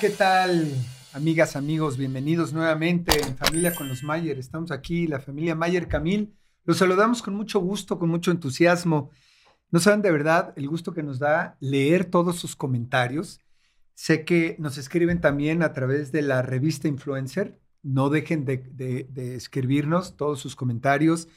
¿qué 0.00 0.08
tal? 0.08 0.72
Amigas, 1.12 1.56
amigos, 1.56 1.98
bienvenidos 1.98 2.54
nuevamente 2.54 3.20
en 3.20 3.36
Familia 3.36 3.74
con 3.74 3.86
los 3.86 4.02
Mayer. 4.02 4.38
Estamos 4.38 4.70
aquí, 4.70 5.06
la 5.06 5.20
familia 5.20 5.54
Mayer 5.54 5.88
Camil. 5.88 6.34
Los 6.64 6.78
saludamos 6.78 7.20
con 7.20 7.34
mucho 7.34 7.60
gusto, 7.60 7.98
con 7.98 8.08
mucho 8.08 8.30
entusiasmo. 8.30 9.10
No 9.70 9.78
saben 9.78 10.00
de 10.00 10.10
verdad 10.10 10.54
el 10.56 10.68
gusto 10.68 10.94
que 10.94 11.02
nos 11.02 11.18
da 11.18 11.58
leer 11.60 12.06
todos 12.06 12.36
sus 12.36 12.56
comentarios. 12.56 13.40
Sé 13.92 14.24
que 14.24 14.56
nos 14.58 14.78
escriben 14.78 15.20
también 15.20 15.62
a 15.62 15.74
través 15.74 16.12
de 16.12 16.22
la 16.22 16.40
revista 16.40 16.88
Influencer. 16.88 17.60
No 17.82 18.08
dejen 18.08 18.46
de, 18.46 19.06
escribirnos 19.36 20.16
todos 20.16 20.40
sus 20.40 20.56
comentarios 20.56 21.28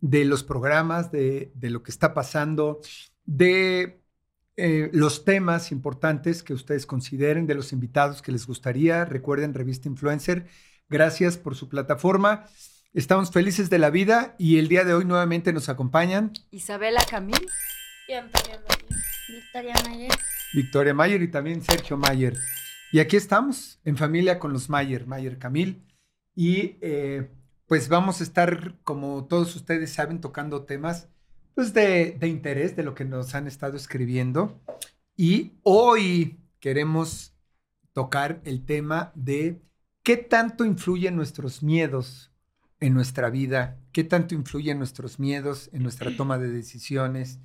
de 0.00 0.26
los 0.26 0.44
programas, 0.44 1.10
de, 1.12 1.50
de 1.54 1.70
lo 1.70 1.82
que 1.82 1.90
está 1.90 2.12
pasando, 2.12 2.82
de 3.24 4.01
eh, 4.56 4.90
los 4.92 5.24
temas 5.24 5.72
importantes 5.72 6.42
que 6.42 6.52
ustedes 6.52 6.86
consideren, 6.86 7.46
de 7.46 7.54
los 7.54 7.72
invitados 7.72 8.20
que 8.22 8.32
les 8.32 8.46
gustaría. 8.46 9.04
Recuerden, 9.04 9.54
Revista 9.54 9.88
Influencer, 9.88 10.46
gracias 10.88 11.38
por 11.38 11.54
su 11.54 11.68
plataforma. 11.68 12.46
Estamos 12.92 13.30
felices 13.30 13.70
de 13.70 13.78
la 13.78 13.88
vida 13.88 14.34
y 14.38 14.58
el 14.58 14.68
día 14.68 14.84
de 14.84 14.92
hoy 14.92 15.06
nuevamente 15.06 15.54
nos 15.54 15.70
acompañan 15.70 16.32
Isabela 16.50 17.00
Camil 17.08 17.48
y 18.06 18.12
Antonia 18.12 18.60
Mayer. 18.68 18.98
Victoria 19.28 19.74
Mayer. 19.88 20.12
Victoria 20.52 20.94
Mayer 20.94 21.22
y 21.22 21.28
también 21.28 21.62
Sergio 21.62 21.96
Mayer. 21.96 22.36
Y 22.92 23.00
aquí 23.00 23.16
estamos 23.16 23.80
en 23.84 23.96
familia 23.96 24.38
con 24.38 24.52
los 24.52 24.68
Mayer, 24.68 25.06
Mayer 25.06 25.38
Camil. 25.38 25.86
Y 26.34 26.76
eh, 26.82 27.30
pues 27.66 27.88
vamos 27.88 28.20
a 28.20 28.24
estar, 28.24 28.76
como 28.84 29.24
todos 29.24 29.56
ustedes 29.56 29.90
saben, 29.94 30.20
tocando 30.20 30.64
temas 30.64 31.08
pues 31.54 31.72
de, 31.74 32.18
interés 32.22 32.76
de 32.76 32.82
lo 32.82 32.94
que 32.94 33.04
nos 33.04 33.34
han 33.34 33.46
estado 33.46 33.76
escribiendo. 33.76 34.60
Y 35.16 35.52
hoy 35.62 36.40
queremos 36.60 37.34
tocar 37.92 38.40
el 38.44 38.64
tema 38.64 39.12
de 39.14 39.62
qué 40.02 40.16
tanto 40.16 40.64
influyen 40.64 41.16
nuestros 41.16 41.62
miedos 41.62 42.32
en 42.80 42.94
nuestra 42.94 43.30
vida, 43.30 43.78
qué 43.92 44.04
tanto 44.04 44.34
influyen 44.34 44.78
nuestros 44.78 45.18
miedos 45.18 45.70
en 45.72 45.82
nuestra 45.82 46.16
toma 46.16 46.38
de 46.38 46.48
decisiones 46.48 47.38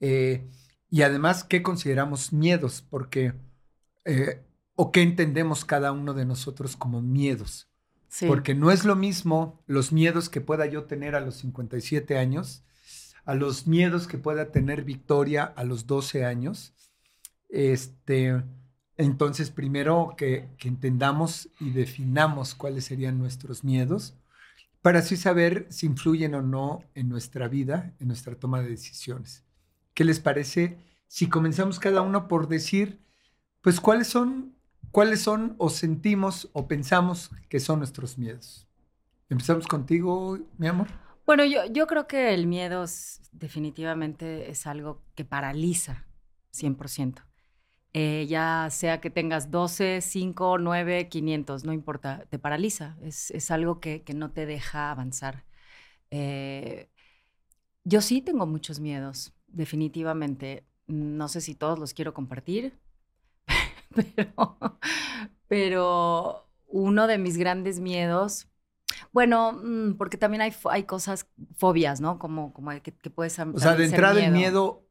eh, 0.00 0.48
y 0.90 1.02
además 1.02 1.44
qué 1.44 1.62
consideramos 1.62 2.32
miedos, 2.32 2.84
porque 2.88 3.34
eh, 4.04 4.42
o 4.74 4.92
qué 4.92 5.02
entendemos 5.02 5.64
cada 5.64 5.92
uno 5.92 6.14
de 6.14 6.26
nosotros 6.26 6.76
como 6.76 7.00
miedos. 7.00 7.68
Porque 8.26 8.54
no 8.54 8.70
es 8.70 8.86
lo 8.86 8.96
mismo 8.96 9.62
los 9.66 9.92
miedos 9.92 10.30
que 10.30 10.40
pueda 10.40 10.64
yo 10.64 10.84
tener 10.84 11.14
a 11.14 11.20
los 11.20 11.36
57 11.36 12.16
años 12.16 12.64
a 13.26 13.34
los 13.34 13.66
miedos 13.66 14.06
que 14.06 14.18
pueda 14.18 14.52
tener 14.52 14.84
Victoria 14.84 15.44
a 15.44 15.64
los 15.64 15.86
12 15.86 16.24
años. 16.24 16.72
Este, 17.48 18.42
entonces, 18.96 19.50
primero 19.50 20.14
que, 20.16 20.48
entendamos 20.60 21.50
y 21.60 21.70
definamos 21.70 22.54
cuáles 22.54 22.84
serían 22.84 23.18
nuestros 23.18 23.64
miedos 23.64 24.14
para 24.80 25.00
así 25.00 25.16
saber 25.16 25.66
si 25.68 25.86
influyen 25.86 26.36
o 26.36 26.42
no 26.42 26.84
en 26.94 27.08
nuestra 27.08 27.48
vida, 27.48 27.92
en 27.98 28.06
nuestra 28.06 28.36
toma 28.36 28.62
de 28.62 28.68
decisiones. 28.68 29.44
¿Qué 29.92 30.04
les 30.04 30.20
parece 30.20 30.78
si 31.08 31.28
comenzamos 31.28 31.80
cada 31.80 32.02
uno 32.02 32.28
por 32.28 32.46
decir, 32.46 33.00
pues, 33.60 33.80
cuáles 33.80 34.06
son, 34.06 34.54
cuáles 34.92 35.20
son 35.20 35.56
o 35.58 35.68
sentimos 35.68 36.48
o 36.52 36.68
pensamos 36.68 37.30
que 37.48 37.58
son 37.58 37.80
nuestros 37.80 38.16
miedos? 38.18 38.68
Empezamos 39.28 39.66
contigo, 39.66 40.38
mi 40.56 40.68
amor. 40.68 41.05
Bueno, 41.26 41.44
yo, 41.44 41.66
yo 41.66 41.88
creo 41.88 42.06
que 42.06 42.32
el 42.34 42.46
miedo 42.46 42.84
definitivamente 43.32 44.48
es 44.50 44.66
algo 44.66 45.02
que 45.16 45.24
paraliza 45.24 46.06
100%. 46.52 47.22
Eh, 47.92 48.26
ya 48.28 48.68
sea 48.70 49.00
que 49.00 49.10
tengas 49.10 49.50
12, 49.50 50.02
5, 50.02 50.58
9, 50.58 51.08
500, 51.08 51.64
no 51.64 51.72
importa, 51.72 52.26
te 52.30 52.38
paraliza. 52.38 52.96
Es, 53.02 53.50
algo 53.50 53.80
que, 53.80 54.04
no 54.14 54.30
te 54.32 54.46
deja 54.46 54.90
avanzar. 54.90 55.44
Eh, 56.10 56.90
yo 57.84 58.00
sí 58.02 58.22
tengo 58.22 58.46
muchos 58.46 58.80
miedos, 58.80 59.32
definitivamente. 59.48 60.64
No 60.86 61.28
sé 61.28 61.40
si 61.40 61.54
todos 61.54 61.78
los 61.78 61.94
quiero 61.94 62.14
compartir, 62.14 62.78
pero, 63.94 64.78
pero 65.48 66.48
uno 66.68 67.06
de 67.06 67.18
mis 67.18 67.36
grandes 67.38 67.80
miedos 67.80 68.48
bueno, 69.12 69.52
mm, 69.52 69.96
porque 69.96 70.16
también 70.16 70.42
hay, 70.42 70.54
hay 70.70 70.84
cosas, 70.84 71.28
fobias, 71.56 72.00
¿no? 72.00 72.18
Como, 72.18 72.52
como 72.52 72.70
que, 72.82 72.92
que 72.92 73.10
puedes... 73.10 73.38
O 73.38 73.58
sea, 73.58 73.74
de 73.74 73.84
entrada 73.84 74.24
el 74.24 74.32
miedo... 74.32 74.82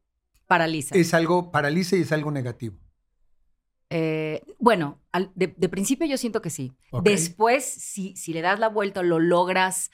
Paraliza. 0.46 0.94
Es 0.94 1.12
algo, 1.12 1.50
paraliza 1.50 1.96
y 1.96 2.02
es 2.02 2.12
algo 2.12 2.30
negativo. 2.30 2.76
Eh, 3.90 4.42
bueno, 4.58 5.00
de, 5.34 5.48
principio 5.68 6.06
yo 6.06 6.16
siento 6.16 6.42
que 6.42 6.50
sí. 6.50 6.72
Después, 7.02 7.64
si, 7.64 8.16
si 8.16 8.32
le 8.32 8.42
das 8.42 8.58
la 8.58 8.68
vuelta 8.68 9.00
o 9.00 9.02
lo 9.02 9.18
logras 9.18 9.90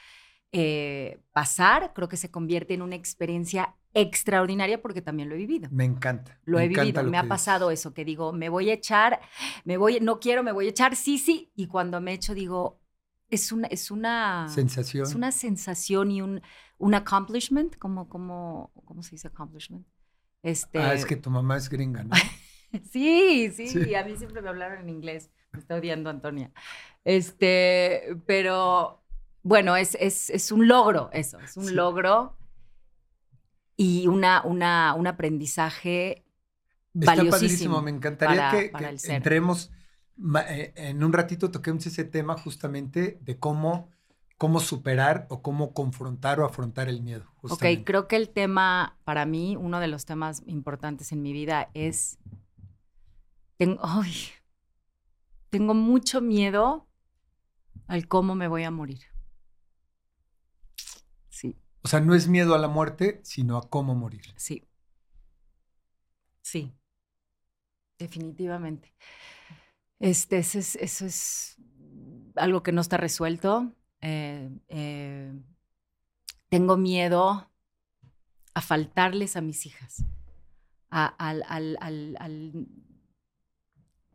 eh, 0.52 1.20
pasar, 1.32 1.92
creo 1.94 2.08
que 2.08 2.16
se 2.16 2.30
convierte 2.30 2.74
en 2.74 2.82
una 2.82 2.96
experiencia 2.96 3.76
extraordinaria 3.94 4.80
porque 4.80 5.02
también 5.02 5.28
lo 5.28 5.34
he 5.34 5.38
vivido. 5.38 5.68
Me 5.70 5.84
encanta. 5.84 6.38
Lo 6.44 6.58
he 6.58 6.68
vivido, 6.68 7.02
me 7.04 7.18
ha 7.18 7.28
pasado 7.28 7.70
eso, 7.70 7.92
que 7.92 8.04
digo, 8.04 8.32
me 8.32 8.48
voy 8.48 8.70
a 8.70 8.74
echar, 8.74 9.20
me 9.64 9.76
voy, 9.76 10.00
no 10.00 10.18
quiero, 10.18 10.42
me 10.42 10.52
voy 10.52 10.66
a 10.66 10.70
echar, 10.70 10.96
sí, 10.96 11.18
sí, 11.18 11.50
y 11.54 11.66
cuando 11.66 12.00
me 12.00 12.14
echo 12.14 12.34
digo, 12.34 12.81
es 13.32 13.50
una, 13.50 13.66
es 13.68 13.90
una 13.90 14.46
sensación. 14.48 15.06
Es 15.06 15.14
una 15.14 15.32
sensación 15.32 16.10
y 16.10 16.20
un, 16.20 16.42
un 16.76 16.94
accomplishment, 16.94 17.78
como, 17.78 18.06
como, 18.06 18.72
¿cómo 18.84 19.02
se 19.02 19.12
dice 19.12 19.28
accomplishment? 19.28 19.86
Este... 20.42 20.78
Ah, 20.78 20.92
es 20.92 21.06
que 21.06 21.16
tu 21.16 21.30
mamá 21.30 21.56
es 21.56 21.70
gringa, 21.70 22.04
¿no? 22.04 22.14
sí, 22.92 23.50
sí, 23.50 23.94
a 23.94 24.04
mí 24.04 24.16
siempre 24.18 24.42
me 24.42 24.50
hablaron 24.50 24.82
en 24.82 24.90
inglés. 24.90 25.30
Me 25.50 25.60
está 25.60 25.76
odiando 25.76 26.10
Antonia. 26.10 26.52
Este, 27.04 28.18
pero 28.26 29.02
bueno, 29.42 29.76
es, 29.76 29.96
es, 29.98 30.28
es 30.28 30.52
un 30.52 30.68
logro 30.68 31.10
eso, 31.12 31.40
es 31.40 31.56
un 31.56 31.74
logro 31.74 32.36
y 33.76 34.06
una, 34.08 34.42
una, 34.44 34.94
un 34.94 35.06
aprendizaje 35.06 36.26
valiosísimo. 36.92 37.80
Me 37.80 37.90
encantaría 37.90 38.50
que, 38.50 38.70
que 38.70 39.14
entremos 39.14 39.72
en 40.18 41.04
un 41.04 41.12
ratito 41.12 41.50
toquemos 41.50 41.86
ese 41.86 42.04
tema 42.04 42.36
justamente 42.38 43.18
de 43.22 43.38
cómo, 43.38 43.90
cómo 44.38 44.60
superar 44.60 45.26
o 45.30 45.42
cómo 45.42 45.72
confrontar 45.72 46.40
o 46.40 46.44
afrontar 46.44 46.88
el 46.88 47.02
miedo. 47.02 47.26
Ok, 47.42 47.64
creo 47.84 48.08
que 48.08 48.16
el 48.16 48.30
tema, 48.30 48.98
para 49.04 49.26
mí, 49.26 49.56
uno 49.56 49.80
de 49.80 49.88
los 49.88 50.04
temas 50.04 50.42
importantes 50.46 51.12
en 51.12 51.22
mi 51.22 51.32
vida 51.32 51.70
es, 51.74 52.18
tengo, 53.56 53.80
tengo 55.50 55.74
mucho 55.74 56.20
miedo 56.20 56.86
al 57.86 58.08
cómo 58.08 58.34
me 58.34 58.48
voy 58.48 58.64
a 58.64 58.70
morir. 58.70 59.02
Sí. 61.28 61.56
O 61.82 61.88
sea, 61.88 62.00
no 62.00 62.14
es 62.14 62.28
miedo 62.28 62.54
a 62.54 62.58
la 62.58 62.68
muerte, 62.68 63.20
sino 63.24 63.56
a 63.56 63.68
cómo 63.68 63.94
morir. 63.94 64.22
Sí. 64.36 64.68
Sí. 66.42 66.72
Definitivamente. 67.98 68.94
Este, 70.02 70.38
eso 70.38 70.58
es, 71.06 71.56
algo 72.34 72.64
que 72.64 72.72
no 72.72 72.80
está 72.80 72.96
resuelto. 72.96 73.72
Eh, 74.00 74.50
eh, 74.68 75.32
tengo 76.48 76.76
miedo 76.76 77.48
a 78.52 78.60
faltarles 78.60 79.36
a 79.36 79.40
mis 79.40 79.64
hijas. 79.64 80.04
al, 80.90 81.44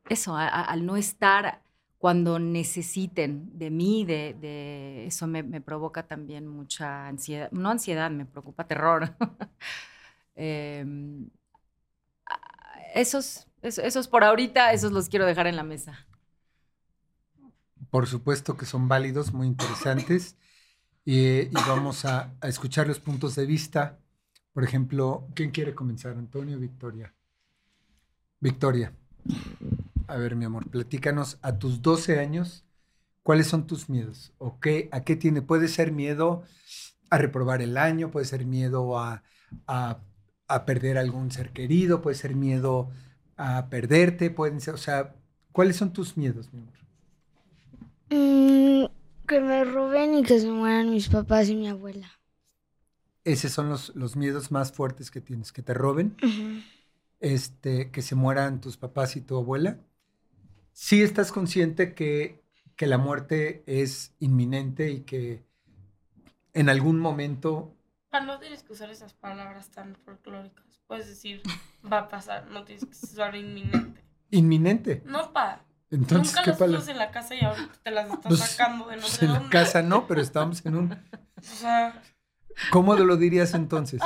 eso, 0.10 0.36
al 0.36 0.86
no 0.86 0.98
estar 0.98 1.64
cuando 1.98 2.38
necesiten 2.38 3.58
de 3.58 3.72
mí, 3.72 4.04
de, 4.04 5.06
eso 5.08 5.26
me, 5.26 5.62
provoca 5.62 6.06
también 6.06 6.48
mucha 6.48 7.08
ansiedad, 7.08 7.50
no 7.52 7.70
ansiedad, 7.70 8.12
me 8.12 8.26
preocupa 8.26 8.68
terror. 8.68 9.16
Em, 10.40 11.32
esos, 12.94 13.47
esos 13.62 14.08
por 14.08 14.24
ahorita, 14.24 14.74
esos 14.74 14.92
los 14.92 15.10
quiero 15.10 15.26
dejar 15.26 15.48
en 15.48 15.56
la 15.56 15.64
mesa. 15.64 16.08
Por 17.90 18.08
supuesto 18.08 18.58
que 18.58 18.66
son 18.66 18.88
válidos, 18.88 19.34
muy 19.34 19.48
interesantes. 19.48 20.36
y 21.06 21.48
vamos 21.50 22.04
a, 22.04 22.34
escuchar 22.44 22.88
los 22.88 23.00
puntos 23.00 23.36
de 23.36 23.46
vista. 23.46 23.98
Por 24.52 24.66
ejemplo, 24.66 25.28
¿quién 25.36 25.52
quiere 25.52 25.74
comenzar? 25.74 26.18
¿Antonio 26.18 26.58
o 26.58 26.60
Victoria? 26.60 27.14
Victoria. 28.40 28.94
A 30.08 30.18
ver, 30.18 30.36
mi 30.36 30.46
amor, 30.46 30.70
platícanos 30.70 31.38
a 31.42 31.58
tus 31.58 31.82
12 31.82 32.20
años, 32.20 32.66
¿cuáles 33.24 33.48
son 33.48 33.68
tus 33.68 33.90
miedos? 33.90 34.34
¿O 34.38 34.60
qué, 34.60 34.90
a 34.92 35.02
qué 35.02 35.16
tiene? 35.16 35.42
Puede 35.42 35.68
ser 35.70 35.92
miedo 35.92 36.44
a 37.10 37.18
reprobar 37.18 37.62
el 37.62 37.78
año, 37.78 38.12
puede 38.12 38.26
ser 38.26 38.46
miedo 38.46 38.98
a, 39.00 39.24
a 39.66 40.66
perder 40.66 40.98
algún 40.98 41.32
ser 41.32 41.52
querido, 41.52 42.02
puede 42.02 42.16
ser 42.16 42.36
miedo 42.36 42.90
a 43.38 43.70
perderte, 43.70 44.30
pueden 44.30 44.60
ser, 44.60 44.74
o 44.74 44.78
sea, 44.78 45.16
¿cuáles 45.52 45.78
son 45.78 45.94
tus 45.94 46.18
miedos, 46.18 46.52
mi 46.52 46.60
amor? 46.60 46.74
Mm, 48.10 48.86
que 49.28 49.40
me 49.40 49.64
roben 49.64 50.16
y 50.16 50.24
que 50.24 50.40
se 50.40 50.50
mueran 50.50 50.90
mis 50.90 51.08
papás 51.10 51.50
y 51.50 51.56
mi 51.56 51.68
abuela. 51.68 52.12
Esos 53.24 53.52
son 53.52 53.70
los, 53.70 53.96
los 53.96 54.16
miedos 54.16 54.52
más 54.52 54.72
fuertes 54.72 55.12
que 55.12 55.22
tienes, 55.22 55.52
que 55.52 55.62
te 55.62 55.74
roben, 55.74 56.16
este, 57.20 57.92
que 57.92 58.02
se 58.02 58.16
mueran 58.16 58.62
tus 58.62 58.78
papás 58.78 59.16
y 59.16 59.22
tu 59.22 59.38
abuela. 59.38 59.80
sí 60.72 61.02
estás 61.02 61.32
consciente 61.32 61.94
que, 61.94 62.42
que 62.76 62.88
la 62.88 62.98
muerte 62.98 63.64
es 63.66 64.14
inminente 64.20 64.92
y 64.92 65.02
que 65.02 65.44
en 66.54 66.70
algún 66.70 67.00
momento 67.00 67.78
Pa, 68.10 68.22
no 68.22 68.40
tienes 68.40 68.64
que 68.64 68.74
usar 68.74 68.90
esas 68.90 69.14
palabras 69.14 69.70
tan 69.70 69.96
folclóricas. 69.96 70.67
Puedes 70.88 71.08
decir, 71.08 71.42
va 71.92 72.00
a 72.00 72.08
pasar, 72.10 72.48
no 72.48 72.64
tienes 72.66 72.86
que 72.86 72.92
usar 73.06 73.36
inminente. 73.36 74.02
inminente. 74.32 75.04
No, 75.06 75.32
pa. 75.34 75.64
Entonces, 75.90 76.36
Nunca 76.36 76.44
¿qué 76.44 76.52
las 76.52 76.62
usas 76.62 76.88
en 76.90 76.98
la 76.98 77.12
casa 77.12 77.36
y 77.36 77.42
ahorita 77.42 77.74
te 77.84 77.92
las 77.92 78.10
estás 78.10 78.24
Pues, 78.28 78.40
sacando 78.40 78.88
de 78.88 78.98
no 78.98 79.02
Pues 79.04 79.14
sé 79.14 79.26
en 79.26 79.34
la 79.34 79.40
dónde. 79.40 79.52
casa 79.52 79.82
no, 79.82 80.06
pero 80.08 80.22
estamos 80.22 80.66
en 80.66 80.76
un... 80.76 80.92
O 80.94 81.42
sea, 81.42 82.02
¿Cómo 82.72 82.96
lo 82.96 83.18
dirías 83.18 83.54
entonces? 83.54 84.02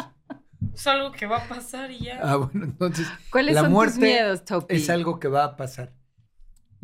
es 0.73 0.87
algo 0.87 1.11
que 1.11 1.25
va 1.25 1.37
a 1.37 1.47
pasar 1.47 1.91
y 1.91 1.99
ya. 2.05 2.19
Ah, 2.21 2.35
bueno, 2.35 2.65
entonces 2.65 3.07
¿Cuáles 3.31 3.55
La 3.55 3.61
son 3.61 3.71
muerte 3.71 3.93
tus 3.95 4.03
miedos, 4.03 4.45
Topi? 4.45 4.75
es 4.75 4.89
algo 4.89 5.19
que 5.19 5.27
va 5.27 5.43
a 5.43 5.55
pasar. 5.55 5.93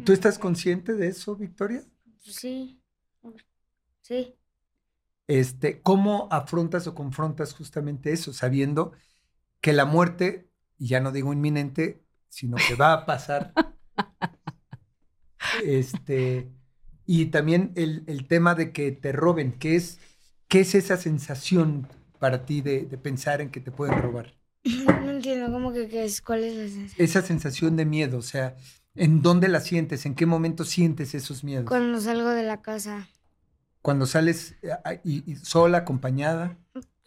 ¿Tú 0.03 0.13
estás 0.13 0.39
consciente 0.39 0.93
de 0.93 1.07
eso, 1.07 1.35
Victoria? 1.35 1.83
Sí. 2.21 2.79
Sí. 4.01 4.35
Este, 5.27 5.81
¿Cómo 5.81 6.27
afrontas 6.31 6.87
o 6.87 6.95
confrontas 6.95 7.53
justamente 7.53 8.13
eso, 8.13 8.31
sabiendo 8.33 8.93
que 9.67 9.73
la 9.73 9.83
muerte, 9.83 10.49
y 10.79 10.87
ya 10.87 11.01
no 11.01 11.11
digo 11.11 11.33
inminente, 11.33 12.01
sino 12.29 12.55
que 12.55 12.75
va 12.75 12.93
a 12.93 13.05
pasar? 13.05 13.51
este, 15.65 16.49
y 17.05 17.25
también 17.25 17.73
el, 17.75 18.05
el 18.07 18.29
tema 18.29 18.55
de 18.55 18.71
que 18.71 18.93
te 18.93 19.11
roben, 19.11 19.51
¿qué 19.59 19.75
es, 19.75 19.99
qué 20.47 20.61
es 20.61 20.73
esa 20.73 20.95
sensación 20.95 21.89
para 22.17 22.45
ti 22.45 22.61
de, 22.61 22.85
de 22.85 22.97
pensar 22.97 23.41
en 23.41 23.49
que 23.49 23.59
te 23.59 23.71
pueden 23.71 24.01
robar? 24.01 24.37
No 24.63 25.11
entiendo 25.11 25.51
cómo 25.51 25.73
que 25.73 25.89
qué 25.89 26.05
es, 26.05 26.21
cuál 26.21 26.45
es 26.45 26.55
la 26.55 26.69
sensación. 26.69 27.05
Esa 27.05 27.21
sensación 27.23 27.75
de 27.75 27.83
miedo, 27.83 28.19
o 28.19 28.21
sea, 28.21 28.55
¿en 28.95 29.21
dónde 29.21 29.49
la 29.49 29.59
sientes? 29.59 30.05
¿En 30.05 30.15
qué 30.15 30.25
momento 30.25 30.63
sientes 30.63 31.13
esos 31.13 31.43
miedos? 31.43 31.65
Cuando 31.67 31.99
salgo 31.99 32.29
de 32.29 32.43
la 32.43 32.61
casa. 32.61 33.09
Cuando 33.81 34.05
sales 34.05 34.55
eh, 34.61 34.71
a- 34.71 34.93
y, 35.03 35.29
y 35.29 35.35
sola, 35.35 35.79
acompañada, 35.79 36.57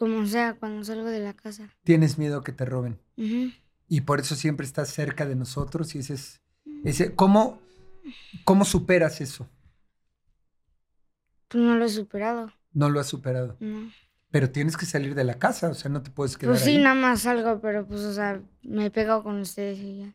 Como 0.00 0.26
sea, 0.26 0.54
cuando 0.54 0.82
salgo 0.82 1.04
de 1.04 1.20
la 1.20 1.34
casa. 1.34 1.68
tienes 1.84 2.16
miedo 2.16 2.42
que 2.42 2.52
te 2.52 2.64
roben. 2.64 2.98
Y 3.86 4.00
por 4.00 4.18
eso 4.18 4.34
siempre 4.34 4.64
estás 4.64 4.88
cerca 4.88 5.26
de 5.26 5.36
nosotros 5.36 5.94
y 5.94 5.98
ese 5.98 6.14
es... 6.14 6.40
Ese, 6.84 7.14
¿cómo, 7.14 7.60
¿Cómo 8.44 8.64
superas 8.64 9.20
eso? 9.20 9.46
Pues 11.48 11.62
no 11.62 11.76
lo 11.76 11.84
he 11.84 11.88
superado. 11.90 12.50
No 12.72 12.88
lo 12.88 12.98
has 12.98 13.08
superado. 13.08 13.56
No. 13.60 13.92
Pero 14.30 14.50
tienes 14.50 14.78
que 14.78 14.86
salir 14.86 15.14
de 15.14 15.24
la 15.24 15.38
casa, 15.38 15.68
o 15.68 15.74
sea, 15.74 15.90
no 15.90 16.02
te 16.02 16.10
puedes 16.10 16.38
quedar 16.38 16.52
Pues 16.54 16.62
sí, 16.64 16.76
ahí. 16.76 16.82
nada 16.82 16.94
más 16.94 17.20
salgo, 17.22 17.60
pero 17.60 17.86
pues, 17.86 18.00
o 18.00 18.14
sea, 18.14 18.40
me 18.62 18.86
he 18.86 18.90
pegado 18.90 19.22
con 19.22 19.38
ustedes 19.40 19.78
y 19.80 19.98
ya. 19.98 20.14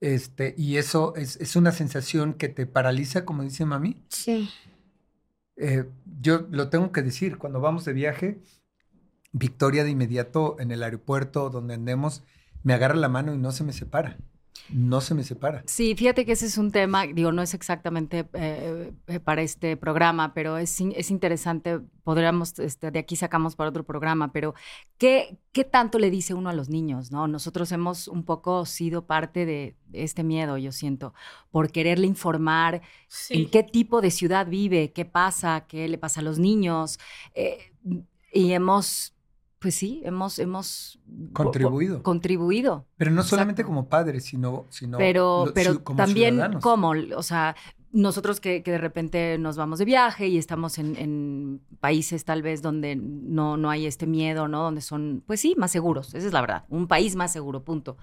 Este, 0.00 0.54
y 0.56 0.78
eso 0.78 1.14
es, 1.16 1.36
es 1.42 1.56
una 1.56 1.72
sensación 1.72 2.32
que 2.32 2.48
te 2.48 2.64
paraliza, 2.66 3.26
como 3.26 3.42
dice 3.42 3.66
mami. 3.66 4.02
Sí. 4.08 4.48
Eh, 5.56 5.84
yo 6.20 6.46
lo 6.50 6.68
tengo 6.68 6.92
que 6.92 7.02
decir, 7.02 7.38
cuando 7.38 7.60
vamos 7.60 7.84
de 7.84 7.92
viaje, 7.92 8.40
Victoria 9.32 9.84
de 9.84 9.90
inmediato 9.90 10.56
en 10.60 10.70
el 10.70 10.82
aeropuerto 10.82 11.50
donde 11.50 11.74
andemos, 11.74 12.24
me 12.62 12.74
agarra 12.74 12.96
la 12.96 13.08
mano 13.08 13.34
y 13.34 13.38
no 13.38 13.52
se 13.52 13.64
me 13.64 13.72
separa. 13.72 14.18
No 14.70 15.00
se 15.00 15.14
me 15.14 15.22
separa. 15.24 15.62
Sí, 15.66 15.94
fíjate 15.94 16.24
que 16.24 16.32
ese 16.32 16.46
es 16.46 16.58
un 16.58 16.70
tema, 16.70 17.06
digo, 17.06 17.32
no 17.32 17.42
es 17.42 17.54
exactamente 17.54 18.28
eh, 18.34 18.92
eh, 19.06 19.20
para 19.20 19.42
este 19.42 19.76
programa, 19.76 20.34
pero 20.34 20.58
es, 20.58 20.80
es 20.80 21.10
interesante, 21.10 21.80
podríamos, 22.04 22.58
este, 22.58 22.90
de 22.90 22.98
aquí 22.98 23.16
sacamos 23.16 23.56
para 23.56 23.70
otro 23.70 23.84
programa, 23.84 24.32
pero 24.32 24.54
¿qué, 24.98 25.38
¿qué 25.52 25.64
tanto 25.64 25.98
le 25.98 26.10
dice 26.10 26.34
uno 26.34 26.48
a 26.50 26.52
los 26.52 26.68
niños? 26.68 27.10
¿no? 27.12 27.28
Nosotros 27.28 27.72
hemos 27.72 28.08
un 28.08 28.24
poco 28.24 28.66
sido 28.66 29.06
parte 29.06 29.46
de 29.46 29.76
este 29.92 30.22
miedo, 30.24 30.58
yo 30.58 30.72
siento, 30.72 31.14
por 31.50 31.70
quererle 31.70 32.06
informar 32.06 32.82
Sí. 33.08 33.34
en 33.34 33.50
qué 33.50 33.62
tipo 33.62 34.00
de 34.00 34.10
ciudad 34.10 34.46
vive, 34.46 34.92
qué 34.92 35.04
pasa, 35.04 35.64
qué 35.68 35.88
le 35.88 35.98
pasa 35.98 36.20
a 36.20 36.24
los 36.24 36.38
niños. 36.38 36.98
eh, 37.34 37.72
y 38.32 38.52
hemos, 38.52 39.14
pues 39.66 39.74
sí, 39.74 40.00
hemos, 40.04 40.38
hemos 40.38 41.00
Contribuido. 41.32 42.00
contribuido. 42.04 42.86
Pero 42.96 43.10
no 43.10 43.24
solamente 43.24 43.62
Exacto. 43.62 43.74
como 43.76 43.88
padres, 43.88 44.24
sino, 44.24 44.66
sino 44.70 44.96
Pero, 44.96 45.46
lo- 45.46 45.54
pero 45.54 45.82
como 45.82 45.96
también 45.96 46.34
ciudadanos. 46.34 46.62
cómo, 46.62 46.92
o 47.16 47.22
sea, 47.24 47.56
nosotros 47.90 48.38
que, 48.38 48.62
que 48.62 48.70
de 48.70 48.78
repente 48.78 49.38
nos 49.38 49.56
vamos 49.56 49.80
de 49.80 49.84
viaje 49.84 50.28
y 50.28 50.38
estamos 50.38 50.78
en, 50.78 50.94
en 50.94 51.62
países 51.80 52.24
tal 52.24 52.42
vez 52.42 52.62
donde 52.62 52.94
no, 52.94 53.56
no 53.56 53.68
hay 53.68 53.86
este 53.86 54.06
miedo, 54.06 54.46
¿no? 54.46 54.62
Donde 54.62 54.82
son, 54.82 55.24
pues 55.26 55.40
sí, 55.40 55.56
más 55.58 55.72
seguros, 55.72 56.14
esa 56.14 56.28
es 56.28 56.32
la 56.32 56.40
verdad, 56.42 56.64
un 56.68 56.86
país 56.86 57.16
más 57.16 57.32
seguro, 57.32 57.64
punto. 57.64 57.96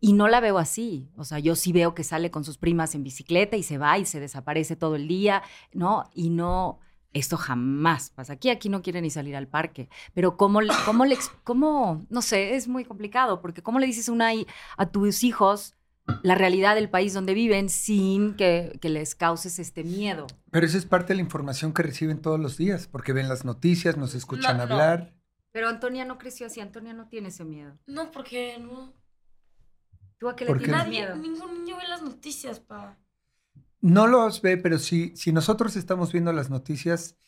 Y 0.00 0.14
no 0.14 0.26
la 0.26 0.40
veo 0.40 0.58
así, 0.58 1.08
o 1.16 1.22
sea, 1.22 1.38
yo 1.38 1.54
sí 1.54 1.72
veo 1.72 1.94
que 1.94 2.02
sale 2.02 2.32
con 2.32 2.42
sus 2.42 2.58
primas 2.58 2.96
en 2.96 3.04
bicicleta 3.04 3.56
y 3.56 3.62
se 3.62 3.78
va 3.78 3.96
y 4.00 4.04
se 4.04 4.18
desaparece 4.18 4.74
todo 4.74 4.96
el 4.96 5.06
día, 5.06 5.44
¿no? 5.72 6.10
Y 6.12 6.30
no, 6.30 6.80
esto 7.14 7.36
jamás 7.38 8.10
pasa. 8.10 8.34
Aquí, 8.34 8.50
aquí 8.50 8.68
no 8.68 8.82
quiere 8.82 9.00
ni 9.00 9.08
salir 9.08 9.34
al 9.36 9.48
parque. 9.48 9.88
Pero 10.12 10.36
cómo, 10.36 10.60
le- 10.60 10.74
cómo 10.84 11.06
le, 11.06 11.14
ex- 11.14 11.30
cómo, 11.44 12.04
no 12.10 12.20
sé, 12.22 12.54
es 12.56 12.68
muy 12.68 12.84
complicado, 12.84 13.40
porque 13.40 13.62
cómo 13.62 13.78
le 13.78 13.86
dices 13.86 14.08
una 14.10 14.30
a 14.76 14.86
tus 14.90 15.24
hijos 15.24 15.74
la 16.22 16.34
realidad 16.34 16.74
del 16.74 16.90
país 16.90 17.14
donde 17.14 17.32
viven 17.32 17.70
sin 17.70 18.34
que, 18.34 18.76
que 18.82 18.90
les 18.90 19.14
causes 19.14 19.58
este 19.58 19.84
miedo. 19.84 20.26
Pero 20.50 20.66
eso 20.66 20.76
es 20.76 20.84
parte 20.84 21.08
de 21.08 21.14
la 21.14 21.22
información 21.22 21.72
que 21.72 21.82
reciben 21.82 22.20
todos 22.20 22.38
los 22.38 22.58
días, 22.58 22.86
porque 22.88 23.14
ven 23.14 23.28
las 23.28 23.46
noticias, 23.46 23.96
nos 23.96 24.14
escuchan 24.14 24.58
No, 24.58 24.66
no. 24.66 24.74
hablar. 24.74 25.14
Pero 25.52 25.68
Antonia 25.68 26.04
no 26.04 26.18
creció 26.18 26.46
así, 26.48 26.60
Antonia 26.60 26.92
no 26.92 27.08
tiene 27.08 27.28
ese 27.28 27.44
miedo. 27.44 27.78
No, 27.86 28.10
porque 28.10 28.58
no. 28.60 28.92
¿Tú 30.18 30.28
a 30.28 30.36
qué 30.36 30.44
¿Por 30.46 30.56
le 30.56 30.64
qué? 30.64 30.68
tienes 30.70 30.84
Nadie, 30.86 31.00
miedo? 31.00 31.16
ningún 31.16 31.54
niño 31.64 31.76
ve 31.76 31.88
las 31.88 32.02
noticias, 32.02 32.60
pa. 32.60 32.98
No 33.84 34.06
los 34.06 34.40
ve, 34.40 34.56
pero 34.56 34.78
sí, 34.78 35.12
si 35.14 35.30
nosotros 35.30 35.76
estamos 35.76 36.10
viendo 36.10 36.32
las 36.32 36.48
noticias, 36.48 37.18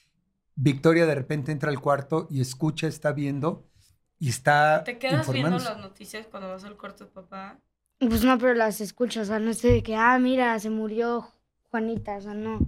Victoria 0.54 1.04
de 1.04 1.14
repente 1.14 1.52
entra 1.52 1.68
al 1.68 1.82
cuarto 1.82 2.28
y 2.30 2.40
escucha, 2.40 2.86
está 2.86 3.12
viendo 3.12 3.68
y 4.18 4.30
está 4.30 4.82
¿Te 4.82 4.98
quedas 4.98 5.30
viendo 5.30 5.58
las 5.58 5.76
noticias 5.76 6.26
cuando 6.30 6.48
vas 6.48 6.64
al 6.64 6.78
cuarto 6.78 7.04
de 7.04 7.10
papá? 7.10 7.60
Pues 7.98 8.24
no, 8.24 8.38
pero 8.38 8.54
las 8.54 8.80
escucho, 8.80 9.20
o 9.20 9.24
sea, 9.26 9.38
no 9.38 9.50
estoy 9.50 9.72
de 9.72 9.82
que, 9.82 9.96
ah, 9.96 10.18
mira, 10.18 10.58
se 10.58 10.70
murió 10.70 11.30
Juanita, 11.70 12.16
o 12.16 12.20
sea, 12.22 12.32
no. 12.32 12.60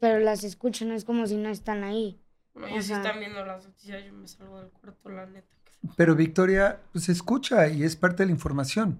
Pero 0.00 0.18
las 0.18 0.42
escucho, 0.42 0.84
no 0.84 0.94
es 0.94 1.04
como 1.04 1.24
si 1.28 1.36
no 1.36 1.50
están 1.50 1.84
ahí. 1.84 2.20
Bueno, 2.52 2.66
ellos 2.66 2.86
sí 2.86 2.94
están 2.94 3.20
viendo 3.20 3.46
las 3.46 3.64
noticias, 3.64 4.04
yo 4.04 4.12
me 4.12 4.26
salgo 4.26 4.58
del 4.58 4.70
cuarto, 4.70 5.08
la 5.08 5.26
neta. 5.26 5.56
Pero 5.96 6.16
Victoria, 6.16 6.80
pues 6.90 7.08
escucha 7.08 7.68
y 7.68 7.84
es 7.84 7.94
parte 7.94 8.24
de 8.24 8.26
la 8.26 8.32
información. 8.32 8.98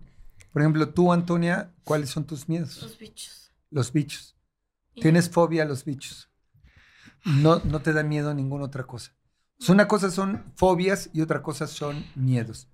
Por 0.53 0.63
ejemplo, 0.63 0.89
tú, 0.91 1.13
Antonia, 1.13 1.73
¿cuáles 1.83 2.11
son 2.11 2.25
tus 2.25 2.49
miedos? 2.49 2.81
Los 2.81 2.97
bichos. 2.97 3.50
Los 3.71 3.93
bichos. 3.93 4.37
Tienes 4.95 5.31
fobia 5.31 5.63
a 5.63 5.67
los 5.67 5.85
bichos. 5.85 6.31
No, 7.25 7.61
no 7.61 7.81
te 7.81 7.93
da 7.93 8.03
miedo 8.03 8.31
a 8.31 8.35
ninguna 8.35 8.65
otra 8.65 8.85
cosa. 8.85 9.15
Una 9.69 9.87
cosa 9.89 10.11
son 10.11 10.53
fobias 10.57 11.11
y 11.13 11.21
otra 11.21 11.43
cosa 11.43 11.67
son 11.67 12.05
miedos. 12.15 12.69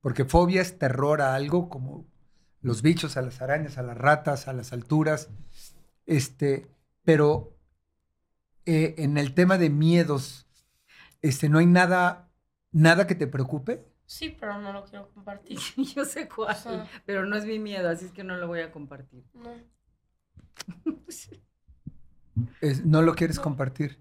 Porque 0.00 0.24
fobia 0.24 0.60
es 0.60 0.78
terror 0.78 1.22
a 1.22 1.34
algo 1.34 1.68
como 1.68 2.06
los 2.60 2.82
bichos, 2.82 3.16
a 3.16 3.22
las 3.22 3.40
arañas, 3.40 3.78
a 3.78 3.82
las 3.82 3.96
ratas, 3.96 4.46
a 4.46 4.52
las 4.52 4.72
alturas. 4.72 5.30
Este, 6.06 6.70
pero 7.02 7.56
eh, 8.66 8.94
en 8.98 9.16
el 9.16 9.34
tema 9.34 9.58
de 9.58 9.70
miedos, 9.70 10.46
este, 11.22 11.48
no 11.48 11.58
hay 11.58 11.66
nada, 11.66 12.30
nada 12.70 13.06
que 13.06 13.14
te 13.14 13.26
preocupe. 13.26 13.86
Sí, 14.04 14.36
pero 14.38 14.58
no 14.58 14.72
lo 14.72 14.84
quiero 14.84 15.10
compartir. 15.12 15.58
Yo 15.94 16.04
sé 16.04 16.28
cuál, 16.28 16.88
pero 17.04 17.26
no 17.26 17.36
es 17.36 17.46
mi 17.46 17.58
miedo, 17.58 17.88
así 17.88 18.06
es 18.06 18.12
que 18.12 18.24
no 18.24 18.36
lo 18.36 18.46
voy 18.46 18.60
a 18.60 18.70
compartir. 18.70 19.24
No. 19.34 19.50
Es- 22.60 22.84
no 22.84 23.02
lo 23.02 23.14
quieres 23.14 23.36
No. 23.36 23.42
compartir. 23.42 23.98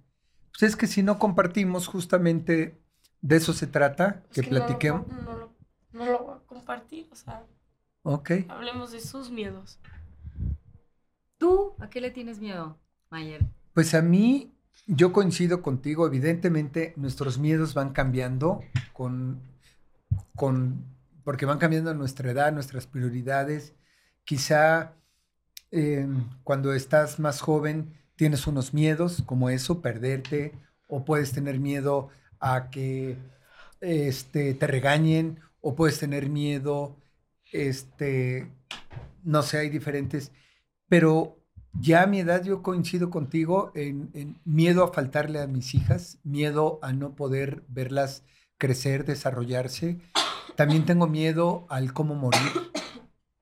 Pues 0.51 0.63
es 0.71 0.75
que 0.75 0.87
si 0.87 1.03
no 1.03 1.19
compartimos, 1.19 1.87
justamente 1.87 2.79
de 3.21 3.35
eso 3.35 3.53
se 3.53 3.67
trata, 3.67 4.23
Es 4.29 4.35
que, 4.35 4.41
que 4.41 4.49
no 4.51 4.57
lo 4.59 4.65
platiquemos. 4.65 5.05
com- 5.05 5.25
No 5.25 5.33
lo, 5.37 5.53
no 5.93 6.05
lo 6.05 6.19
voy 6.23 6.35
a 6.35 6.39
compartir, 6.47 7.07
o 7.11 7.15
sea, 7.15 7.43
Ok. 8.03 8.31
hablemos 8.47 8.91
de 8.91 8.99
sus 9.01 9.29
miedos. 9.31 9.79
¿Tú 11.37 11.75
a 11.79 11.89
qué 11.89 12.01
le 12.01 12.11
tienes 12.11 12.39
miedo, 12.39 12.77
Mayer? 13.09 13.45
Pues 13.73 13.93
a 13.93 14.01
mí, 14.01 14.51
yo 14.87 15.11
coincido 15.13 15.61
contigo, 15.61 16.07
evidentemente 16.07 16.93
nuestros 16.97 17.37
miedos 17.37 17.73
van 17.73 17.91
cambiando 17.91 18.61
con, 18.93 19.41
con, 20.35 20.83
porque 21.23 21.45
van 21.45 21.59
cambiando 21.59 21.93
nuestra 21.93 22.31
edad, 22.31 22.51
nuestras 22.51 22.87
prioridades. 22.87 23.75
Quizá 24.23 24.93
eh, 25.71 26.07
cuando 26.43 26.73
estás 26.73 27.19
más 27.19 27.41
joven 27.41 27.93
tienes 28.15 28.47
unos 28.47 28.73
miedos 28.73 29.23
como 29.25 29.49
eso, 29.49 29.81
perderte, 29.81 30.53
o 30.87 31.05
puedes 31.05 31.31
tener 31.31 31.59
miedo 31.59 32.09
a 32.39 32.69
que 32.69 33.17
este, 33.81 34.53
te 34.53 34.67
regañen, 34.67 35.39
o 35.61 35.75
puedes 35.75 35.99
tener 35.99 36.29
miedo, 36.29 36.95
este, 37.51 38.51
no 39.23 39.43
sé, 39.43 39.59
hay 39.59 39.69
diferentes, 39.69 40.31
pero 40.87 41.37
ya 41.73 42.03
a 42.03 42.07
mi 42.07 42.19
edad 42.19 42.43
yo 42.43 42.63
coincido 42.63 43.09
contigo 43.09 43.71
en 43.75 44.39
miedo 44.45 44.83
a 44.83 44.93
faltarle 44.93 45.41
a 45.41 45.47
mis 45.47 45.75
hijas, 45.75 46.17
miedo 46.23 46.79
a 46.81 46.93
no 46.93 47.15
poder 47.15 47.63
verlas 47.67 48.23
crecer, 48.57 49.05
desarrollarse. 49.05 49.99
También 50.55 50.85
tengo 50.85 51.07
miedo 51.07 51.65
al 51.69 51.93
cómo 51.93 52.15
morir. 52.15 52.41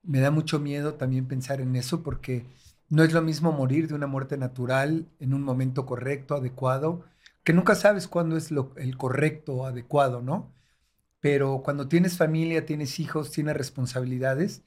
Me 0.06 0.20
da 0.20 0.30
mucho 0.30 0.58
miedo 0.60 0.94
también 0.94 1.26
pensar 1.26 1.60
en 1.60 1.76
eso 1.76 2.02
porque 2.02 2.46
no 2.88 3.02
es 3.02 3.12
lo 3.12 3.22
mismo 3.22 3.52
morir 3.52 3.88
de 3.88 3.94
una 3.94 4.06
muerte 4.06 4.36
natural 4.36 5.08
en 5.18 5.34
un 5.34 5.42
momento 5.42 5.86
correcto, 5.86 6.36
adecuado, 6.36 7.04
que 7.44 7.52
nunca 7.52 7.74
sabes 7.74 8.08
cuándo 8.08 8.36
es 8.36 8.50
lo, 8.50 8.72
el 8.76 8.96
correcto 8.96 9.54
o 9.54 9.66
adecuado, 9.66 10.22
¿no? 10.22 10.52
Pero 11.20 11.62
cuando 11.64 11.88
tienes 11.88 12.16
familia, 12.16 12.66
tienes 12.66 13.00
hijos, 13.00 13.32
tienes 13.32 13.56
responsabilidades, 13.56 14.62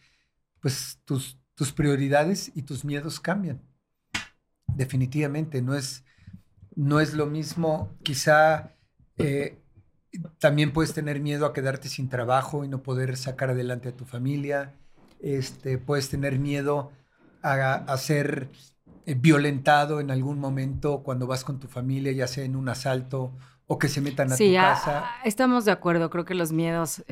pues 0.62 1.00
tus, 1.06 1.40
tus 1.56 1.72
prioridades 1.72 2.52
y 2.56 2.64
tus 2.64 2.84
miedos 2.86 3.20
cambian. 3.20 3.62
Definitivamente, 4.68 5.62
no 5.62 5.76
es, 5.76 6.04
no 6.76 7.00
es 7.00 7.14
lo 7.14 7.26
mismo, 7.26 7.98
quizá 8.04 8.76
eh, 9.18 9.58
también 10.40 10.74
puedes 10.74 10.94
tener 10.94 11.20
miedo 11.20 11.46
a 11.46 11.54
quedarte 11.54 11.90
sin 11.90 12.10
trabajo 12.10 12.66
y 12.66 12.68
no 12.68 12.84
poder 12.84 13.16
sacar 13.18 13.52
adelante 13.52 13.90
a 13.90 13.96
tu 13.96 14.06
familia, 14.06 14.76
este, 15.20 15.78
puedes 15.78 16.10
tener 16.10 16.40
miedo 16.40 16.92
a, 17.42 17.98
ser 17.98 18.50
eh, 19.06 19.16
violentado 19.16 20.00
en 20.00 20.12
algún 20.12 20.40
momento 20.40 21.04
cuando 21.04 21.28
vas 21.28 21.44
con 21.44 21.60
tu 21.60 21.68
familia, 21.68 22.12
ya 22.12 22.28
sea 22.28 22.44
en 22.44 22.56
un 22.56 22.70
asalto 22.70 23.34
o 23.68 23.78
que 23.78 23.88
se 23.88 24.02
metan 24.02 24.32
a 24.32 24.38
tu 24.38 24.54
casa. 24.54 25.10
estamos 25.24 25.66
de 25.66 25.72
acuerdo, 25.72 26.10
creo 26.10 26.26
que 26.26 26.36
los 26.36 26.52
miedos 26.52 27.04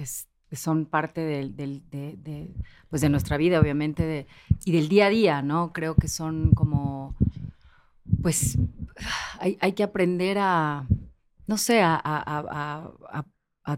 son 0.52 0.86
parte 0.86 1.22
del, 1.22 1.56
de, 1.56 2.54
pues 2.90 3.02
de 3.02 3.10
nuestra 3.10 3.38
vida, 3.38 3.60
obviamente, 3.60 4.28
y 4.66 4.72
del 4.72 4.90
día 4.90 5.08
a 5.08 5.10
día, 5.10 5.42
¿no? 5.42 5.74
Creo 5.74 5.96
que 5.96 6.08
son 6.08 6.52
como, 6.54 7.16
pues, 8.22 8.58
hay, 9.40 9.58
hay 9.62 9.74
que 9.74 9.84
aprender 9.84 10.38
a, 10.40 10.88
no 11.48 11.58
sé, 11.58 11.82
a, 11.84 12.92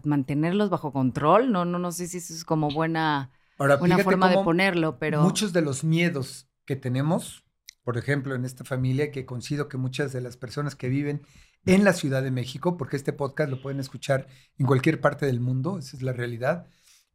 mantenerlos 0.04 0.70
bajo 0.70 0.92
control, 0.92 1.50
no, 1.50 1.64
no, 1.64 1.80
no 1.80 1.90
sé 1.90 2.06
si 2.06 2.18
eso 2.18 2.32
es 2.32 2.44
como 2.44 2.70
buena 2.70 3.32
Ahora, 3.60 3.76
una 3.76 3.98
forma 3.98 4.30
de 4.30 4.36
ponerlo, 4.36 4.98
pero... 4.98 5.20
Muchos 5.20 5.52
de 5.52 5.60
los 5.60 5.84
miedos 5.84 6.48
que 6.64 6.76
tenemos, 6.76 7.44
por 7.84 7.98
ejemplo, 7.98 8.34
en 8.34 8.46
esta 8.46 8.64
familia, 8.64 9.10
que 9.10 9.26
coincido 9.26 9.68
que 9.68 9.76
muchas 9.76 10.14
de 10.14 10.22
las 10.22 10.38
personas 10.38 10.74
que 10.76 10.88
viven 10.88 11.20
en 11.66 11.84
la 11.84 11.92
Ciudad 11.92 12.22
de 12.22 12.30
México, 12.30 12.78
porque 12.78 12.96
este 12.96 13.12
podcast 13.12 13.50
lo 13.50 13.60
pueden 13.60 13.78
escuchar 13.78 14.28
en 14.56 14.64
cualquier 14.64 15.02
parte 15.02 15.26
del 15.26 15.40
mundo, 15.40 15.78
esa 15.78 15.94
es 15.94 16.02
la 16.02 16.14
realidad, 16.14 16.68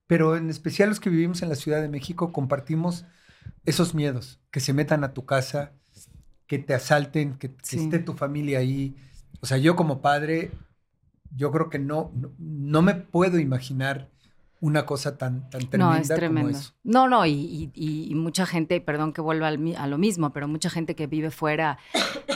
pero 0.05 0.37
en 0.37 0.51
especial 0.51 0.89
los 0.89 0.99
que 0.99 1.09
vivimos 1.09 1.41
en 1.41 1.49
la 1.49 1.55
Ciudad 1.55 1.81
de 1.81 1.89
México 1.89 2.31
compartimos 2.31 3.05
esos 3.65 3.95
miedos, 3.95 4.39
que 4.51 4.59
se 4.59 4.71
metan 4.71 5.03
a 5.03 5.15
tu 5.15 5.25
casa, 5.25 5.73
que 6.45 6.59
te 6.59 6.75
asalten, 6.75 7.39
que, 7.39 7.55
esté 7.63 7.97
tu 7.97 8.13
familia 8.13 8.59
ahí. 8.59 8.95
O 9.41 9.47
sea, 9.47 9.57
yo 9.57 9.75
como 9.75 9.99
padre, 9.99 10.51
yo 11.35 11.51
creo 11.51 11.71
que 11.71 11.79
no, 11.79 12.13
no 12.37 12.83
me 12.83 12.93
puedo 12.93 13.39
imaginar 13.39 14.11
una 14.61 14.85
cosa 14.85 15.17
tan, 15.17 15.49
tan 15.49 15.69
tremenda 15.69 15.95
no, 15.95 16.01
es 16.01 16.07
tremendo. 16.07 16.49
como 16.51 16.59
eso. 16.59 16.73
No, 16.83 17.07
no, 17.07 17.25
y, 17.25 18.11
mucha 18.15 18.45
gente, 18.45 18.79
perdón 18.81 19.13
que 19.13 19.21
vuelva 19.21 19.47
a 19.47 19.87
lo 19.87 19.97
mismo, 19.97 20.31
pero 20.31 20.47
mucha 20.47 20.69
gente 20.69 20.95
que 20.95 21.07
vive 21.07 21.31
fuera, 21.31 21.77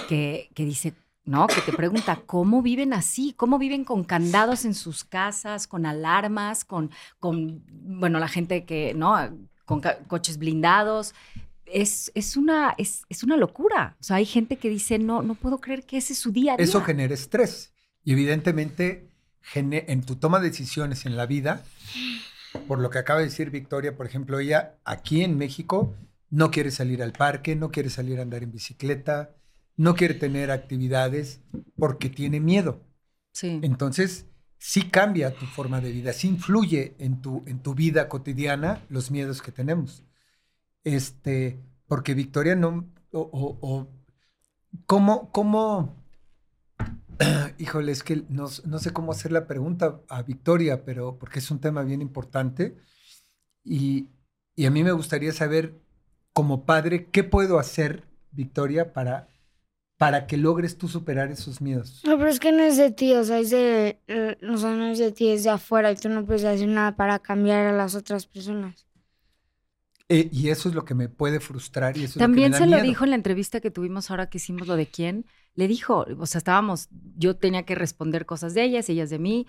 que, 0.07 0.49
que 0.53 0.65
dice, 0.65 0.93
¿no? 1.25 1.47
Que 1.47 1.61
te 1.61 1.73
pregunta, 1.73 2.21
¿cómo 2.25 2.61
viven 2.61 2.93
así? 2.93 3.33
¿Cómo 3.35 3.57
viven 3.59 3.83
con 3.83 4.03
candados 4.03 4.65
en 4.65 4.73
sus 4.73 5.03
casas, 5.03 5.67
con 5.67 5.85
alarmas, 5.85 6.65
con, 6.65 6.91
con 7.19 7.63
bueno, 7.69 8.19
la 8.19 8.27
gente 8.27 8.65
que, 8.65 8.93
¿no? 8.95 9.15
Con 9.65 9.81
coches 10.07 10.37
blindados. 10.37 11.13
Es, 11.65 12.11
es, 12.15 12.35
una, 12.35 12.73
es, 12.79 13.03
es, 13.09 13.23
una 13.23 13.37
locura. 13.37 13.95
O 13.99 14.03
sea, 14.03 14.15
hay 14.15 14.25
gente 14.25 14.55
que 14.55 14.69
dice, 14.69 14.97
no, 14.97 15.21
no 15.21 15.35
puedo 15.35 15.59
creer 15.59 15.85
que 15.85 15.97
ese 15.97 16.13
es 16.13 16.19
su 16.19 16.31
día 16.31 16.53
a 16.53 16.57
día. 16.57 16.63
Eso 16.63 16.81
genera 16.81 17.13
estrés. 17.13 17.73
Y 18.03 18.13
evidentemente 18.13 19.08
en 19.53 20.01
tu 20.03 20.15
toma 20.15 20.39
de 20.39 20.49
decisiones 20.49 21.05
en 21.05 21.17
la 21.17 21.25
vida, 21.25 21.63
por 22.67 22.79
lo 22.79 22.89
que 22.89 22.99
acaba 22.99 23.19
de 23.19 23.25
decir 23.25 23.49
Victoria, 23.49 23.95
por 23.95 24.05
ejemplo, 24.05 24.39
ella 24.39 24.77
aquí 24.85 25.23
en 25.23 25.37
México 25.37 25.95
no 26.29 26.51
quiere 26.51 26.71
salir 26.71 27.01
al 27.01 27.13
parque, 27.13 27.55
no 27.55 27.71
quiere 27.71 27.89
salir 27.89 28.19
a 28.19 28.23
andar 28.23 28.43
en 28.43 28.51
bicicleta, 28.51 29.35
no 29.75 29.95
quiere 29.95 30.13
tener 30.13 30.51
actividades 30.51 31.41
porque 31.77 32.09
tiene 32.09 32.39
miedo. 32.39 32.83
Sí. 33.31 33.59
Entonces, 33.63 34.25
sí 34.57 34.89
cambia 34.89 35.33
tu 35.33 35.45
forma 35.45 35.81
de 35.81 35.91
vida, 35.91 36.13
sí 36.13 36.27
influye 36.27 36.95
en 36.99 37.21
tu, 37.21 37.43
en 37.47 37.59
tu 37.59 37.73
vida 37.73 38.09
cotidiana 38.09 38.83
los 38.89 39.09
miedos 39.09 39.41
que 39.41 39.51
tenemos. 39.51 40.03
Este, 40.83 41.59
porque 41.87 42.13
Victoria 42.13 42.55
no, 42.55 42.89
o, 43.11 43.57
o 43.61 43.89
¿cómo, 44.85 45.31
cómo, 45.31 45.98
Híjole, 47.57 47.91
es 47.91 48.03
que 48.03 48.23
no, 48.29 48.47
sé 48.47 48.93
cómo 48.93 49.11
hacer 49.11 49.31
la 49.31 49.47
pregunta 49.47 50.01
a 50.07 50.21
Victoria, 50.23 50.83
pero 50.85 51.17
porque 51.17 51.39
es 51.39 51.51
un 51.51 51.59
tema 51.59 51.83
bien 51.83 52.01
importante. 52.01 52.77
Y, 53.63 54.07
a 54.65 54.69
mí 54.69 54.83
me 54.83 54.91
gustaría 54.91 55.31
saber, 55.31 55.79
como 56.33 56.65
padre, 56.65 57.07
¿qué 57.11 57.23
puedo 57.23 57.59
hacer, 57.59 58.03
Victoria, 58.31 58.91
para, 58.91 59.29
para 59.97 60.27
que 60.27 60.37
logres 60.37 60.77
tú 60.77 60.87
superar 60.87 61.31
esos 61.31 61.61
miedos? 61.61 62.01
No, 62.05 62.17
pero 62.17 62.29
es 62.29 62.39
que 62.39 62.51
no 62.51 62.63
es 62.63 62.75
de 62.75 62.91
ti, 62.91 63.13
o 63.13 63.23
sea, 63.23 63.39
es 63.39 63.51
de, 63.51 63.99
eh, 64.07 64.37
no 64.41 64.87
es 64.87 64.99
de 64.99 65.11
ti, 65.11 65.29
es 65.29 65.43
de 65.43 65.51
afuera 65.51 65.91
y 65.91 65.95
tú 65.95 66.09
no 66.09 66.25
puedes 66.25 66.43
hacer 66.43 66.67
nada 66.67 66.95
para 66.95 67.19
cambiar 67.19 67.67
a 67.67 67.71
las 67.71 67.95
otras 67.95 68.25
personas. 68.25 68.88
Eh, 70.11 70.27
y 70.31 70.49
eso 70.49 70.69
es 70.69 70.75
lo 70.75 70.85
que 70.85 70.95
me 70.95 71.07
puede 71.07 71.39
frustrar 71.39 71.95
y 71.95 72.05
eso 72.05 72.19
También 72.19 72.53
es 72.53 72.59
lo 72.59 72.65
que 72.65 72.71
me 72.71 72.77
se 72.77 72.81
lo 72.81 72.87
dijo 72.87 73.03
en 73.03 73.11
la 73.11 73.15
entrevista 73.15 73.61
que 73.61 73.69
tuvimos 73.69 74.09
ahora 74.09 74.27
que 74.27 74.39
hicimos 74.39 74.67
lo 74.67 74.75
de 74.75 74.87
quién. 74.87 75.25
Le 75.53 75.67
dijo, 75.67 76.05
o 76.17 76.25
sea, 76.25 76.39
estábamos, 76.39 76.89
yo 77.15 77.35
tenía 77.35 77.63
que 77.63 77.75
responder 77.75 78.25
cosas 78.25 78.55
de 78.55 78.63
ellas, 78.63 78.89
ellas 78.89 79.11
de 79.11 79.19
mí. 79.19 79.45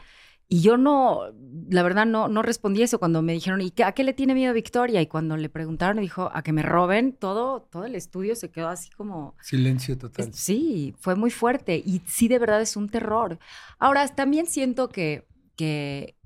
Y 0.53 0.61
yo 0.61 0.77
no, 0.77 1.33
la 1.71 1.83
verdad, 1.83 2.05
no, 2.05 2.29
no 2.29 2.43
respondí 2.43 2.83
eso 2.83 2.99
cuando 2.99 3.23
me 3.23 3.33
dijeron, 3.33 3.61
¿y 3.63 3.73
a 3.83 3.93
qué 3.93 4.05
le 4.05 4.13
tiene 4.13 4.35
miedo 4.35 4.53
Victoria? 4.53 5.01
Y 5.01 5.07
cuando 5.07 5.37
le 5.37 5.49
preguntaron, 5.49 6.03
dijo, 6.03 6.29
a 6.35 6.43
que 6.43 6.53
me 6.53 6.63
roben, 6.63 7.13
todo, 7.13 7.63
todo 7.63 7.85
el 7.85 7.95
estudio 7.95 8.35
se 8.35 8.51
quedó 8.51 8.69
así 8.69 8.91
como... 8.91 9.37
Silencio 9.41 9.97
total. 9.97 10.35
Sí, 10.35 10.95
fue 10.99 11.15
muy 11.15 11.31
fuerte 11.31 11.77
y 11.77 12.03
sí, 12.07 12.27
de 12.27 12.41
verdad 12.41 12.61
es 12.61 12.77
un 12.77 12.89
terror. 12.89 13.39
Ahora, 13.79 14.07
también 14.09 14.47
siento 14.47 14.89
que, 14.89 15.27
que, 15.57 16.17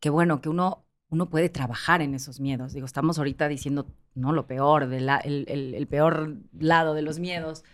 que 0.00 0.10
bueno, 0.10 0.40
que 0.40 0.48
uno 0.48 0.84
uno 1.12 1.28
puede 1.28 1.50
trabajar 1.50 2.00
en 2.00 2.14
esos 2.14 2.40
miedos. 2.40 2.72
Digo, 2.72 2.86
estamos 2.86 3.18
ahorita 3.18 3.46
diciendo, 3.46 3.86
no, 4.14 4.32
lo 4.32 4.46
peor, 4.46 4.88
de 4.88 4.96
el, 4.96 5.86
peor 5.86 6.38
lado 6.58 6.94
de 6.94 7.02
los 7.02 7.18
miedos, 7.18 7.64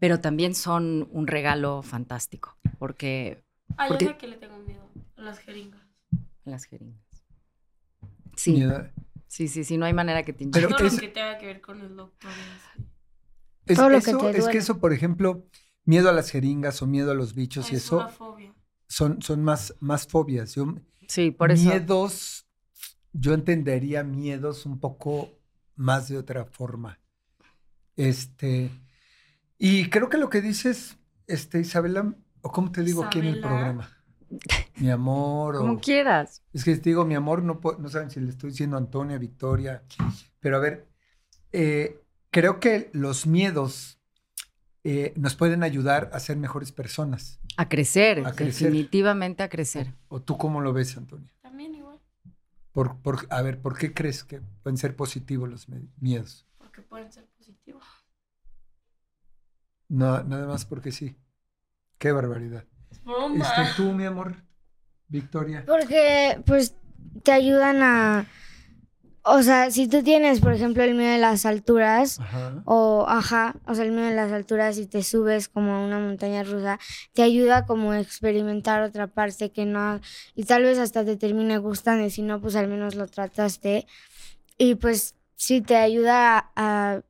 pero 0.00 0.18
también 0.18 0.52
son 0.56 1.08
un 1.12 1.28
regalo 1.28 1.82
fantástico, 1.82 2.58
porque... 2.76 3.44
Hay 3.76 3.90
porque... 3.90 4.16
que 4.16 4.26
le 4.26 4.36
tengo 4.36 4.58
miedo, 4.58 4.90
a 5.16 5.22
las 5.22 5.38
jeringas. 5.38 5.80
A 6.44 6.50
las 6.50 6.64
jeringas. 6.64 6.98
Sí. 8.34 8.64
Sí, 9.28 9.46
sí, 9.46 9.62
sí, 9.62 9.76
no 9.76 9.86
hay 9.86 9.92
manera 9.92 10.24
que 10.24 10.32
te 10.32 10.48
Pero 10.48 10.68
Todo 10.68 10.88
lo 10.88 10.96
que 10.98 11.08
tenga 11.08 11.38
que 11.38 11.46
ver 11.46 11.60
con 11.60 11.80
el 11.80 11.94
doctor. 11.94 12.30
Es, 13.66 13.76
Todo 13.76 13.90
lo 13.90 13.98
eso, 13.98 14.18
que 14.18 14.38
es 14.38 14.48
que 14.48 14.58
eso, 14.58 14.80
por 14.80 14.92
ejemplo, 14.92 15.46
miedo 15.84 16.08
a 16.08 16.12
las 16.12 16.30
jeringas 16.30 16.82
o 16.82 16.88
miedo 16.88 17.12
a 17.12 17.14
los 17.14 17.36
bichos 17.36 17.70
y 17.70 17.76
eso... 17.76 17.98
Una 17.98 18.08
fobia. 18.08 18.54
Son, 18.88 19.22
son 19.22 19.44
más, 19.44 19.76
más 19.78 20.08
fobias. 20.08 20.54
Yo, 20.56 20.74
sí, 21.06 21.30
por 21.30 21.52
eso. 21.52 21.68
Miedos 21.68 22.47
yo 23.12 23.34
entendería 23.34 24.04
miedos 24.04 24.66
un 24.66 24.78
poco 24.80 25.30
más 25.76 26.08
de 26.08 26.18
otra 26.18 26.44
forma. 26.44 27.00
Este, 27.96 28.70
y 29.58 29.90
creo 29.90 30.08
que 30.08 30.18
lo 30.18 30.30
que 30.30 30.40
dices, 30.40 30.98
este, 31.26 31.60
Isabela, 31.60 32.14
o 32.42 32.50
cómo 32.50 32.70
te 32.70 32.82
digo 32.82 33.04
aquí 33.04 33.18
en 33.18 33.26
el 33.26 33.40
programa. 33.40 33.90
Mi 34.76 34.90
amor. 34.90 35.56
O, 35.56 35.60
Como 35.60 35.80
quieras. 35.80 36.42
Es 36.52 36.64
que 36.64 36.76
te 36.76 36.90
digo, 36.90 37.04
mi 37.04 37.14
amor, 37.14 37.42
no, 37.42 37.60
no 37.78 37.88
saben 37.88 38.10
si 38.10 38.20
le 38.20 38.30
estoy 38.30 38.50
diciendo 38.50 38.76
Antonia, 38.76 39.18
Victoria. 39.18 39.82
Pero 40.38 40.56
a 40.56 40.60
ver, 40.60 40.88
eh, 41.52 42.00
creo 42.30 42.60
que 42.60 42.90
los 42.92 43.26
miedos 43.26 43.98
eh, 44.84 45.12
nos 45.16 45.34
pueden 45.34 45.62
ayudar 45.62 46.10
a 46.12 46.20
ser 46.20 46.36
mejores 46.36 46.72
personas. 46.72 47.40
A 47.56 47.68
crecer, 47.68 48.22
definitivamente 48.36 49.42
a 49.42 49.48
crecer. 49.48 49.94
¿O 50.08 50.22
tú 50.22 50.38
cómo 50.38 50.60
lo 50.60 50.72
ves, 50.72 50.96
Antonia? 50.96 51.32
Por, 52.84 53.26
a 53.30 53.42
ver, 53.42 53.60
¿por 53.60 53.76
qué 53.76 53.92
crees 53.92 54.22
que 54.22 54.40
pueden 54.62 54.76
ser 54.76 54.94
positivos 54.94 55.48
los 55.48 55.66
miedos? 56.00 56.46
Porque 56.58 56.80
pueden 56.82 57.10
ser 57.10 57.26
positivos. 57.36 57.82
No, 59.88 60.22
nada 60.22 60.46
más 60.46 60.64
porque 60.64 60.92
sí. 60.92 61.16
Qué 61.98 62.12
barbaridad. 62.12 62.64
Este, 63.34 63.62
tú, 63.76 63.92
mi 63.92 64.04
amor, 64.04 64.36
Victoria. 65.08 65.64
Porque, 65.66 66.40
pues, 66.46 66.76
te 67.24 67.32
ayudan 67.32 67.82
a 67.82 68.26
o 69.22 69.42
sea, 69.42 69.70
si 69.70 69.88
tú 69.88 70.02
tienes, 70.02 70.40
por 70.40 70.52
ejemplo, 70.52 70.82
el 70.82 70.94
miedo 70.94 71.12
de 71.12 71.18
las 71.18 71.44
alturas, 71.46 72.20
o 72.64 73.04
ajá, 73.08 73.56
o 73.66 73.74
sea, 73.74 73.84
el 73.84 73.92
miedo 73.92 74.06
de 74.06 74.14
las 74.14 74.32
alturas 74.32 74.78
y 74.78 74.86
te 74.86 75.02
subes 75.02 75.48
como 75.48 75.74
a 75.74 75.84
una 75.84 75.98
montaña 75.98 76.42
rusa, 76.44 76.78
te 77.12 77.22
ayuda 77.22 77.66
como 77.66 77.92
a 77.92 78.00
experimentar 78.00 78.82
otra 78.82 79.06
parte 79.06 79.50
que 79.50 79.64
no, 79.66 80.00
y 80.34 80.44
tal 80.44 80.62
vez 80.62 80.78
hasta 80.78 81.04
te 81.04 81.16
termine 81.16 81.58
gustando, 81.58 82.06
y 82.06 82.10
si 82.10 82.22
no, 82.22 82.40
pues 82.40 82.56
al 82.56 82.68
menos 82.68 82.94
lo 82.94 83.06
trataste. 83.06 83.86
Y 84.56 84.74
pues 84.74 85.14
sí 85.36 85.60
te 85.60 85.76
ayuda 85.76 86.50
a 86.56 87.02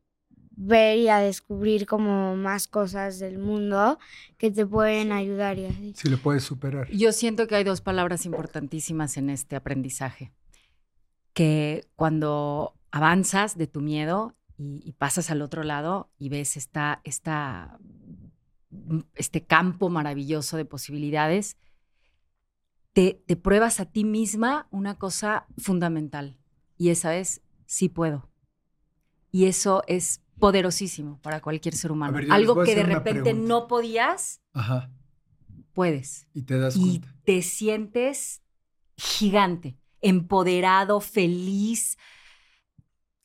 ver 0.58 0.98
y 0.98 1.08
a 1.08 1.18
descubrir 1.18 1.86
como 1.86 2.36
más 2.36 2.66
cosas 2.66 3.18
del 3.20 3.38
mundo 3.38 3.98
que 4.36 4.50
te 4.50 4.66
pueden 4.66 5.12
ayudar. 5.12 5.58
Y 5.58 5.66
así. 5.66 5.94
Si 5.96 6.08
lo 6.08 6.18
puedes 6.18 6.42
superar. 6.42 6.90
Yo 6.90 7.12
siento 7.12 7.46
que 7.46 7.54
hay 7.54 7.64
dos 7.64 7.80
palabras 7.80 8.26
importantísimas 8.26 9.16
en 9.16 9.30
este 9.30 9.56
aprendizaje 9.56 10.32
que 11.38 11.86
cuando 11.94 12.74
avanzas 12.90 13.56
de 13.56 13.68
tu 13.68 13.80
miedo 13.80 14.34
y, 14.58 14.90
pasas 14.94 15.30
al 15.30 15.40
otro 15.40 15.62
lado 15.62 16.10
y 16.18 16.30
ves 16.30 16.56
esta, 16.56 17.00
esta, 17.04 17.78
mm, 18.70 19.02
este 19.14 19.44
campo 19.44 19.88
maravilloso 19.88 20.56
de 20.56 20.64
posibilidades, 20.64 21.56
te, 22.92 23.22
te 23.24 23.36
pruebas 23.36 23.78
a 23.78 23.84
ti 23.84 24.02
misma 24.02 24.66
una 24.72 24.96
cosa 24.96 25.46
fundamental 25.58 26.40
y 26.76 26.88
esa 26.88 27.14
es, 27.14 27.40
sí 27.66 27.88
puedo. 27.88 28.28
Y 29.30 29.44
eso 29.44 29.84
es 29.86 30.22
poderosísimo 30.40 31.20
para 31.22 31.40
cualquier 31.40 31.76
ser 31.76 31.92
humano. 31.92 32.18
Algo 32.30 32.64
que 32.64 32.74
de 32.74 32.82
repente 32.82 33.32
no 33.32 33.68
podías, 33.68 34.40
puedes. 35.72 36.26
Y 36.34 36.42
te 36.42 36.58
das 36.58 36.74
y 36.76 37.00
te 37.22 37.42
sientes 37.42 38.42
gigante, 38.96 39.78
empoderado, 40.00 41.00
feliz. 41.00 41.98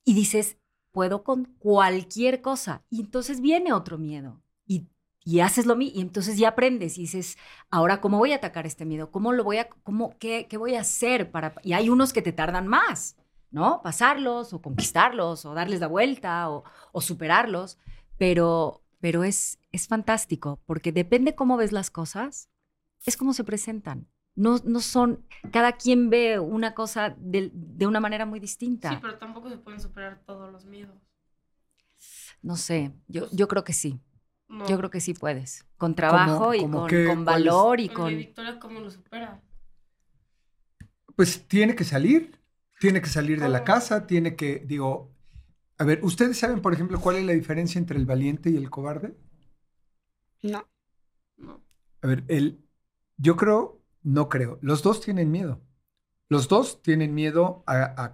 Y 0.03 0.13
dices, 0.13 0.57
puedo 0.91 1.23
con 1.23 1.45
cualquier 1.45 2.41
cosa. 2.41 2.83
Y 2.89 3.01
entonces 3.01 3.41
viene 3.41 3.73
otro 3.73 3.97
miedo. 3.97 4.41
Y, 4.65 4.87
y 5.23 5.39
haces 5.39 5.65
lo 5.65 5.75
mismo. 5.75 5.97
Y 5.97 6.01
entonces 6.01 6.37
ya 6.37 6.49
aprendes 6.49 6.97
y 6.97 7.01
dices, 7.01 7.37
ahora, 7.69 8.01
¿cómo 8.01 8.17
voy 8.17 8.31
a 8.31 8.37
atacar 8.37 8.65
este 8.65 8.85
miedo? 8.85 9.11
¿Cómo 9.11 9.33
lo 9.33 9.43
voy 9.43 9.57
a, 9.57 9.69
cómo, 9.69 10.17
qué, 10.19 10.47
qué 10.49 10.57
voy 10.57 10.75
a 10.75 10.81
hacer 10.81 11.31
para...? 11.31 11.55
Y 11.63 11.73
hay 11.73 11.89
unos 11.89 12.13
que 12.13 12.21
te 12.21 12.31
tardan 12.31 12.67
más, 12.67 13.17
¿no? 13.49 13.81
Pasarlos 13.81 14.53
o 14.53 14.61
conquistarlos 14.61 15.45
o 15.45 15.53
darles 15.53 15.79
la 15.79 15.87
vuelta 15.87 16.49
o, 16.49 16.63
o 16.91 17.01
superarlos. 17.01 17.79
Pero, 18.17 18.83
pero 18.99 19.23
es, 19.23 19.59
es 19.71 19.87
fantástico 19.87 20.61
porque 20.65 20.91
depende 20.91 21.35
cómo 21.35 21.57
ves 21.57 21.71
las 21.71 21.89
cosas, 21.89 22.49
es 23.05 23.17
como 23.17 23.33
se 23.33 23.43
presentan. 23.43 24.07
No, 24.35 24.57
no 24.65 24.79
son, 24.79 25.23
cada 25.51 25.73
quien 25.73 26.09
ve 26.09 26.39
una 26.39 26.73
cosa 26.73 27.15
de, 27.17 27.51
de, 27.53 27.85
una 27.85 27.99
manera 27.99 28.25
muy 28.25 28.39
distinta. 28.39 28.89
Sí, 28.89 28.97
pero 29.01 29.19
tampoco 29.19 29.49
se 29.49 29.57
pueden 29.57 29.79
superar 29.79 30.21
todos 30.25 30.51
los 30.51 30.65
miedos. 30.65 30.95
No 32.41 32.55
sé, 32.55 32.91
yo, 33.07 33.21
pues 33.21 33.31
yo 33.33 33.47
creo 33.47 33.63
que 33.63 33.73
sí. 33.73 33.99
Yo 34.67 34.77
creo 34.77 34.89
que 34.89 35.01
sí 35.01 35.13
puedes. 35.13 35.65
Con 35.77 35.95
trabajo 35.95 36.53
y 36.53 36.61
con, 36.61 36.87
con, 36.87 37.25
valor 37.25 37.79
y 37.79 37.89
con... 37.89 38.15
Victoria 38.15 38.59
cómo 38.59 38.79
lo 38.79 38.91
supera? 38.91 39.41
Pues 41.15 41.47
tiene 41.47 41.75
que 41.75 41.83
salir, 41.83 42.39
tiene 42.79 43.01
que 43.01 43.07
salir 43.07 43.39
de 43.39 43.49
la 43.49 43.63
casa, 43.63 44.05
tiene 44.05 44.35
que, 44.35 44.63
digo, 44.65 45.11
a 45.77 45.83
ver, 45.85 46.03
¿ustedes 46.03 46.37
saben, 46.37 46.61
por 46.61 46.73
ejemplo, 46.73 46.99
cuál 46.99 47.17
es 47.17 47.25
la 47.25 47.33
diferencia 47.33 47.79
entre 47.79 47.97
el 47.97 48.05
valiente 48.05 48.49
y 48.49 48.57
el 48.57 48.69
cobarde? 48.69 49.15
No. 50.43 50.67
No. 51.37 51.63
A 52.01 52.07
ver, 52.07 52.23
el, 52.27 52.63
yo 53.17 53.35
creo 53.35 53.82
no 54.03 54.29
creo. 54.29 54.59
Los 54.61 54.83
dos 54.83 55.01
tienen 55.01 55.31
miedo. 55.31 55.61
Los 56.29 56.47
dos 56.47 56.81
tienen 56.81 57.13
miedo 57.13 57.63
a, 57.67 58.13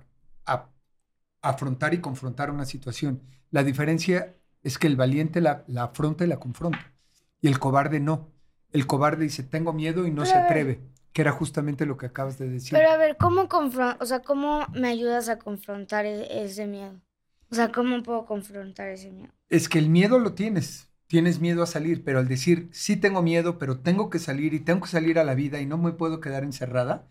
afrontar 1.41 1.93
y 1.93 2.01
confrontar 2.01 2.51
una 2.51 2.65
situación. 2.65 3.22
La 3.50 3.63
diferencia 3.63 4.36
es 4.62 4.77
que 4.77 4.88
el 4.88 4.98
valiente 4.98 5.39
la, 5.39 5.63
afronta 5.77 6.25
y 6.25 6.27
la 6.27 6.38
confronta. 6.38 6.93
Y 7.41 7.48
el 7.48 7.60
cobarde 7.60 8.00
no. 8.00 8.29
El 8.72 8.86
cobarde 8.88 9.24
dice, 9.24 9.43
tengo 9.43 9.72
miedo 9.72 10.05
y 10.05 10.12
no 10.12 10.25
se 10.25 10.34
atreve. 10.34 10.81
Que 11.13 11.22
era 11.22 11.31
justamente 11.31 11.86
lo 11.86 11.98
que 11.98 12.08
acabas 12.08 12.38
de 12.38 12.50
decir. 12.50 12.72
Pero 12.77 12.91
a 12.91 12.98
ver, 12.98 13.17
¿cómo, 13.17 13.48
o 14.00 14.05
sea, 14.05 14.19
¿cómo 14.19 14.67
me 14.74 14.89
ayudas 14.89 15.29
a 15.29 15.39
confrontar 15.39 16.05
e-, 16.05 16.43
ese 16.43 16.67
miedo? 16.67 17.00
O 17.50 17.55
sea, 17.55 17.72
¿cómo 17.72 18.03
puedo 18.03 18.25
confrontar 18.25 18.89
ese 18.89 19.12
miedo? 19.12 19.34
Es 19.48 19.69
que 19.69 19.79
el 19.79 19.89
miedo 19.89 20.19
lo 20.19 20.34
tienes 20.34 20.88
tienes 21.10 21.39
miedo 21.39 21.63
a 21.63 21.66
salir, 21.66 22.04
pero 22.04 22.20
al 22.20 22.28
decir, 22.28 22.70
sí 22.72 22.96
tengo 22.96 23.24
miedo, 23.24 23.58
pero 23.58 23.80
tengo 23.80 24.12
que 24.12 24.20
salir 24.20 24.54
y 24.54 24.60
tengo 24.60 24.82
que 24.82 24.89
salir 24.89 25.18
a 25.18 25.24
la 25.24 25.34
vida 25.34 25.60
y 25.60 25.66
no 25.66 25.80
me 25.80 25.92
puedo 25.92 26.22
quedar 26.22 26.44
encerrada, 26.44 27.08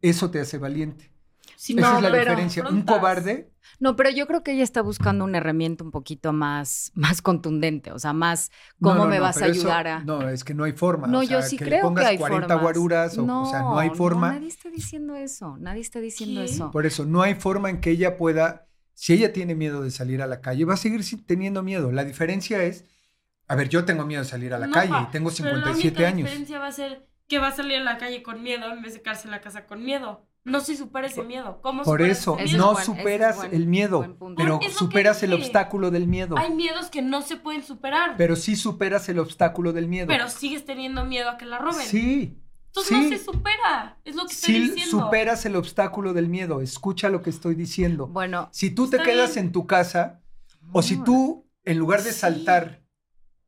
eso 0.00 0.30
te 0.30 0.40
hace 0.40 0.56
valiente. 0.56 1.12
Esa 1.56 1.96
es 1.96 2.02
la 2.02 2.10
diferencia. 2.10 2.66
Un 2.66 2.82
cobarde. 2.82 3.52
No, 3.78 3.94
pero 3.94 4.08
yo 4.08 4.26
creo 4.26 4.42
que 4.42 4.52
ella 4.52 4.64
está 4.64 4.80
buscando 4.80 5.24
una 5.24 5.36
herramienta 5.36 5.84
un 5.84 5.90
poquito 5.90 6.32
más, 6.32 6.92
más 6.94 7.20
contundente, 7.20 7.92
o 7.92 7.98
sea, 7.98 8.14
más 8.14 8.50
cómo 8.80 9.06
me 9.06 9.20
vas 9.20 9.42
a 9.42 9.44
ayudar 9.44 9.86
a. 9.86 10.02
No, 10.02 10.26
es 10.30 10.44
que 10.44 10.54
no 10.54 10.64
hay 10.64 10.72
forma. 10.72 11.06
No, 11.06 11.22
yo 11.22 11.42
sí 11.42 11.58
creo 11.58 11.94
que 11.94 12.04
hay 12.06 12.16
40 12.16 12.54
guaruras, 12.54 13.18
o, 13.18 13.22
no, 13.26 13.42
o, 13.42 13.50
sea, 13.50 13.60
no 13.60 13.78
hay 13.78 13.90
forma. 13.90 14.28
No, 14.28 14.34
nadie 14.34 14.48
está 14.48 14.70
diciendo 14.70 15.14
eso, 15.14 15.58
nadie 15.58 15.82
está 15.82 16.00
diciendo 16.00 16.40
eso. 16.40 16.70
Por 16.70 16.86
eso, 16.86 17.04
no 17.04 17.20
hay 17.20 17.34
forma 17.34 17.68
en 17.68 17.82
que 17.82 17.90
ella 17.90 18.16
pueda, 18.16 18.66
si 18.94 19.12
ella 19.12 19.34
tiene 19.34 19.54
miedo 19.54 19.82
de 19.82 19.90
salir 19.90 20.22
a 20.22 20.26
la 20.26 20.40
calle, 20.40 20.64
va 20.64 20.74
a 20.74 20.78
seguir 20.78 21.02
teniendo 21.26 21.62
miedo. 21.62 21.92
La 21.92 22.04
diferencia 22.04 22.62
es 22.64 22.86
a 23.52 23.54
ver, 23.54 23.68
yo 23.68 23.84
tengo 23.84 24.06
miedo 24.06 24.22
de 24.22 24.28
salir 24.28 24.54
a 24.54 24.58
la 24.58 24.70
calle 24.70 24.94
y 25.02 25.10
tengo 25.10 25.30
57 25.30 26.06
años. 26.06 26.22
La 26.22 26.30
diferencia 26.30 26.58
va 26.58 26.68
a 26.68 26.72
ser 26.72 27.06
que 27.28 27.38
va 27.38 27.48
a 27.48 27.52
salir 27.52 27.76
a 27.76 27.84
la 27.84 27.98
calle 27.98 28.22
con 28.22 28.42
miedo 28.42 28.72
en 28.72 28.80
vez 28.80 28.94
de 28.94 29.02
quedarse 29.02 29.28
en 29.28 29.32
la 29.32 29.42
casa 29.42 29.66
con 29.66 29.84
miedo. 29.84 30.26
No 30.44 30.60
se 30.60 30.74
supera 30.74 31.06
ese 31.06 31.22
miedo. 31.22 31.60
¿Cómo 31.60 31.82
Por 31.82 32.00
eso, 32.00 32.38
no 32.56 32.76
superas 32.76 33.44
el 33.52 33.66
miedo, 33.66 34.16
pero 34.38 34.58
superas 34.70 35.22
el 35.22 35.34
obstáculo 35.34 35.90
del 35.90 36.06
miedo. 36.06 36.38
Hay 36.38 36.54
miedos 36.54 36.88
que 36.88 37.02
no 37.02 37.20
se 37.20 37.36
pueden 37.36 37.62
superar. 37.62 38.16
Pero 38.16 38.36
sí 38.36 38.56
superas 38.56 39.10
el 39.10 39.18
obstáculo 39.18 39.74
del 39.74 39.86
miedo. 39.86 40.06
Pero 40.06 40.30
sigues 40.30 40.64
teniendo 40.64 41.04
miedo 41.04 41.28
a 41.28 41.36
que 41.36 41.44
la 41.44 41.58
roben. 41.58 41.86
Sí. 41.86 42.38
Entonces 42.68 42.98
no 42.98 43.08
se 43.10 43.18
supera. 43.18 43.98
Es 44.02 44.16
lo 44.16 44.24
que 44.24 44.32
estoy 44.32 44.54
sí 44.54 44.60
diciendo. 44.60 45.04
superas 45.04 45.44
el 45.44 45.56
obstáculo 45.56 46.14
del 46.14 46.30
miedo. 46.30 46.62
Escucha 46.62 47.10
lo 47.10 47.20
que 47.20 47.28
estoy 47.28 47.54
diciendo. 47.54 48.06
Bueno. 48.06 48.48
Si 48.50 48.70
tú 48.70 48.88
te 48.88 48.98
quedas 48.98 49.36
en 49.36 49.52
tu 49.52 49.66
casa, 49.66 50.22
o 50.72 50.80
si 50.80 50.96
tú, 51.04 51.46
en 51.66 51.76
lugar 51.76 52.02
de 52.02 52.12
saltar 52.12 52.81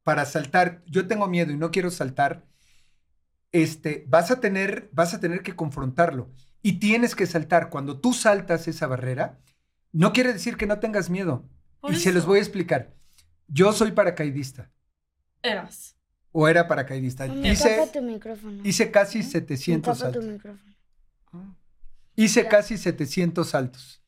para 0.04 0.26
saltar, 0.26 0.82
yo 0.86 1.08
tengo 1.08 1.26
miedo 1.26 1.50
y 1.50 1.56
no 1.56 1.70
quiero 1.70 1.90
saltar, 1.90 2.44
este, 3.50 4.04
vas 4.06 4.30
a 4.30 4.38
tener, 4.38 4.90
vas 4.92 5.14
a 5.14 5.20
tener 5.20 5.42
que 5.42 5.56
confrontarlo 5.56 6.30
y 6.62 6.74
tienes 6.78 7.16
que 7.16 7.26
saltar. 7.26 7.70
Cuando 7.70 7.98
tú 7.98 8.12
saltas 8.12 8.68
esa 8.68 8.86
barrera, 8.86 9.40
no 9.92 10.12
quiere 10.12 10.32
decir 10.32 10.56
que 10.56 10.66
no 10.66 10.78
tengas 10.78 11.10
miedo. 11.10 11.48
y 11.88 11.96
se 11.96 12.12
los 12.12 12.26
voy 12.26 12.38
a 12.38 12.42
explicar. 12.42 12.94
Yo 13.48 13.72
soy 13.72 13.92
paracaidista. 13.92 14.70
Eras. 15.42 15.96
O 16.32 16.48
era 16.48 16.66
paracaidista. 16.66 17.26
hice, 17.26 17.90
hice 18.62 18.90
casi 18.90 19.22
700 19.22 19.98
saltos. 19.98 20.24
Ah. 21.32 21.54
Hice 22.16 22.48
casi 22.48 22.76
700 22.76 23.48
saltos. 23.48 24.02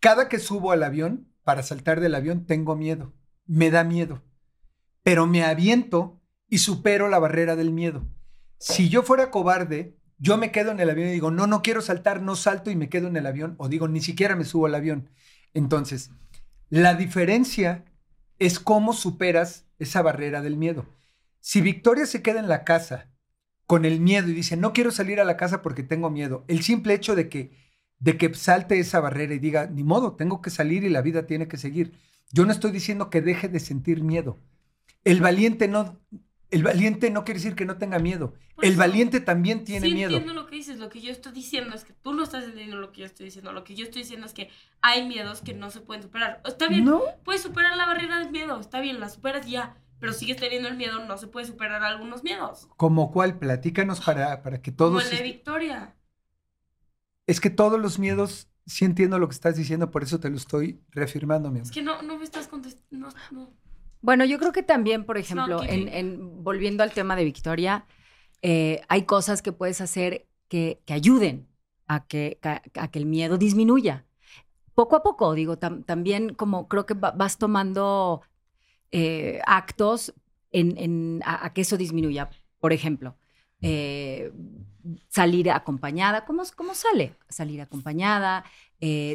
Cada 0.00 0.28
que 0.28 0.38
subo 0.38 0.70
al 0.70 0.82
avión, 0.82 1.32
para 1.42 1.62
saltar 1.62 2.00
del 2.00 2.14
avión, 2.14 2.46
tengo 2.46 2.76
miedo. 2.76 3.12
Me 3.46 3.70
da 3.70 3.82
miedo 3.84 4.22
pero 5.08 5.26
me 5.26 5.42
aviento 5.42 6.20
y 6.50 6.58
supero 6.58 7.08
la 7.08 7.18
barrera 7.18 7.56
del 7.56 7.72
miedo. 7.72 8.06
Si 8.58 8.90
yo 8.90 9.02
fuera 9.02 9.30
cobarde, 9.30 9.96
yo 10.18 10.36
me 10.36 10.52
quedo 10.52 10.70
en 10.70 10.80
el 10.80 10.90
avión 10.90 11.08
y 11.08 11.12
digo, 11.12 11.30
no, 11.30 11.46
no 11.46 11.62
quiero 11.62 11.80
saltar, 11.80 12.20
no 12.20 12.36
salto 12.36 12.70
y 12.70 12.76
me 12.76 12.90
quedo 12.90 13.08
en 13.08 13.16
el 13.16 13.26
avión, 13.26 13.54
o 13.56 13.70
digo, 13.70 13.88
ni 13.88 14.02
siquiera 14.02 14.36
me 14.36 14.44
subo 14.44 14.66
al 14.66 14.74
avión. 14.74 15.08
Entonces, 15.54 16.10
la 16.68 16.94
diferencia 16.94 17.86
es 18.38 18.60
cómo 18.60 18.92
superas 18.92 19.64
esa 19.78 20.02
barrera 20.02 20.42
del 20.42 20.58
miedo. 20.58 20.84
Si 21.40 21.62
Victoria 21.62 22.04
se 22.04 22.20
queda 22.20 22.40
en 22.40 22.48
la 22.48 22.64
casa 22.64 23.10
con 23.66 23.86
el 23.86 24.00
miedo 24.00 24.28
y 24.28 24.34
dice, 24.34 24.58
no 24.58 24.74
quiero 24.74 24.90
salir 24.90 25.20
a 25.20 25.24
la 25.24 25.38
casa 25.38 25.62
porque 25.62 25.82
tengo 25.82 26.10
miedo, 26.10 26.44
el 26.48 26.62
simple 26.62 26.92
hecho 26.92 27.16
de 27.16 27.30
que, 27.30 27.56
de 27.98 28.18
que 28.18 28.34
salte 28.34 28.78
esa 28.78 29.00
barrera 29.00 29.32
y 29.32 29.38
diga, 29.38 29.68
ni 29.68 29.84
modo, 29.84 30.16
tengo 30.16 30.42
que 30.42 30.50
salir 30.50 30.84
y 30.84 30.90
la 30.90 31.00
vida 31.00 31.26
tiene 31.26 31.48
que 31.48 31.56
seguir. 31.56 31.94
Yo 32.30 32.44
no 32.44 32.52
estoy 32.52 32.72
diciendo 32.72 33.08
que 33.08 33.22
deje 33.22 33.48
de 33.48 33.58
sentir 33.58 34.02
miedo. 34.04 34.38
El 35.04 35.20
valiente 35.20 35.68
no, 35.68 35.98
el 36.50 36.62
valiente 36.62 37.10
no 37.10 37.24
quiere 37.24 37.40
decir 37.40 37.54
que 37.54 37.64
no 37.64 37.78
tenga 37.78 37.98
miedo. 37.98 38.34
el 38.62 38.76
valiente 38.76 39.20
también 39.20 39.64
tiene 39.64 39.86
sí 39.86 39.94
miedo. 39.94 40.10
entiendo 40.16 40.34
lo 40.34 40.46
que 40.46 40.56
dices. 40.56 40.78
Lo 40.78 40.88
que 40.88 41.00
yo 41.00 41.10
estoy 41.12 41.32
diciendo 41.32 41.74
es 41.74 41.84
que 41.84 41.92
tú 41.92 42.12
no 42.14 42.22
estás 42.22 42.44
entendiendo 42.44 42.76
lo 42.76 42.92
que 42.92 43.00
yo 43.00 43.06
estoy 43.06 43.26
diciendo. 43.26 43.52
Lo 43.52 43.64
que 43.64 43.74
yo 43.74 43.84
estoy 43.84 44.02
diciendo 44.02 44.26
es 44.26 44.32
que 44.32 44.50
hay 44.80 45.06
miedos 45.06 45.40
que 45.42 45.54
no 45.54 45.70
se 45.70 45.80
pueden 45.80 46.02
superar. 46.02 46.42
Está 46.46 46.68
bien, 46.68 46.84
¿No? 46.84 47.02
puedes 47.24 47.42
superar 47.42 47.76
la 47.76 47.86
barrera 47.86 48.18
del 48.18 48.30
miedo. 48.30 48.58
Está 48.60 48.80
bien, 48.80 49.00
la 49.00 49.08
superas 49.08 49.46
ya. 49.46 49.76
Pero 50.00 50.12
sigues 50.12 50.36
teniendo 50.36 50.68
el 50.68 50.76
miedo, 50.76 51.04
no 51.04 51.18
se 51.18 51.26
puede 51.26 51.46
superar 51.46 51.82
algunos 51.82 52.22
miedos. 52.22 52.68
¿Como 52.76 53.10
cuál? 53.10 53.38
Platícanos 53.38 54.00
para, 54.00 54.42
para 54.42 54.62
que 54.62 54.70
todos... 54.70 55.02
Como 55.02 55.16
de 55.16 55.22
Victoria. 55.24 55.96
Es 57.26 57.40
que 57.40 57.50
todos 57.50 57.80
los 57.80 57.98
miedos, 57.98 58.48
sí 58.64 58.84
entiendo 58.84 59.18
lo 59.18 59.28
que 59.28 59.34
estás 59.34 59.56
diciendo, 59.56 59.90
por 59.90 60.04
eso 60.04 60.20
te 60.20 60.30
lo 60.30 60.36
estoy 60.36 60.80
reafirmando, 60.90 61.50
mi 61.50 61.58
amor. 61.58 61.66
Es 61.66 61.72
que 61.72 61.82
no, 61.82 62.00
no 62.02 62.16
me 62.16 62.24
estás 62.24 62.46
contestando. 62.46 63.08
no. 63.32 63.52
Bueno, 64.00 64.24
yo 64.24 64.38
creo 64.38 64.52
que 64.52 64.62
también, 64.62 65.04
por 65.04 65.18
ejemplo, 65.18 65.62
en, 65.64 66.42
volviendo 66.44 66.82
al 66.82 66.92
tema 66.92 67.16
de 67.16 67.24
Victoria, 67.24 67.86
eh, 68.42 68.80
hay 68.88 69.02
cosas 69.02 69.42
que 69.42 69.52
puedes 69.52 69.80
hacer 69.80 70.26
que, 70.48 70.80
ayuden 70.88 71.48
a 71.86 72.06
que, 72.06 72.38
a, 72.42 72.88
que 72.88 72.98
el 72.98 73.06
miedo 73.06 73.38
disminuya. 73.38 74.06
Poco 74.74 74.96
a 74.96 75.02
poco, 75.02 75.34
digo, 75.34 75.58
también 75.58 76.34
como 76.34 76.68
creo 76.68 76.86
que 76.86 76.94
vas 76.94 77.38
tomando 77.38 78.22
eh, 78.92 79.40
actos 79.46 80.14
en, 80.52 81.20
a, 81.24 81.52
que 81.52 81.62
eso 81.62 81.76
disminuya. 81.76 82.30
Por 82.60 82.72
ejemplo, 82.72 83.16
eh, 83.60 84.32
salir 85.08 85.50
acompañada, 85.50 86.24
¿cómo, 86.24 86.42
¿cómo 86.56 86.74
sale? 86.74 87.14
Salir 87.28 87.60
acompañada, 87.60 88.44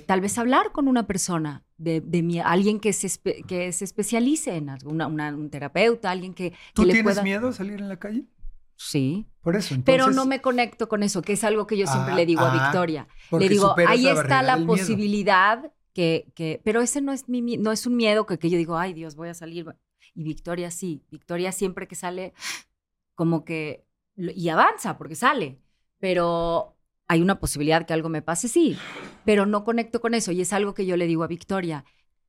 tal 0.06 0.22
vez 0.22 0.38
hablar 0.38 0.72
con 0.72 0.88
una 0.88 1.08
persona 1.08 1.64
de, 1.78 2.42
alguien 2.44 2.80
que 2.80 2.94
se, 2.94 3.20
que 3.22 3.72
se 3.72 3.86
especialice 3.86 4.56
en 4.56 4.70
algo, 4.70 4.92
un 4.92 5.50
terapeuta, 5.50 6.12
alguien 6.12 6.34
que... 6.34 6.54
¿Tú 6.74 6.84
tienes 6.86 7.24
miedo 7.24 7.50
a 7.50 7.54
salir 7.54 7.80
en 7.80 7.90
la 7.90 7.98
calle? 7.98 8.26
Sí. 8.76 9.28
Por 9.42 9.56
eso. 9.56 9.76
Pero 9.84 10.10
no 10.12 10.26
me 10.26 10.42
conecto 10.42 10.88
con 10.88 11.04
eso, 11.04 11.22
que 11.22 11.34
es 11.34 11.44
algo 11.44 11.68
que 11.68 11.78
yo 11.78 11.86
siempre 11.86 12.16
le 12.16 12.26
digo 12.26 12.42
a 12.42 12.52
ah, 12.52 12.64
Victoria. 12.64 13.08
Le 13.32 13.50
digo, 13.50 13.76
ahí 13.88 14.08
está 14.08 14.42
la 14.42 14.58
posibilidad 14.66 15.72
que, 15.94 16.32
que, 16.34 16.62
pero 16.64 16.82
ese 16.82 17.02
no 17.02 17.12
es 17.12 17.30
mi 17.30 17.42
no 17.58 17.72
es 17.72 17.86
un 17.86 17.96
miedo 17.96 18.26
que, 18.26 18.40
que 18.40 18.50
yo 18.50 18.58
digo, 18.58 18.78
ay 18.78 18.94
Dios, 18.94 19.16
voy 19.16 19.30
a 19.30 19.34
salir. 19.34 19.66
Y 20.16 20.24
Victoria 20.24 20.72
sí. 20.72 21.04
Victoria 21.12 21.52
siempre 21.52 21.88
que 21.88 21.96
sale, 21.96 22.34
como 23.16 23.44
que, 23.44 23.86
y 24.16 24.50
avanza 24.50 24.98
porque 24.98 25.16
sale. 25.16 25.60
Pero 26.00 26.76
hay 27.08 27.22
una 27.22 27.40
posibilidad 27.40 27.86
que 27.86 27.94
algo 27.94 28.10
me 28.10 28.22
pase, 28.22 28.48
sí. 28.48 28.78
Pero 29.26 29.46
no 29.46 29.64
conecto 29.64 30.02
con 30.02 30.14
eso. 30.14 30.32
Y 30.32 30.42
es 30.42 30.54
algo 30.54 30.74
que 30.74 30.86
yo 30.86 30.98
le 30.98 31.08
digo 31.08 31.24
a 31.24 31.28
Victoria. 31.28 31.86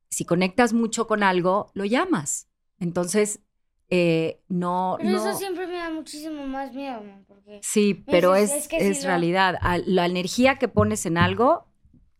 Si 0.09 0.25
conectas 0.25 0.73
mucho 0.73 1.07
con 1.07 1.23
algo, 1.23 1.71
lo 1.73 1.85
llamas. 1.85 2.49
Entonces, 2.79 3.41
eh, 3.89 4.41
no, 4.47 4.97
pero 4.99 5.17
eso 5.17 5.37
siempre 5.37 5.67
me 5.67 5.77
da 5.77 5.91
muchísimo 5.91 6.47
más 6.47 6.73
miedo, 6.73 7.03
porque 7.27 7.59
sí, 7.61 7.93
pero 7.93 8.35
es, 8.35 8.67
es, 8.71 9.03
realidad. 9.03 9.59
La 9.85 10.07
energía 10.07 10.55
que 10.55 10.67
pones 10.67 11.05
en 11.05 11.17
algo, 11.17 11.67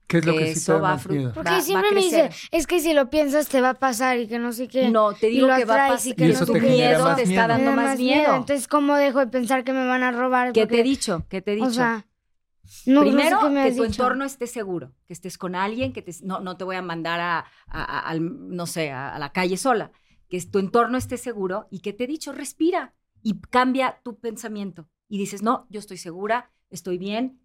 ¿Qué 0.07 0.19
es 0.19 0.25
lo 0.25 0.37
que 0.37 0.53
sí 0.53 0.65
te 0.65 0.79
da 0.79 0.99
Porque 1.33 1.61
siempre 1.61 1.91
me 1.91 2.01
dice, 2.01 2.29
es 2.51 2.67
que 2.67 2.79
si 2.79 2.93
lo 2.93 3.09
piensas 3.09 3.47
te 3.47 3.61
va 3.61 3.71
a 3.71 3.73
pasar 3.73 4.19
y 4.19 4.27
que 4.27 4.37
no 4.37 4.53
sé 4.53 4.67
qué. 4.67 4.89
No, 4.89 5.13
te 5.13 5.27
digo 5.27 5.47
que 5.47 5.65
va 5.65 5.87
a 5.87 5.89
pasar. 5.89 6.11
Y 6.11 6.15
que 6.15 6.29
eso 6.29 6.45
tu 6.45 6.53
miedo 6.53 7.15
te 7.15 7.23
está 7.23 7.47
dando 7.47 7.71
más 7.71 7.97
miedo. 7.97 8.35
Entonces, 8.35 8.67
¿cómo 8.67 8.95
dejo 8.95 9.19
de 9.19 9.27
pensar 9.27 9.63
que 9.63 9.73
me 9.73 9.85
van 9.85 10.03
a 10.03 10.11
robar? 10.11 10.53
¿Qué 10.53 10.67
te 10.67 10.79
he 10.79 10.83
dicho? 10.83 11.25
¿Qué 11.29 11.41
te 11.41 11.53
he 11.53 11.55
dicho? 11.55 11.67
O 11.67 11.71
sea, 11.71 12.05
no, 12.85 13.01
Primero, 13.01 13.39
que 13.41 13.71
tu 13.73 13.83
entorno 13.83 14.25
esté 14.25 14.47
seguro, 14.47 14.93
que 15.05 15.13
estés 15.13 15.37
con 15.37 15.55
alguien, 15.55 15.93
que 15.93 16.01
te, 16.01 16.13
no, 16.23 16.39
no 16.39 16.57
te 16.57 16.63
voy 16.63 16.75
a 16.75 16.81
mandar 16.81 17.19
a, 17.19 17.45
a, 17.67 18.13
no 18.19 18.65
sé, 18.65 18.91
a, 18.91 19.17
la 19.19 19.31
calle 19.31 19.57
sola, 19.57 19.91
que 20.29 20.41
tu 20.41 20.59
entorno 20.59 20.97
esté 20.97 21.17
seguro 21.17 21.67
y 21.69 21.79
que 21.79 21.93
te 21.93 22.05
he 22.05 22.07
dicho, 22.07 22.31
respira 22.31 22.95
y 23.21 23.39
cambia 23.39 24.01
tu 24.03 24.19
pensamiento. 24.19 24.89
Y 25.07 25.17
dices, 25.17 25.43
no, 25.43 25.67
yo 25.69 25.79
estoy 25.79 25.97
segura, 25.97 26.51
estoy 26.69 26.97
bien, 26.97 27.39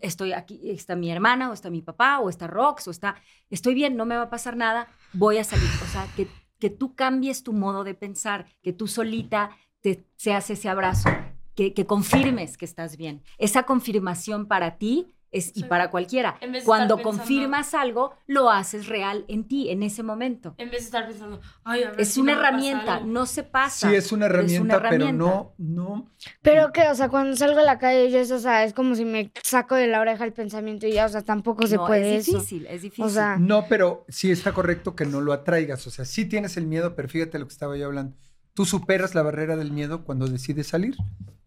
estoy 0.00 0.32
aquí, 0.32 0.70
está 0.70 0.96
mi 0.96 1.10
hermana 1.10 1.50
o 1.50 1.52
está 1.52 1.70
mi 1.70 1.82
papá 1.82 2.18
o 2.20 2.28
está 2.28 2.46
Rox 2.46 2.88
o 2.88 2.90
está, 2.90 3.16
estoy 3.50 3.74
bien, 3.74 3.96
no 3.96 4.06
me 4.06 4.16
va 4.16 4.22
a 4.24 4.30
pasar 4.30 4.56
nada, 4.56 4.88
voy 5.12 5.38
a 5.38 5.44
salir. 5.44 5.68
O 5.82 5.86
sea, 5.86 6.06
que, 6.16 6.28
que 6.58 6.70
tú 6.70 6.94
cambies 6.94 7.42
tu 7.42 7.52
modo 7.52 7.84
de 7.84 7.94
pensar, 7.94 8.46
que 8.62 8.72
tú 8.72 8.86
solita 8.86 9.50
te 9.80 10.04
seas 10.16 10.50
ese 10.50 10.68
abrazo, 10.68 11.08
que, 11.54 11.74
que 11.74 11.86
confirmes 11.86 12.56
que 12.56 12.64
estás 12.64 12.96
bien. 12.96 13.22
Esa 13.38 13.64
confirmación 13.64 14.46
para 14.46 14.78
ti 14.78 15.14
es, 15.30 15.52
y 15.54 15.64
para 15.64 15.90
cualquiera. 15.90 16.38
Cuando 16.64 17.02
confirmas 17.02 17.74
algo, 17.74 18.14
lo 18.26 18.50
haces 18.50 18.86
real 18.86 19.24
en 19.28 19.44
ti, 19.44 19.70
en 19.70 19.82
ese 19.82 20.02
momento. 20.02 20.54
En 20.58 20.70
vez 20.70 20.80
de 20.80 20.84
estar 20.86 21.06
pensando, 21.06 21.40
ay, 21.64 21.82
a 21.82 21.90
ver 21.90 22.00
Es 22.00 22.16
una 22.16 22.32
herramienta, 22.32 23.00
no 23.00 23.26
se 23.26 23.42
pasa. 23.42 23.88
Sí, 23.88 23.94
es 23.94 24.12
una 24.12 24.26
herramienta, 24.26 24.82
pero 24.88 25.12
no, 25.12 25.54
no. 25.58 26.10
Pero 26.42 26.72
que, 26.72 26.88
o 26.88 26.94
sea, 26.94 27.08
cuando 27.08 27.36
salgo 27.36 27.60
a 27.60 27.64
la 27.64 27.78
calle, 27.78 28.10
yo, 28.10 28.34
o 28.34 28.38
sea, 28.38 28.64
es 28.64 28.72
como 28.72 28.94
si 28.94 29.04
me 29.04 29.32
saco 29.42 29.74
de 29.74 29.86
la 29.86 30.00
oreja 30.00 30.24
el 30.24 30.32
pensamiento 30.32 30.86
y 30.86 30.92
ya, 30.92 31.06
o 31.06 31.08
sea, 31.08 31.22
tampoco 31.22 31.66
se 31.66 31.78
puede 31.78 32.16
es 32.16 32.26
difícil, 32.26 32.66
Es 32.66 32.82
difícil, 32.82 33.04
o 33.04 33.08
sea, 33.08 33.36
No, 33.38 33.66
pero 33.68 34.04
sí 34.08 34.30
está 34.30 34.52
correcto 34.52 34.94
que 34.94 35.04
no 35.04 35.20
lo 35.20 35.32
atraigas. 35.32 35.86
O 35.86 35.90
sea, 35.90 36.04
sí 36.04 36.24
tienes 36.24 36.56
el 36.56 36.66
miedo, 36.66 36.94
pero 36.94 37.08
fíjate 37.08 37.38
lo 37.38 37.46
que 37.46 37.52
estaba 37.52 37.76
yo 37.76 37.86
hablando. 37.86 38.16
Tú 38.54 38.64
superas 38.64 39.14
la 39.14 39.22
barrera 39.22 39.56
del 39.56 39.72
miedo 39.72 40.04
cuando 40.04 40.26
decides 40.26 40.66
salir, 40.66 40.96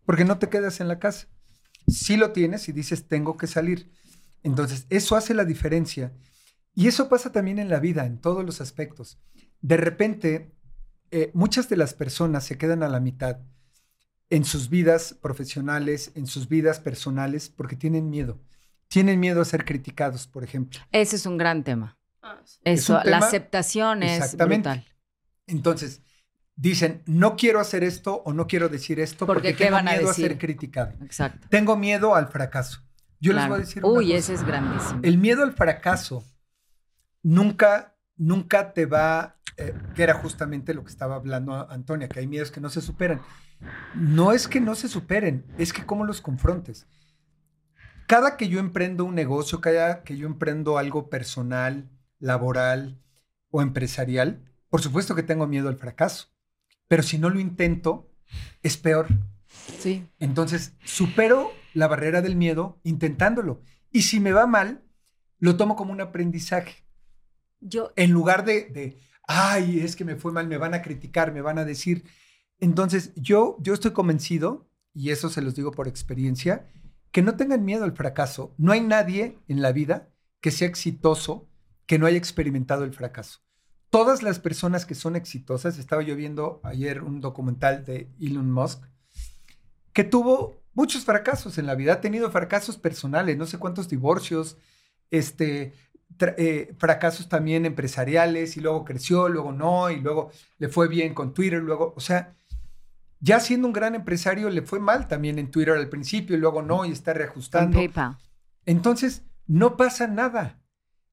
porque 0.06 0.24
no 0.24 0.38
te 0.38 0.50
quedas 0.50 0.80
en 0.80 0.88
la 0.88 1.00
casa. 1.00 1.28
Sí 1.92 2.18
lo 2.18 2.32
tienes 2.32 2.68
y 2.70 2.72
dices, 2.72 3.08
tengo 3.08 3.38
que 3.38 3.48
salir 3.48 3.92
entonces, 4.44 4.88
eso 4.90 5.16
hace 5.16 5.34
la 5.34 5.46
diferencia. 5.46 6.12
Y 6.74 6.88
eso 6.88 7.10
pasa 7.10 7.32
también 7.32 7.60
en 7.60 7.70
la 7.70 7.80
vida, 7.80 8.06
en 8.06 8.20
todos 8.20 8.46
los 8.46 8.62
aspectos. 8.62 9.20
De 9.62 9.78
repente, 9.78 10.56
eh, 11.12 11.32
muchas 11.34 11.70
de 11.70 11.78
las 11.78 11.94
personas 11.94 12.46
se 12.46 12.58
quedan 12.58 12.84
a 12.84 12.90
la 12.90 13.00
mitad 13.00 13.40
en 14.30 14.46
sus 14.46 14.70
vidas 14.70 15.14
profesionales, 15.22 16.12
en 16.16 16.26
sus 16.26 16.48
vidas 16.48 16.80
personales, 16.80 17.50
porque 17.50 17.76
tienen 17.76 18.10
miedo. 18.10 18.40
Tienen 18.88 19.20
miedo 19.20 19.42
a 19.42 19.46
ser 19.46 19.66
criticados, 19.66 20.28
por 20.28 20.44
ejemplo. 20.44 20.80
Ese 20.92 21.18
es 21.18 21.26
un 21.26 21.38
gran 21.38 21.64
tema. 21.64 21.98
Ah, 22.22 22.42
eso, 22.64 23.00
la 23.04 23.18
aceptación 23.18 24.04
es 24.04 24.38
brutal. 24.38 24.86
Entonces, 25.48 26.02
dicen, 26.56 27.04
no 27.06 27.36
quiero 27.36 27.60
hacer 27.60 27.84
esto 27.84 28.22
o 28.26 28.34
no 28.34 28.48
quiero 28.48 28.70
decir 28.70 29.00
esto 29.00 29.26
porque, 29.26 29.54
tengo 29.54 29.82
miedo 29.82 30.08
a, 30.08 30.12
a, 30.12 30.14
ser 30.14 30.38
criticado. 30.38 30.94
Exacto. 31.04 31.48
Tengo 31.50 31.76
miedo 31.78 32.16
al 32.16 32.28
fracaso. 32.28 32.82
Yo 33.20 33.34
les 33.34 33.48
voy 33.48 33.58
a 33.58 33.60
decir. 33.60 33.86
Uy, 33.86 34.14
ese 34.14 34.34
es 34.34 34.44
grandísimo. 34.44 35.00
El 35.04 35.20
miedo 35.20 35.44
al 35.44 35.54
fracaso 35.54 36.26
nunca, 37.22 37.96
nunca 38.18 38.74
te 38.74 38.88
va, 38.88 39.38
eh, 39.58 39.76
que 39.96 40.04
era 40.04 40.16
justamente 40.16 40.74
lo 40.74 40.84
que 40.84 40.90
estaba 40.90 41.16
hablando 41.16 41.70
Antonia, 41.70 42.10
que 42.10 42.20
hay 42.20 42.28
miedos 42.28 42.50
que 42.50 42.60
no 42.60 42.70
se 42.70 42.82
superan. 42.82 43.22
No 43.94 44.32
es 44.32 44.48
que 44.48 44.60
no 44.60 44.74
se 44.74 44.88
superen, 44.88 45.46
es 45.60 45.72
que 45.72 45.86
cómo 45.86 46.04
los 46.04 46.20
confrontes. 46.20 46.88
Cada 48.08 48.38
que 48.38 48.50
yo 48.50 48.60
emprendo 48.60 49.06
un 49.06 49.14
negocio, 49.14 49.62
cada 49.62 50.04
que 50.04 50.18
yo 50.18 50.26
emprendo 50.26 50.80
algo 50.80 51.10
personal, 51.10 51.90
laboral 52.20 53.00
o 53.52 53.62
empresarial, 53.62 54.44
por 54.70 54.82
supuesto 54.82 55.14
que 55.14 55.24
tengo 55.24 55.46
miedo 55.46 55.70
al 55.70 55.78
fracaso. 55.78 56.30
Pero 56.92 57.04
si 57.04 57.18
no 57.18 57.30
lo 57.30 57.40
intento, 57.40 58.12
es 58.62 58.76
peor. 58.76 59.08
Sí. 59.80 60.10
Entonces, 60.20 60.74
supero 60.84 61.54
la 61.74 61.88
barrera 61.88 62.22
del 62.22 62.36
miedo 62.36 62.82
intentándolo. 62.84 63.62
Y 63.94 64.02
si 64.02 64.20
me 64.20 64.34
va 64.34 64.46
mal, 64.46 64.84
lo 65.40 65.56
tomo 65.56 65.78
como 65.78 65.94
un 65.94 66.02
aprendizaje. 66.02 66.84
Yo. 67.62 67.94
En 67.96 68.12
lugar 68.12 68.44
de, 68.44 68.66
de, 68.66 69.00
ay, 69.26 69.80
es 69.80 69.96
que 69.96 70.04
me 70.04 70.18
fue 70.18 70.34
mal, 70.34 70.50
me 70.50 70.58
van 70.58 70.74
a 70.74 70.82
criticar, 70.82 71.32
me 71.32 71.40
van 71.40 71.60
a 71.60 71.64
decir. 71.64 72.04
Entonces, 72.60 73.14
yo, 73.16 73.56
yo 73.62 73.74
estoy 73.74 73.92
convencido, 73.92 74.70
y 74.94 75.12
eso 75.12 75.30
se 75.30 75.42
los 75.42 75.56
digo 75.56 75.72
por 75.72 75.88
experiencia, 75.88 76.68
que 77.14 77.22
no 77.22 77.38
tengan 77.38 77.64
miedo 77.64 77.86
al 77.86 77.96
fracaso. 77.96 78.54
No 78.58 78.74
hay 78.74 78.82
nadie 78.82 79.40
en 79.48 79.62
la 79.62 79.72
vida 79.72 80.10
que 80.42 80.52
sea 80.52 80.68
exitoso 80.68 81.48
que 81.86 81.98
no 81.98 82.06
haya 82.06 82.18
experimentado 82.18 82.84
el 82.84 82.92
fracaso. 82.92 83.40
Todas 83.92 84.24
las 84.24 84.40
personas 84.40 84.86
que 84.88 84.96
son 84.96 85.16
exitosas, 85.16 85.78
estaba 85.78 86.02
yo 86.02 86.16
viendo 86.16 86.60
ayer 86.64 87.04
un 87.04 87.22
documental 87.22 87.86
de 87.86 88.10
Elon 88.20 88.50
Musk, 88.50 88.82
que 89.94 90.04
tuvo 90.04 90.64
muchos 90.74 91.06
fracasos 91.06 91.60
en 91.60 91.68
la 91.68 91.76
vida, 91.76 91.94
ha 91.94 92.02
tenido 92.02 92.32
fracasos 92.32 92.78
personales, 92.78 93.38
no 93.38 93.46
sé 93.46 93.60
cuántos 93.60 93.90
divorcios, 93.90 94.58
este, 95.12 95.74
eh, 96.20 96.74
fracasos 96.78 97.30
también 97.30 97.66
empresariales 97.66 98.58
y 98.58 98.62
luego 98.62 98.86
creció, 98.86 99.30
luego 99.30 99.52
no, 99.52 99.92
y 99.92 100.00
luego 100.00 100.32
le 100.58 100.70
fue 100.70 100.88
bien 100.88 101.14
con 101.14 101.34
Twitter, 101.34 101.62
luego, 101.62 101.94
o 101.96 102.00
sea, 102.00 102.36
ya 103.20 103.40
siendo 103.40 103.68
un 103.68 103.74
gran 103.74 103.94
empresario 103.94 104.50
le 104.50 104.62
fue 104.62 104.80
mal 104.80 105.08
también 105.08 105.38
en 105.38 105.52
Twitter 105.52 105.76
al 105.76 105.90
principio 105.90 106.36
y 106.36 106.40
luego 106.40 106.62
no, 106.62 106.86
y 106.86 106.92
está 106.92 107.14
reajustando. 107.14 107.78
Entonces, 108.66 109.24
no 109.48 109.78
pasa 109.78 110.08
nada, 110.08 110.60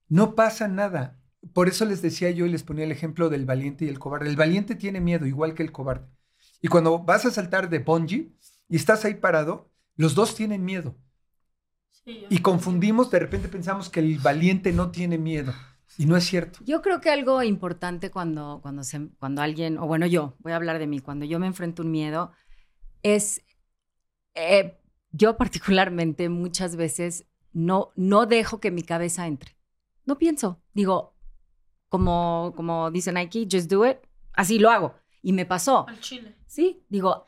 no 0.09 0.35
pasa 0.35 0.69
nada. 0.69 1.18
Por 1.53 1.69
eso 1.69 1.85
les 1.85 2.03
decía 2.03 2.31
yo 2.31 2.47
y 2.47 2.51
les 2.51 2.63
ponía 2.63 2.85
el 2.85 2.93
ejemplo 2.93 3.29
del 3.29 3.47
valiente 3.47 3.85
y 3.85 3.89
el 3.89 3.99
cobarde. 3.99 4.29
El 4.29 4.37
valiente 4.37 4.75
tiene 4.75 5.01
miedo, 5.01 5.27
igual 5.27 5.55
que 5.55 5.63
el 5.63 5.73
cobarde. 5.73 6.09
Y 6.61 6.69
cuando 6.69 6.99
vas 6.99 7.25
a 7.25 7.31
saltar 7.31 7.69
de 7.69 7.79
bungee, 7.79 8.33
y 8.69 8.77
estás 8.77 9.05
ahí 9.05 9.15
parado, 9.15 9.71
los 9.97 10.15
dos 10.15 10.35
tienen 10.35 10.65
miedo. 10.65 10.97
y 12.05 12.39
confundimos, 12.41 13.11
de 13.11 13.19
repente 13.19 13.49
pensamos 13.49 13.91
que 13.91 14.01
el 14.01 14.19
valiente 14.19 14.73
no 14.73 14.91
tiene 14.91 15.19
miedo. 15.19 15.53
Y 15.99 16.07
no 16.07 16.17
es 16.17 16.25
cierto. 16.25 16.61
Yo 16.65 16.81
creo 16.81 17.01
que 17.01 17.11
algo 17.11 17.43
importante 17.43 18.11
cuando, 18.11 18.61
cuando, 18.63 18.85
se, 18.85 19.09
cuando 19.19 19.43
alguien, 19.43 19.79
o 19.79 19.87
bueno, 19.87 20.07
yo, 20.07 20.37
voy 20.39 20.53
a 20.53 20.57
hablar 20.57 20.79
de 20.79 20.87
mí, 20.87 21.01
cuando 21.01 21.25
yo 21.25 21.39
me 21.39 21.49
enfrento 21.49 21.83
a 21.83 21.85
un 21.85 21.91
miedo, 21.91 22.33
es, 23.03 23.43
eh, 24.35 24.79
yo 25.11 25.37
particularmente 25.37 26.29
muchas 26.29 26.77
veces 26.77 27.27
no, 27.53 27.91
no 27.97 28.27
dejo 28.27 28.61
que 28.61 28.71
mi 28.71 28.83
cabeza 28.83 29.27
entre. 29.27 29.57
No 30.07 30.19
pienso. 30.19 30.63
Digo, 30.73 31.18
como, 31.89 32.53
como 32.57 32.91
dice 32.91 33.13
Nike, 33.13 33.49
just 33.51 33.71
do 33.71 33.87
it. 33.87 33.99
Así 34.35 34.59
lo 34.59 34.71
hago. 34.71 34.95
Y 35.23 35.33
me 35.33 35.47
pasó. 35.47 35.87
Al 35.89 36.01
chile. 36.01 36.35
Sí, 36.47 36.83
digo, 36.89 37.27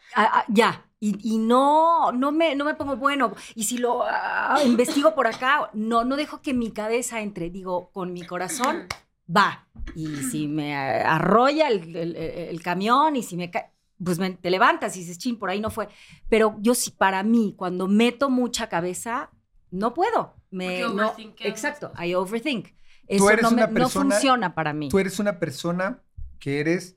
ya, 0.48 0.86
y, 1.02 1.38
no, 1.38 2.12
no 2.12 2.30
me, 2.30 2.54
no 2.54 2.66
me 2.66 2.74
pongo 2.74 2.96
bueno. 2.96 3.32
Y 3.54 3.64
si 3.64 3.78
lo 3.78 4.02
ah, 4.02 4.60
investigo 4.64 5.14
por 5.14 5.26
acá, 5.26 5.70
no, 5.72 6.04
no 6.04 6.16
dejo 6.16 6.42
que 6.42 6.52
mi 6.52 6.72
cabeza 6.72 7.20
entre. 7.22 7.48
Digo, 7.48 7.90
con 7.90 8.12
mi 8.12 8.22
corazón, 8.22 8.86
va. 9.34 9.66
Y 9.94 10.06
si 10.16 10.46
me 10.46 10.74
arrolla 10.76 11.68
el, 11.68 12.60
camión 12.62 13.16
y 13.16 13.22
si 13.22 13.38
me 13.38 13.50
cae, 13.50 13.70
pues 14.02 14.18
te 14.40 14.50
levantas 14.50 14.94
y 14.96 15.00
dices, 15.00 15.16
chin, 15.16 15.38
por 15.38 15.48
ahí 15.48 15.60
no 15.60 15.70
fue. 15.70 15.88
Pero 16.28 16.56
yo 16.60 16.74
sí, 16.74 16.90
para 16.90 17.22
mí, 17.22 17.54
cuando 17.56 17.88
meto 17.88 18.28
mucha 18.28 18.68
cabeza, 18.68 19.30
no 19.70 19.94
puedo. 19.94 20.34
Me, 20.50 20.80
no, 20.80 21.14
exacto, 21.38 21.92
I 21.98 22.14
overthink. 22.14 22.68
Eso 23.10 23.50
no, 23.50 23.66
no 23.66 23.88
funciona 23.88 24.54
para 24.54 24.72
mí. 24.72 24.88
Tú 24.88 24.98
eres 24.98 25.18
una 25.18 25.38
persona 25.38 26.02
que 26.38 26.60
eres, 26.60 26.96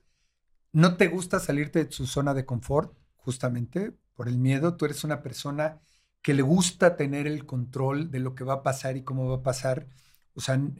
no 0.72 0.96
te 0.96 1.08
gusta 1.08 1.40
salirte 1.40 1.80
de 1.80 1.84
tu 1.86 2.06
zona 2.06 2.34
de 2.34 2.46
confort 2.46 2.96
justamente 3.16 3.92
por 4.14 4.28
el 4.28 4.38
miedo. 4.38 4.76
Tú 4.76 4.84
eres 4.84 5.02
una 5.02 5.22
persona 5.22 5.80
que 6.22 6.34
le 6.34 6.42
gusta 6.42 6.96
tener 6.96 7.26
el 7.26 7.46
control 7.46 8.10
de 8.10 8.20
lo 8.20 8.34
que 8.34 8.44
va 8.44 8.54
a 8.54 8.62
pasar 8.62 8.96
y 8.96 9.02
cómo 9.02 9.28
va 9.28 9.36
a 9.36 9.42
pasar. 9.42 9.88
O 10.34 10.40
sea, 10.40 10.56
mm, 10.56 10.70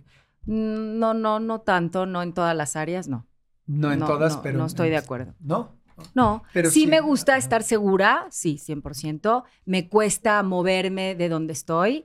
no, 0.46 1.14
no, 1.14 1.40
no 1.40 1.60
tanto, 1.62 2.06
no 2.06 2.22
en 2.22 2.32
todas 2.32 2.56
las 2.56 2.76
áreas, 2.76 3.08
no. 3.08 3.26
No 3.66 3.92
en 3.92 4.00
todas, 4.00 4.36
pero. 4.36 4.58
No 4.58 4.66
estoy 4.66 4.90
de 4.90 4.98
acuerdo. 4.98 5.34
¿No? 5.40 5.80
No, 6.14 6.42
Pero 6.52 6.70
sí, 6.70 6.86
me 6.86 7.00
gusta 7.00 7.36
estar 7.36 7.62
segura, 7.62 8.26
sí, 8.30 8.58
100%. 8.58 9.44
Me 9.64 9.88
cuesta 9.88 10.42
moverme 10.42 11.14
de 11.14 11.28
donde 11.28 11.52
estoy, 11.52 12.04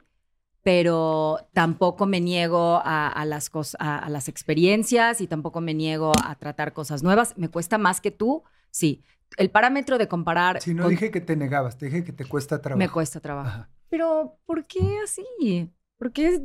pero 0.71 1.39
tampoco 1.51 2.05
me 2.05 2.21
niego 2.21 2.79
a, 2.85 3.25
las, 3.25 3.49
a, 3.79 4.07
las 4.07 4.27
experiencias 4.27 5.19
y 5.19 5.25
tampoco 5.25 5.61
me 5.61 5.73
niego 5.73 6.11
a 6.23 6.35
tratar 6.35 6.73
cosas 6.73 7.01
nuevas. 7.01 7.35
Me 7.37 7.49
cuesta 7.49 7.79
más 7.79 7.99
que 7.99 8.11
tú, 8.11 8.43
sí. 8.69 9.03
El 9.37 9.49
parámetro 9.49 9.97
de 9.97 10.07
comparar... 10.07 10.61
Si 10.61 10.75
no 10.75 10.87
dije 10.87 11.09
que 11.09 11.21
te 11.21 11.35
negabas, 11.35 11.79
te 11.79 11.87
dije 11.87 12.03
que 12.03 12.13
te 12.13 12.23
cuesta 12.23 12.61
trabajo. 12.61 12.77
Me 12.77 12.87
cuesta 12.87 13.19
trabajo. 13.19 13.65
Pero, 13.89 14.37
¿por 14.45 14.67
qué 14.67 14.99
así? 15.03 15.71
¿Por 15.97 16.11
qué? 16.11 16.39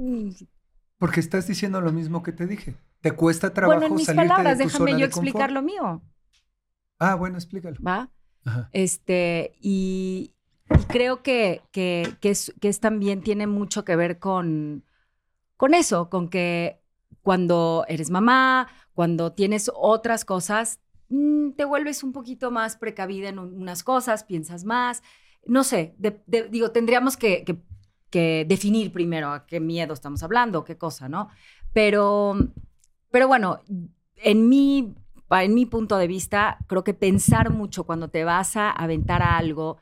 Porque 0.96 1.20
estás 1.20 1.46
diciendo 1.46 1.82
lo 1.82 1.92
mismo 1.92 2.22
que 2.22 2.32
te 2.32 2.46
dije. 2.46 2.76
Te 3.02 3.12
cuesta 3.12 3.52
trabajo 3.52 3.78
bueno, 3.78 3.92
en 3.92 3.98
mis 3.98 4.10
palabras, 4.10 4.56
déjame 4.56 4.98
yo 4.98 5.04
explicar 5.04 5.52
lo 5.52 5.60
mío. 5.60 6.00
Ah, 6.98 7.14
bueno, 7.14 7.36
explícalo. 7.36 7.76
¿Va? 7.86 8.10
Este, 8.72 9.54
y, 9.60 10.33
creo 10.88 11.22
que, 11.22 11.62
que, 11.72 12.16
es, 12.22 12.80
también 12.80 13.22
tiene 13.22 13.46
mucho 13.46 13.84
que 13.84 13.96
ver 13.96 14.18
con, 14.18 14.84
con 15.56 15.74
eso, 15.74 16.10
con 16.10 16.28
que 16.28 16.80
cuando 17.22 17.84
eres 17.88 18.10
mamá, 18.10 18.68
cuando 18.92 19.32
tienes 19.32 19.70
otras 19.74 20.24
cosas, 20.24 20.80
mm, 21.08 21.52
te 21.52 21.64
vuelves 21.64 22.02
un 22.02 22.12
poquito 22.12 22.50
más 22.50 22.76
precavida 22.76 23.28
en 23.28 23.38
unas 23.38 23.82
cosas, 23.82 24.24
piensas 24.24 24.64
más. 24.64 25.02
No 25.46 25.64
sé, 25.64 25.94
digo, 26.50 26.70
tendríamos 26.70 27.16
que, 27.16 27.44
que, 28.10 28.44
definir 28.46 28.92
primero 28.92 29.30
a 29.30 29.44
qué 29.44 29.58
miedo 29.58 29.92
estamos 29.92 30.22
hablando, 30.22 30.64
qué 30.64 30.78
cosa, 30.78 31.08
¿no? 31.08 31.28
Pero, 31.72 32.36
pero 33.10 33.26
bueno, 33.26 33.60
en 34.16 34.48
mi 34.48 34.94
en 35.30 35.54
mi 35.54 35.66
punto 35.66 35.96
de 35.96 36.06
vista, 36.06 36.58
creo 36.66 36.84
que 36.84 36.94
pensar 36.94 37.50
mucho 37.50 37.84
cuando 37.84 38.08
te 38.08 38.24
vas 38.24 38.56
a 38.56 38.70
aventar 38.70 39.22
a 39.22 39.36
algo 39.36 39.78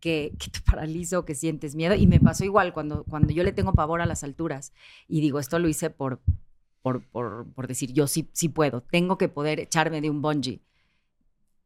que, 0.00 0.34
te 0.38 0.60
paraliza 0.60 1.24
que 1.24 1.34
sientes 1.34 1.74
miedo, 1.74 1.94
y 1.94 2.06
me 2.06 2.20
pasó 2.20 2.44
igual 2.44 2.72
cuando, 2.72 3.04
cuando 3.04 3.32
yo 3.32 3.42
le 3.42 3.52
tengo 3.52 3.72
pavor 3.72 4.00
a 4.00 4.06
las 4.06 4.24
alturas 4.24 4.72
y 5.08 5.20
digo, 5.20 5.38
esto 5.38 5.58
lo 5.58 5.68
hice 5.68 5.90
por, 5.90 6.20
por, 6.82 7.02
por, 7.04 7.66
decir, 7.66 7.92
yo 7.92 8.06
sí, 8.06 8.28
sí 8.32 8.48
puedo, 8.48 8.82
tengo 8.82 9.18
que 9.18 9.28
poder 9.28 9.60
echarme 9.60 10.00
de 10.00 10.10
un 10.10 10.22
bungee. 10.22 10.60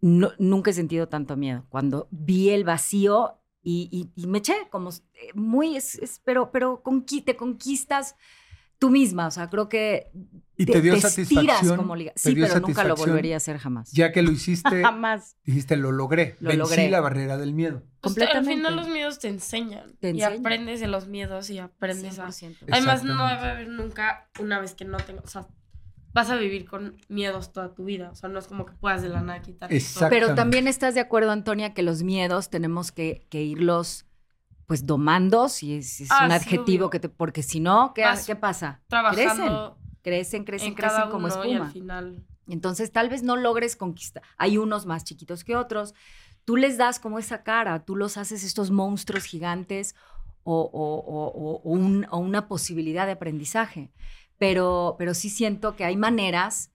No, 0.00 0.30
nunca 0.38 0.70
he 0.70 0.74
sentido 0.74 1.08
tanto 1.08 1.36
miedo. 1.36 1.64
Cuando 1.70 2.06
vi 2.12 2.50
el 2.50 2.62
vacío 2.62 3.38
y, 3.62 4.10
me 4.16 4.38
eché, 4.38 4.54
como 4.70 4.90
eh, 4.90 5.32
muy, 5.34 5.76
es, 5.76 6.20
pero, 6.24 6.50
pero 6.52 6.82
te 7.24 7.36
conquistas 7.36 8.14
tú 8.78 8.90
misma. 8.90 9.26
O 9.26 9.30
sea, 9.30 9.48
creo 9.48 9.68
que 9.68 10.10
y 10.60 10.66
te, 10.66 10.80
dio 10.80 11.00
satisfacción. 11.00 11.76
Como 11.76 11.94
Sí, 12.16 12.34
pero 12.34 12.58
nunca 12.58 12.82
lo 12.82 12.96
volvería 12.96 13.34
a 13.34 13.36
hacer 13.36 13.58
jamás. 13.58 13.92
Ya 13.92 14.10
que 14.10 14.22
lo 14.22 14.32
hiciste, 14.32 14.82
jamás. 14.82 15.36
dijiste, 15.44 15.76
lo 15.76 15.92
logré. 15.92 16.36
Lo 16.40 16.48
Vencí 16.48 16.58
logré. 16.58 16.90
la 16.90 17.00
barrera 17.00 17.36
del 17.36 17.54
miedo. 17.54 17.84
Pues 18.00 18.18
al 18.18 18.44
final 18.44 18.74
los 18.74 18.88
miedos 18.88 19.20
te 19.20 19.28
enseñan. 19.28 19.96
y 20.00 20.22
aprendes 20.22 20.80
de 20.80 20.88
los 20.88 21.06
miedos 21.06 21.48
y 21.50 21.58
aprendes 21.58 22.18
a... 22.18 22.30
Además, 22.72 23.04
no 23.04 23.16
va 23.18 23.30
a 23.30 23.50
haber 23.52 23.68
nunca 23.68 24.28
una 24.40 24.60
vez 24.60 24.74
que 24.74 24.84
no 24.84 24.96
tengas... 24.98 25.24
O 25.26 25.28
sea, 25.28 25.46
vas 26.12 26.30
a 26.30 26.36
vivir 26.36 26.64
con 26.64 26.96
miedos 27.08 27.52
toda 27.52 27.72
tu 27.72 27.84
vida. 27.84 28.10
O 28.10 28.16
sea, 28.16 28.28
no 28.28 28.40
es 28.40 28.48
como 28.48 28.66
que 28.66 28.72
puedas 28.72 29.00
de 29.02 29.10
la 29.10 29.20
nada 29.20 29.40
quitar. 29.42 29.70
Pero 30.10 30.34
también 30.34 30.66
estás 30.66 30.94
de 30.94 31.00
acuerdo, 31.00 31.30
Antonia, 31.30 31.72
que 31.72 31.84
los 31.84 32.02
miedos 32.02 32.50
tenemos 32.50 32.90
que, 32.90 33.28
que 33.30 33.42
irlos 33.42 34.07
pues 34.68 34.86
domando, 34.86 35.48
si 35.48 35.74
es, 35.74 36.02
es 36.02 36.10
ah, 36.12 36.26
un 36.26 36.32
adjetivo 36.32 36.90
que 36.90 37.00
te... 37.00 37.08
Porque 37.08 37.42
si 37.42 37.58
no, 37.58 37.92
¿qué, 37.94 38.04
¿qué 38.24 38.36
pasa? 38.36 38.80
Trabajando 38.86 39.78
crecen, 40.08 40.44
crecen, 40.44 40.74
crecen 40.74 41.10
como 41.10 41.28
espuma. 41.28 41.46
Y 41.48 41.54
al 41.54 41.70
final... 41.72 42.24
Entonces 42.48 42.92
tal 42.92 43.10
vez 43.10 43.22
no 43.22 43.36
logres 43.36 43.76
conquistar. 43.76 44.22
Hay 44.38 44.56
unos 44.56 44.86
más 44.86 45.04
chiquitos 45.04 45.44
que 45.44 45.54
otros. 45.54 45.94
Tú 46.44 46.56
les 46.56 46.78
das 46.78 46.98
como 46.98 47.18
esa 47.18 47.42
cara, 47.42 47.84
tú 47.84 47.94
los 47.94 48.16
haces 48.16 48.42
estos 48.42 48.70
monstruos 48.70 49.24
gigantes 49.24 49.94
o, 50.44 51.60
una 51.64 52.48
posibilidad 52.48 53.04
de 53.04 53.12
aprendizaje. 53.12 53.90
Pero, 54.38 54.96
pero 54.98 55.12
sí 55.12 55.28
siento 55.28 55.76
que 55.76 55.84
hay 55.84 55.96
maneras 55.96 56.70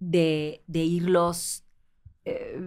de, 0.00 0.62
irlos 0.68 1.64
eh, 2.26 2.60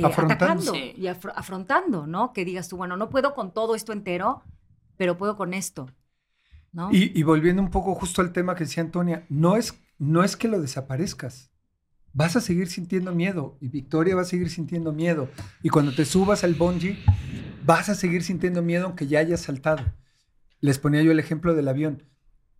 eh, 0.00 0.06
afrontando 0.06 0.74
y 0.74 1.06
afrontando, 1.06 2.06
¿no? 2.06 2.32
Que 2.32 2.44
digas 2.44 2.68
tú, 2.68 2.76
bueno, 2.76 2.96
no 2.96 3.10
puedo 3.10 3.34
con 3.34 3.52
todo 3.52 3.74
esto 3.74 3.92
entero, 3.92 4.42
pero 4.96 5.16
puedo 5.16 5.36
con 5.36 5.54
esto. 5.54 5.88
Y, 6.92 7.22
volviendo 7.24 7.62
un 7.62 7.70
poco 7.70 7.94
justo 7.94 8.22
al 8.22 8.32
tema 8.32 8.54
que 8.54 8.64
decía 8.64 8.82
Antonia, 8.82 9.26
no 9.28 9.56
es, 9.56 9.74
no 9.98 10.22
es 10.22 10.36
que 10.36 10.46
lo 10.46 10.60
desaparezcas. 10.60 11.50
Vas 12.12 12.36
a 12.36 12.40
seguir 12.40 12.68
sintiendo 12.68 13.12
miedo 13.12 13.56
y 13.60 13.68
Victoria 13.68 14.14
va 14.14 14.22
a 14.22 14.26
seguir 14.26 14.50
sintiendo 14.50 14.92
miedo. 14.92 15.28
Y 15.62 15.68
cuando 15.68 15.92
te 15.92 16.04
subas 16.04 16.44
al 16.44 16.54
bungee, 16.54 16.98
vas 17.64 17.88
a 17.88 17.94
seguir 17.94 18.22
sintiendo 18.22 18.62
miedo 18.62 18.86
aunque 18.86 19.06
ya 19.06 19.18
hayas 19.18 19.40
saltado. 19.40 19.84
Les 20.60 20.78
ponía 20.78 21.02
yo 21.02 21.10
el 21.10 21.18
ejemplo 21.18 21.54
del 21.54 21.68
avión. 21.68 22.04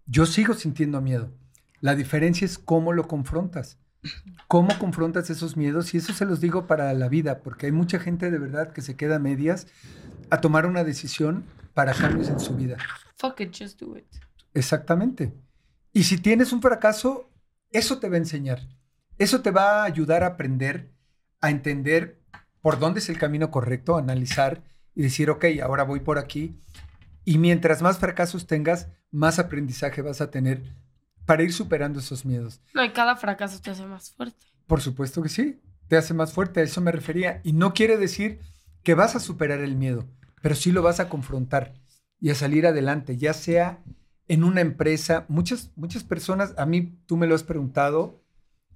Yo 0.07 0.27
sigo 0.27 0.55
sintiendo 0.55 1.01
miedo. 1.01 1.33
La 1.81 1.95
diferencia 1.95 2.45
es 2.45 2.59
cómo 2.59 2.93
lo 2.93 3.07
confrontas. 3.07 3.79
¿Cómo 4.49 4.79
confrontas 4.79 5.31
esos 5.31 5.57
miedos? 5.57 5.95
Y 5.95 5.99
eso 5.99 6.13
se 6.13 6.25
los 6.25 6.41
digo 6.41 6.67
para 6.67 6.93
la 6.95 7.09
vida, 7.09 7.41
porque 7.41 7.67
hay 7.67 7.73
mucha 7.73 7.99
gente 7.99 8.31
de 8.31 8.39
verdad 8.39 8.73
que 8.73 8.83
se 8.83 8.97
queda 8.97 9.17
a 9.17 9.21
medias 9.21 9.67
a 10.31 10.41
tomar 10.41 10.67
una 10.67 10.85
decisión 10.85 11.45
para 11.75 11.95
cambios 11.95 12.29
en 12.29 12.41
su 12.41 12.57
vida. 12.57 12.77
Fuck 13.17 13.41
it, 13.41 13.55
just 13.57 13.81
do 13.81 13.97
it. 13.97 14.07
Exactamente. 14.55 15.33
Y 15.93 16.05
si 16.05 16.19
tienes 16.19 16.53
un 16.53 16.63
fracaso, 16.63 17.31
eso 17.71 17.99
te 17.99 18.09
va 18.09 18.15
a 18.15 18.19
enseñar. 18.19 18.61
Eso 19.19 19.43
te 19.43 19.51
va 19.51 19.83
a 19.83 19.85
ayudar 19.85 20.23
a 20.23 20.29
aprender, 20.29 20.91
a 21.41 21.51
entender 21.51 22.21
por 22.63 22.79
dónde 22.79 23.01
es 23.01 23.09
el 23.09 23.19
camino 23.19 23.51
correcto, 23.51 23.97
analizar 23.97 24.63
y 24.95 25.03
decir, 25.03 25.31
ok, 25.31 25.45
ahora 25.63 25.85
voy 25.85 26.01
por 26.01 26.19
aquí. 26.19 26.59
Y 27.25 27.39
mientras 27.39 27.83
más 27.83 27.99
fracasos 27.99 28.47
tengas, 28.47 28.89
más 29.11 29.39
aprendizaje 29.39 30.03
vas 30.03 30.21
a 30.21 30.31
tener 30.31 30.75
para 31.31 31.45
ir 31.45 31.53
superando 31.53 32.01
esos 32.01 32.27
miedos. 32.27 32.61
No, 32.75 32.85
y 32.85 32.91
cada 32.91 33.15
fracaso 33.15 33.61
te 33.61 33.71
hace 33.71 33.87
más 33.87 34.11
fuerte. 34.11 34.45
Por 34.67 34.81
supuesto 34.81 35.23
que 35.23 35.29
sí, 35.29 35.61
te 35.87 35.97
hace 35.97 36.13
más 36.13 36.33
fuerte, 36.33 36.59
a 36.59 36.65
eso 36.65 36.81
me 36.81 36.91
refería. 36.91 37.41
Y 37.45 37.53
no 37.53 37.73
quiere 37.73 37.97
decir 37.97 38.41
que 38.83 38.95
vas 38.95 39.15
a 39.15 39.21
superar 39.21 39.61
el 39.61 39.77
miedo, 39.77 40.09
pero 40.43 40.57
sí 40.57 40.73
lo 40.73 40.83
vas 40.83 40.99
a 40.99 41.09
confrontar 41.09 41.75
y 42.19 42.31
a 42.31 42.35
salir 42.35 42.67
adelante, 42.67 43.17
ya 43.17 43.33
sea 43.33 43.79
en 44.27 44.43
una 44.43 44.61
empresa. 44.61 45.25
Muchas, 45.29 45.71
muchas 45.77 46.03
personas, 46.03 46.53
a 46.59 46.67
mí 46.67 46.99
tú 47.07 47.17
me 47.17 47.29
lo 47.29 47.37
has 47.37 47.45
preguntado 47.45 48.21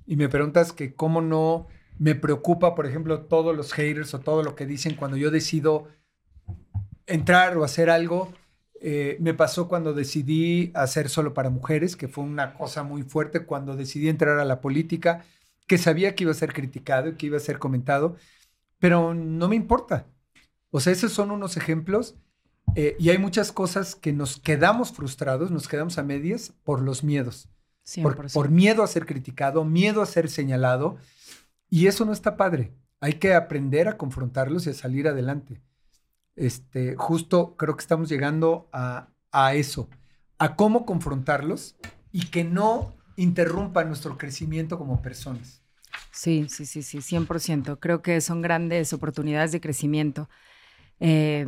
y 0.07 0.15
me 0.15 0.29
preguntas 0.29 0.73
que 0.73 0.95
cómo 0.95 1.23
no 1.23 1.67
me 1.99 2.15
preocupa, 2.15 2.77
por 2.77 2.87
ejemplo, 2.87 3.23
todos 3.23 3.57
los 3.57 3.73
haters 3.73 4.15
o 4.15 4.21
todo 4.21 4.45
lo 4.45 4.55
que 4.55 4.65
dicen 4.65 4.95
cuando 4.95 5.17
yo 5.17 5.33
decido 5.33 5.89
entrar 7.09 7.57
o 7.57 7.65
hacer 7.65 7.91
algo. 7.91 8.33
Eh, 8.87 9.17
me 9.19 9.33
pasó 9.33 9.67
cuando 9.67 9.95
decidí 9.95 10.71
hacer 10.75 11.09
solo 11.09 11.33
para 11.33 11.49
mujeres, 11.49 11.97
que 11.97 12.07
fue 12.07 12.23
una 12.23 12.53
cosa 12.53 12.83
muy 12.83 13.03
fuerte 13.03 13.47
cuando 13.47 13.77
decidí 13.77 14.11
entrar 14.11 14.39
a 14.39 14.45
la 14.45 14.61
política, 14.61 15.25
que 15.67 15.79
sabía 15.79 16.15
que 16.15 16.25
iba 16.25 16.33
a 16.33 16.35
ser 16.35 16.53
criticado 16.53 17.09
y 17.09 17.15
que 17.15 17.25
iba 17.25 17.39
a 17.39 17.41
ser 17.41 17.59
comentado, 17.59 18.17
pero 18.79 19.15
no 19.15 19.49
me 19.49 19.57
importa. 19.57 20.07
O 20.71 20.81
sea, 20.81 20.93
esos 20.93 21.13
son 21.13 21.31
unos 21.31 21.57
ejemplos 21.57 22.17
eh, 22.77 22.95
y 22.99 23.09
hay 23.09 23.17
muchas 23.17 23.53
cosas 23.53 23.95
que 23.95 24.13
nos 24.13 24.39
quedamos 24.39 24.93
frustrados, 24.93 25.51
nos 25.51 25.67
quedamos 25.67 25.97
a 25.97 26.03
medias 26.03 26.53
por 26.63 26.83
los 26.83 27.03
miedos. 27.03 27.49
Por, 28.03 28.31
por, 28.31 28.51
miedo 28.51 28.83
a 28.83 28.87
ser 28.87 29.07
criticado, 29.07 29.65
miedo 29.65 30.03
a 30.03 30.07
ser 30.07 30.29
señalado. 30.29 30.99
Y 31.71 31.87
eso 31.87 32.05
no 32.05 32.13
está 32.13 32.37
padre. 32.37 32.75
Hay 33.01 33.15
que 33.15 33.33
aprender 33.33 33.89
a 33.89 33.97
confrontarlos 33.97 34.67
y 34.67 34.71
a 34.71 34.75
salir 34.75 35.09
adelante. 35.09 35.63
Este, 36.37 36.97
justo 36.97 37.57
creo 37.57 37.77
que 37.77 37.83
estamos 37.83 38.09
llegando 38.09 38.69
a, 38.73 39.09
a 39.31 39.55
eso, 39.55 39.89
a 40.39 40.57
cómo 40.57 40.85
confrontarlos 40.85 41.77
y 42.13 42.27
que 42.27 42.45
no 42.45 42.95
interrumpa 43.17 43.85
nuestro 43.85 44.19
crecimiento 44.19 44.79
como 44.79 45.01
personas. 45.03 45.63
Sí, 46.11 46.47
sí, 46.49 46.67
sí, 46.67 46.83
sí, 46.83 46.99
100%. 46.99 47.79
Creo 47.81 48.03
que 48.03 48.21
son 48.21 48.43
grandes 48.43 48.93
oportunidades 48.93 49.53
de 49.53 49.61
crecimiento. 49.61 50.29
Eh, 51.01 51.47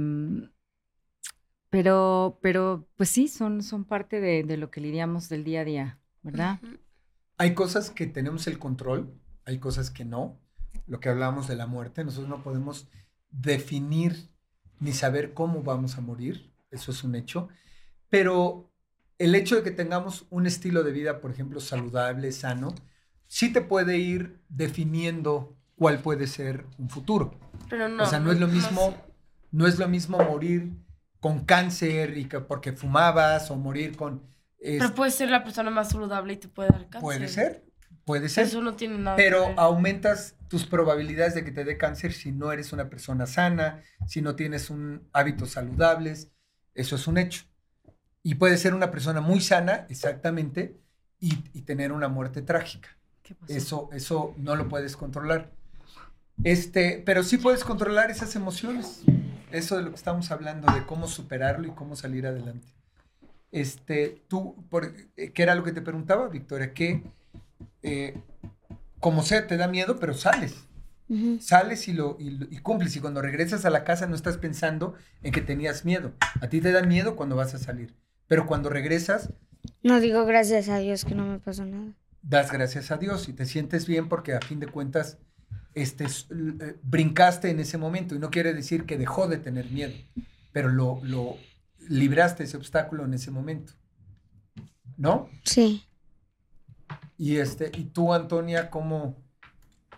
pero, 1.70 2.38
pero 2.40 2.88
pues 2.96 3.10
sí, 3.10 3.28
son, 3.28 3.62
son 3.62 3.84
parte 3.84 4.20
de, 4.20 4.56
lo 4.56 4.70
que 4.70 4.80
lidiamos 4.80 5.28
del 5.28 5.44
día 5.44 5.60
a 5.60 5.64
día, 5.64 5.98
¿verdad? 6.22 6.58
Hay 7.38 7.54
cosas 7.54 7.90
que 7.90 8.06
tenemos 8.06 8.46
el 8.46 8.58
control, 8.58 9.12
hay 9.44 9.58
cosas 9.58 9.90
que 9.90 10.04
no. 10.04 10.40
Lo 10.86 11.00
que 11.00 11.08
hablábamos 11.08 11.48
de 11.48 11.56
la 11.56 11.66
muerte, 11.66 12.04
nosotros 12.04 12.28
no 12.28 12.42
podemos 12.42 12.88
definir 13.30 14.30
ni 14.80 14.92
saber 14.92 15.34
cómo 15.34 15.62
vamos 15.62 15.96
a 15.96 16.00
morir, 16.00 16.52
eso 16.70 16.90
es 16.90 17.04
un 17.04 17.14
hecho, 17.14 17.48
pero 18.08 18.72
el 19.18 19.34
hecho 19.34 19.56
de 19.56 19.62
que 19.62 19.70
tengamos 19.70 20.26
un 20.30 20.46
estilo 20.46 20.82
de 20.82 20.92
vida, 20.92 21.20
por 21.20 21.30
ejemplo, 21.30 21.60
saludable, 21.60 22.32
sano, 22.32 22.74
sí 23.26 23.52
te 23.52 23.60
puede 23.60 23.98
ir 23.98 24.40
definiendo 24.48 25.56
cuál 25.74 26.00
puede 26.00 26.26
ser 26.26 26.66
un 26.78 26.88
futuro. 26.88 27.38
Pero 27.68 27.88
no. 27.88 28.04
O 28.04 28.06
sea, 28.06 28.20
no 28.20 28.30
es 28.32 28.38
lo 28.38 28.48
mismo, 28.48 28.94
no 29.50 29.66
es 29.66 29.78
lo 29.78 29.88
mismo 29.88 30.18
morir 30.18 30.72
con 31.20 31.44
cáncer 31.44 32.16
y 32.18 32.26
que 32.26 32.40
porque 32.40 32.72
fumabas 32.72 33.50
o 33.50 33.56
morir 33.56 33.96
con... 33.96 34.22
Pero 34.58 34.94
puedes 34.94 35.14
ser 35.14 35.30
la 35.30 35.44
persona 35.44 35.70
más 35.70 35.90
saludable 35.90 36.34
y 36.34 36.36
te 36.36 36.48
puede 36.48 36.70
dar 36.70 36.88
cáncer. 36.88 37.00
Puede 37.00 37.28
ser, 37.28 37.66
Puede 38.06 38.28
ser. 38.28 38.46
Eso 38.46 38.62
no 38.62 38.74
tiene 38.74 38.98
nada 38.98 39.16
Pero 39.16 39.42
que 39.42 39.48
ver. 39.48 39.58
aumentas 39.58 40.35
tus 40.48 40.66
probabilidades 40.66 41.34
de 41.34 41.44
que 41.44 41.52
te 41.52 41.64
dé 41.64 41.76
cáncer 41.76 42.12
si 42.12 42.32
no 42.32 42.52
eres 42.52 42.72
una 42.72 42.88
persona 42.88 43.26
sana, 43.26 43.82
si 44.06 44.22
no 44.22 44.36
tienes 44.36 44.70
un 44.70 45.08
hábitos 45.12 45.50
saludables. 45.50 46.30
Eso 46.74 46.96
es 46.96 47.06
un 47.06 47.18
hecho. 47.18 47.44
Y 48.22 48.34
puede 48.36 48.56
ser 48.56 48.74
una 48.74 48.90
persona 48.90 49.20
muy 49.20 49.40
sana, 49.40 49.86
exactamente, 49.88 50.80
y, 51.20 51.38
y 51.52 51.62
tener 51.62 51.92
una 51.92 52.08
muerte 52.08 52.42
trágica. 52.42 52.88
¿Qué? 53.22 53.36
Eso, 53.48 53.88
eso 53.92 54.34
no 54.36 54.56
lo 54.56 54.68
puedes 54.68 54.96
controlar. 54.96 55.52
Este, 56.44 57.02
pero 57.04 57.22
sí 57.22 57.38
puedes 57.38 57.64
controlar 57.64 58.10
esas 58.10 58.34
emociones. 58.36 59.02
Eso 59.50 59.76
de 59.76 59.84
lo 59.84 59.90
que 59.90 59.96
estamos 59.96 60.30
hablando, 60.30 60.72
de 60.72 60.84
cómo 60.84 61.06
superarlo 61.06 61.66
y 61.68 61.70
cómo 61.70 61.96
salir 61.96 62.26
adelante. 62.26 62.68
Este, 63.52 64.24
tú, 64.28 64.66
por, 64.68 64.92
eh, 65.16 65.32
¿qué 65.32 65.42
era 65.42 65.54
lo 65.54 65.62
que 65.62 65.72
te 65.72 65.80
preguntaba, 65.80 66.28
Victoria? 66.28 66.74
Que 66.74 67.04
eh, 67.82 68.18
como 69.06 69.22
sea, 69.22 69.46
te 69.46 69.56
da 69.56 69.68
miedo, 69.68 70.00
pero 70.00 70.14
sales. 70.14 70.66
Sales 71.38 71.86
y, 71.86 71.92
lo, 71.92 72.16
y, 72.18 72.58
cumples. 72.58 72.96
Y 72.96 73.00
cuando 73.00 73.22
regresas 73.22 73.64
a 73.64 73.70
la 73.70 73.84
casa 73.84 74.08
no 74.08 74.16
estás 74.16 74.36
pensando 74.36 74.94
en 75.22 75.30
que 75.30 75.40
tenías 75.40 75.84
miedo. 75.84 76.12
A 76.40 76.48
ti 76.48 76.60
te 76.60 76.72
da 76.72 76.82
miedo 76.82 77.14
cuando 77.14 77.36
vas 77.36 77.54
a 77.54 77.58
salir. 77.58 77.94
Pero 78.26 78.48
cuando 78.48 78.68
regresas, 78.68 79.32
No 79.84 80.00
digo 80.00 80.26
gracias 80.26 80.68
a 80.68 80.78
Dios 80.78 81.04
que 81.04 81.14
no 81.14 81.24
me 81.24 81.38
pasó 81.38 81.64
nada. 81.64 81.92
das 82.20 82.50
gracias 82.50 82.90
a 82.90 82.96
Dios 82.96 83.28
y 83.28 83.32
te 83.32 83.46
sientes 83.46 83.86
bien 83.86 84.08
porque 84.08 84.34
a 84.34 84.40
fin 84.40 84.58
de 84.58 84.66
cuentas 84.66 85.18
este, 85.74 86.06
eh, 86.06 86.76
brincaste 86.82 87.48
en 87.50 87.60
ese 87.60 87.78
momento 87.78 88.16
y 88.16 88.18
no 88.18 88.30
quiere 88.30 88.54
decir 88.54 88.86
que 88.86 88.98
dejó 88.98 89.28
de 89.28 89.38
tener 89.38 89.70
miedo, 89.70 89.94
pero 90.50 90.68
lo, 90.68 90.98
lo 91.04 91.36
libraste 91.88 92.42
ese 92.42 92.56
obstáculo 92.56 93.04
en 93.04 93.14
ese 93.14 93.30
momento. 93.30 93.72
¿No? 94.96 95.28
Sí. 95.44 95.84
Y 97.18 97.36
este, 97.38 97.70
y 97.74 97.84
tú, 97.84 98.12
Antonia, 98.12 98.70
¿cómo 98.70 99.16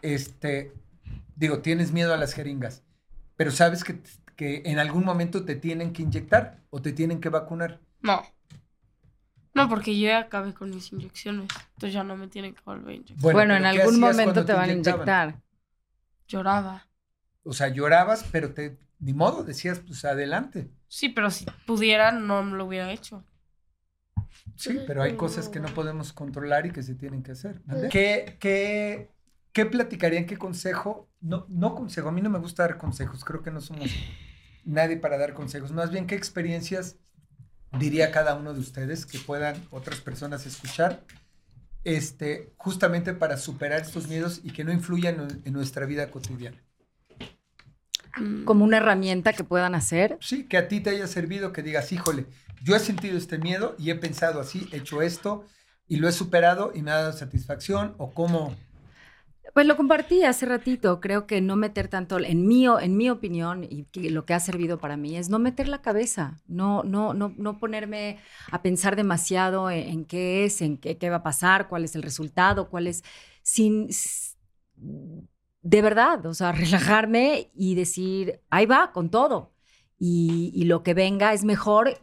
este, 0.02 0.72
digo, 1.36 1.60
tienes 1.60 1.92
miedo 1.92 2.14
a 2.14 2.16
las 2.16 2.34
jeringas, 2.34 2.84
pero 3.36 3.50
sabes 3.50 3.84
que, 3.84 4.00
que 4.36 4.62
en 4.66 4.78
algún 4.78 5.04
momento 5.04 5.44
te 5.44 5.56
tienen 5.56 5.92
que 5.92 6.02
inyectar 6.02 6.60
o 6.70 6.80
te 6.80 6.92
tienen 6.92 7.20
que 7.20 7.28
vacunar? 7.28 7.80
No. 8.00 8.22
No, 9.54 9.68
porque 9.68 9.98
yo 9.98 10.06
ya 10.06 10.20
acabé 10.20 10.54
con 10.54 10.70
mis 10.70 10.92
inyecciones. 10.92 11.48
Entonces 11.74 11.92
ya 11.92 12.04
no 12.04 12.16
me 12.16 12.28
tienen 12.28 12.54
que 12.54 12.60
volver 12.64 12.90
a 12.90 12.94
inyectar. 12.94 13.32
Bueno, 13.32 13.56
en 13.56 13.62
pero 13.62 13.74
¿qué 13.74 13.80
algún 13.82 14.00
momento 14.00 14.22
cuando 14.24 14.44
te 14.44 14.52
van 14.52 14.70
a 14.70 14.72
inyectar. 14.72 15.42
Lloraba. 16.28 16.86
O 17.42 17.52
sea, 17.52 17.68
llorabas, 17.68 18.24
pero 18.30 18.52
te, 18.52 18.78
ni 19.00 19.12
modo, 19.12 19.42
decías, 19.42 19.80
pues 19.80 20.04
adelante. 20.04 20.70
Sí, 20.86 21.08
pero 21.08 21.30
si 21.30 21.46
pudiera, 21.66 22.12
no 22.12 22.42
lo 22.42 22.66
hubiera 22.66 22.92
hecho. 22.92 23.24
Sí, 24.58 24.80
pero 24.88 25.02
hay 25.04 25.14
cosas 25.14 25.48
que 25.48 25.60
no 25.60 25.68
podemos 25.68 26.12
controlar 26.12 26.66
y 26.66 26.72
que 26.72 26.82
se 26.82 26.96
tienen 26.96 27.22
que 27.22 27.30
hacer. 27.30 27.62
¿Qué, 27.92 28.36
qué, 28.40 29.08
qué 29.52 29.66
platicarían? 29.66 30.26
¿Qué 30.26 30.36
consejo? 30.36 31.08
No, 31.20 31.46
no 31.48 31.76
consejo, 31.76 32.08
a 32.08 32.12
mí 32.12 32.20
no 32.20 32.28
me 32.28 32.40
gusta 32.40 32.64
dar 32.64 32.76
consejos, 32.76 33.24
creo 33.24 33.40
que 33.40 33.52
no 33.52 33.60
somos 33.60 33.88
nadie 34.64 34.96
para 34.96 35.16
dar 35.16 35.32
consejos. 35.32 35.70
Más 35.70 35.92
bien, 35.92 36.08
¿qué 36.08 36.16
experiencias 36.16 36.96
diría 37.78 38.10
cada 38.10 38.34
uno 38.34 38.52
de 38.52 38.58
ustedes 38.58 39.06
que 39.06 39.20
puedan 39.20 39.64
otras 39.70 40.00
personas 40.00 40.44
escuchar? 40.44 41.04
Este, 41.84 42.52
justamente 42.56 43.14
para 43.14 43.36
superar 43.36 43.82
estos 43.82 44.08
miedos 44.08 44.40
y 44.42 44.50
que 44.50 44.64
no 44.64 44.72
influyan 44.72 45.20
en, 45.20 45.42
en 45.44 45.52
nuestra 45.52 45.86
vida 45.86 46.10
cotidiana. 46.10 46.60
Como 48.44 48.64
una 48.64 48.78
herramienta 48.78 49.32
que 49.32 49.44
puedan 49.44 49.76
hacer. 49.76 50.18
Sí, 50.20 50.46
que 50.46 50.56
a 50.56 50.66
ti 50.66 50.80
te 50.80 50.90
haya 50.90 51.06
servido, 51.06 51.52
que 51.52 51.62
digas, 51.62 51.92
híjole, 51.92 52.26
yo 52.62 52.76
he 52.76 52.80
sentido 52.80 53.16
este 53.16 53.38
miedo 53.38 53.74
y 53.78 53.90
he 53.90 53.94
pensado 53.94 54.40
así, 54.40 54.68
he 54.72 54.78
hecho 54.78 55.02
esto 55.02 55.44
y 55.86 55.96
lo 55.96 56.08
he 56.08 56.12
superado 56.12 56.72
y 56.74 56.82
me 56.82 56.90
ha 56.90 56.96
dado 56.96 57.12
satisfacción 57.12 57.94
o 57.98 58.12
cómo... 58.12 58.54
Pues 59.54 59.66
lo 59.66 59.76
compartí 59.76 60.24
hace 60.24 60.44
ratito. 60.44 61.00
Creo 61.00 61.26
que 61.26 61.40
no 61.40 61.56
meter 61.56 61.88
tanto, 61.88 62.18
en 62.20 62.46
mi, 62.46 62.66
en 62.66 62.96
mi 62.96 63.08
opinión, 63.08 63.64
y 63.64 63.86
lo 64.10 64.26
que 64.26 64.34
ha 64.34 64.40
servido 64.40 64.78
para 64.78 64.98
mí 64.98 65.16
es 65.16 65.30
no 65.30 65.38
meter 65.38 65.68
la 65.68 65.80
cabeza, 65.80 66.38
no, 66.46 66.82
no, 66.84 67.14
no, 67.14 67.32
no 67.36 67.58
ponerme 67.58 68.18
a 68.52 68.60
pensar 68.60 68.94
demasiado 68.94 69.70
en, 69.70 69.88
en 69.88 70.04
qué 70.04 70.44
es, 70.44 70.60
en 70.60 70.76
qué, 70.76 70.98
qué 70.98 71.08
va 71.08 71.16
a 71.16 71.22
pasar, 71.22 71.68
cuál 71.68 71.84
es 71.84 71.96
el 71.96 72.02
resultado, 72.02 72.68
cuál 72.68 72.86
es. 72.86 73.02
Sin. 73.42 73.88
De 75.62 75.82
verdad, 75.82 76.26
o 76.26 76.34
sea, 76.34 76.52
relajarme 76.52 77.50
y 77.54 77.74
decir, 77.74 78.40
ahí 78.50 78.66
va, 78.66 78.92
con 78.92 79.10
todo. 79.10 79.54
Y, 79.98 80.52
y 80.54 80.64
lo 80.64 80.82
que 80.82 80.94
venga 80.94 81.32
es 81.32 81.44
mejor 81.44 81.98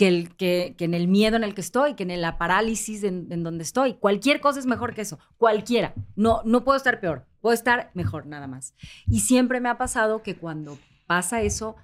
que, 0.00 0.08
el, 0.08 0.34
que, 0.36 0.74
que 0.78 0.86
en 0.86 0.94
el 0.94 1.08
miedo 1.08 1.36
en 1.36 1.44
el 1.44 1.52
que 1.54 1.60
estoy, 1.60 1.92
que 1.94 2.04
en 2.04 2.20
la 2.22 2.38
parálisis 2.38 3.04
en, 3.04 3.26
en 3.30 3.42
donde 3.42 3.64
estoy. 3.64 3.94
Cualquier 3.94 4.40
cosa 4.40 4.58
es 4.58 4.64
mejor 4.64 4.94
que 4.94 5.02
eso, 5.02 5.18
cualquiera. 5.36 5.92
No, 6.16 6.40
no 6.46 6.64
puedo 6.64 6.78
estar 6.78 7.00
peor, 7.00 7.26
puedo 7.42 7.52
estar 7.52 7.90
mejor 7.92 8.24
nada 8.26 8.46
más. 8.46 8.74
Y 9.06 9.20
siempre 9.20 9.60
me 9.60 9.68
ha 9.68 9.76
pasado 9.76 10.22
que 10.22 10.36
cuando 10.36 10.78
pasa 11.06 11.42
eso, 11.42 11.76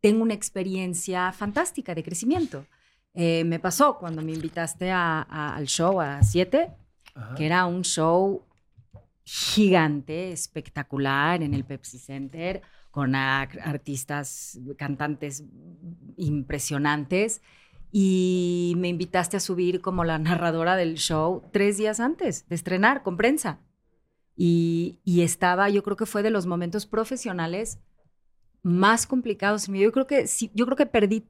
tengo 0.00 0.22
una 0.22 0.32
experiencia 0.32 1.30
fantástica 1.32 1.94
de 1.94 2.02
crecimiento. 2.02 2.64
Eh, 3.12 3.44
me 3.44 3.58
pasó 3.58 3.98
cuando 3.98 4.22
me 4.22 4.32
invitaste 4.32 4.90
a- 4.90 5.20
a- 5.28 5.54
al 5.56 5.66
show 5.66 6.00
a 6.00 6.22
7, 6.22 6.70
Ajá. 7.14 7.34
que 7.34 7.44
era 7.46 7.66
un 7.66 7.82
show 7.84 8.44
gigante, 9.24 10.32
espectacular 10.32 11.42
en 11.42 11.52
el 11.52 11.64
Pepsi 11.64 11.98
Center, 11.98 12.62
con 12.98 13.14
artistas, 13.14 14.58
cantantes 14.76 15.44
impresionantes. 16.16 17.42
Y 17.92 18.74
me 18.76 18.88
invitaste 18.88 19.36
a 19.36 19.40
subir 19.40 19.80
como 19.80 20.04
la 20.04 20.18
narradora 20.28 20.76
del 20.76 20.96
show 20.96 21.42
tres 21.52 21.78
días 21.78 22.00
antes 22.00 22.48
de 22.48 22.54
estrenar 22.56 23.02
con 23.02 23.16
prensa. 23.16 23.60
Y, 24.36 24.98
y 25.04 25.22
estaba, 25.22 25.68
yo 25.70 25.82
creo 25.82 25.96
que 25.96 26.06
fue 26.06 26.22
de 26.22 26.30
los 26.30 26.46
momentos 26.46 26.86
profesionales 26.86 27.78
más 28.62 29.06
complicados. 29.06 29.68
Yo 29.68 29.92
creo 29.92 30.06
que 30.06 30.26
yo 30.54 30.64
creo 30.66 30.76
que 30.76 30.86
perdí, 30.86 31.24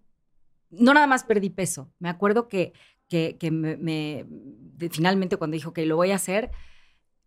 no 0.71 0.95
nada 0.95 1.07
más 1.07 1.25
perdí 1.25 1.51
peso. 1.51 1.93
Me 1.99 2.09
acuerdo 2.09 2.49
que, 2.49 2.73
que, 3.09 3.37
me, 3.51 3.77
me- 3.77 4.27
finalmente 4.91 5.37
cuando 5.37 5.55
dijo 5.55 5.73
que 5.73 5.87
lo 5.87 5.97
voy 5.97 6.11
a 6.13 6.17
hacer, 6.17 6.51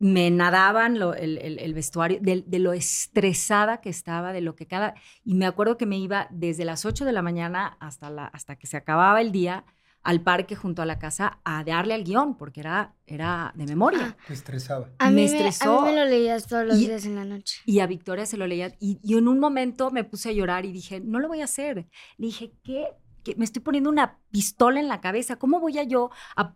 me 0.02 0.32
nadaban 0.32 0.98
lo- 1.00 1.14
el, 1.14 1.38
el- 1.38 1.60
el 1.60 1.74
vestuario, 1.74 2.18
de, 2.22 2.44
de 2.46 2.60
lo 2.60 2.74
estresada 2.74 3.82
que 3.82 3.90
estaba, 3.90 4.34
de 4.34 4.42
lo 4.42 4.56
que 4.56 4.66
cada... 4.66 4.96
Y 5.24 5.36
me 5.36 5.46
acuerdo 5.46 5.78
que 5.78 5.86
me 5.86 5.98
iba 5.98 6.28
desde 6.32 6.66
las 6.66 6.86
8 6.86 7.06
de 7.06 7.12
la 7.12 7.22
mañana 7.22 7.78
hasta, 7.80 8.10
la, 8.10 8.26
hasta 8.26 8.56
que 8.56 8.66
se 8.68 8.78
acababa 8.78 9.22
el 9.22 9.32
día 9.32 9.64
al 10.04 10.22
parque 10.22 10.56
junto 10.56 10.82
a 10.82 10.88
la 10.88 10.98
casa 10.98 11.40
a 11.44 11.64
darle 11.64 11.94
al 11.94 12.04
guion, 12.04 12.36
porque 12.36 12.62
era, 12.62 12.96
era 13.06 13.52
de 13.56 13.66
memoria. 13.68 14.18
Te 14.28 14.34
estresaba. 14.34 14.90
A 14.98 15.12
Me 15.12 15.26
estresó. 15.26 15.82
A 15.82 15.86
mí 15.86 15.92
me 15.92 15.96
lo 16.04 16.06
leías 16.10 16.48
todos 16.48 16.66
los 16.66 16.78
Y- 16.80 16.88
días 16.88 17.06
en 17.06 17.16
la 17.16 17.24
noche. 17.26 17.60
Y 17.68 17.80
a 17.82 17.86
Victoria 17.86 18.26
se 18.26 18.36
lo 18.38 18.48
leía. 18.48 18.74
Y, 18.80 19.00
y 19.04 19.16
en 19.16 19.28
un 19.28 19.40
momento 19.40 19.92
me 19.92 20.04
puse 20.04 20.30
a 20.30 20.32
llorar 20.32 20.66
y 20.66 20.72
dije, 20.72 21.00
no 21.00 21.20
lo 21.20 21.28
voy 21.28 21.42
a 21.42 21.44
hacer. 21.44 21.88
Le 22.18 22.26
dije, 22.26 22.52
¿qué? 22.64 22.88
¿Qué? 23.24 23.36
Me 23.36 23.46
estoy 23.46 23.62
poniendo 23.62 23.92
una 23.92 24.18
pistola 24.32 24.80
en 24.80 24.88
la 24.88 25.00
cabeza. 25.02 25.36
¿Cómo 25.36 25.60
voy 25.60 25.78
a 25.78 25.84
yo 25.84 26.10
a 26.36 26.56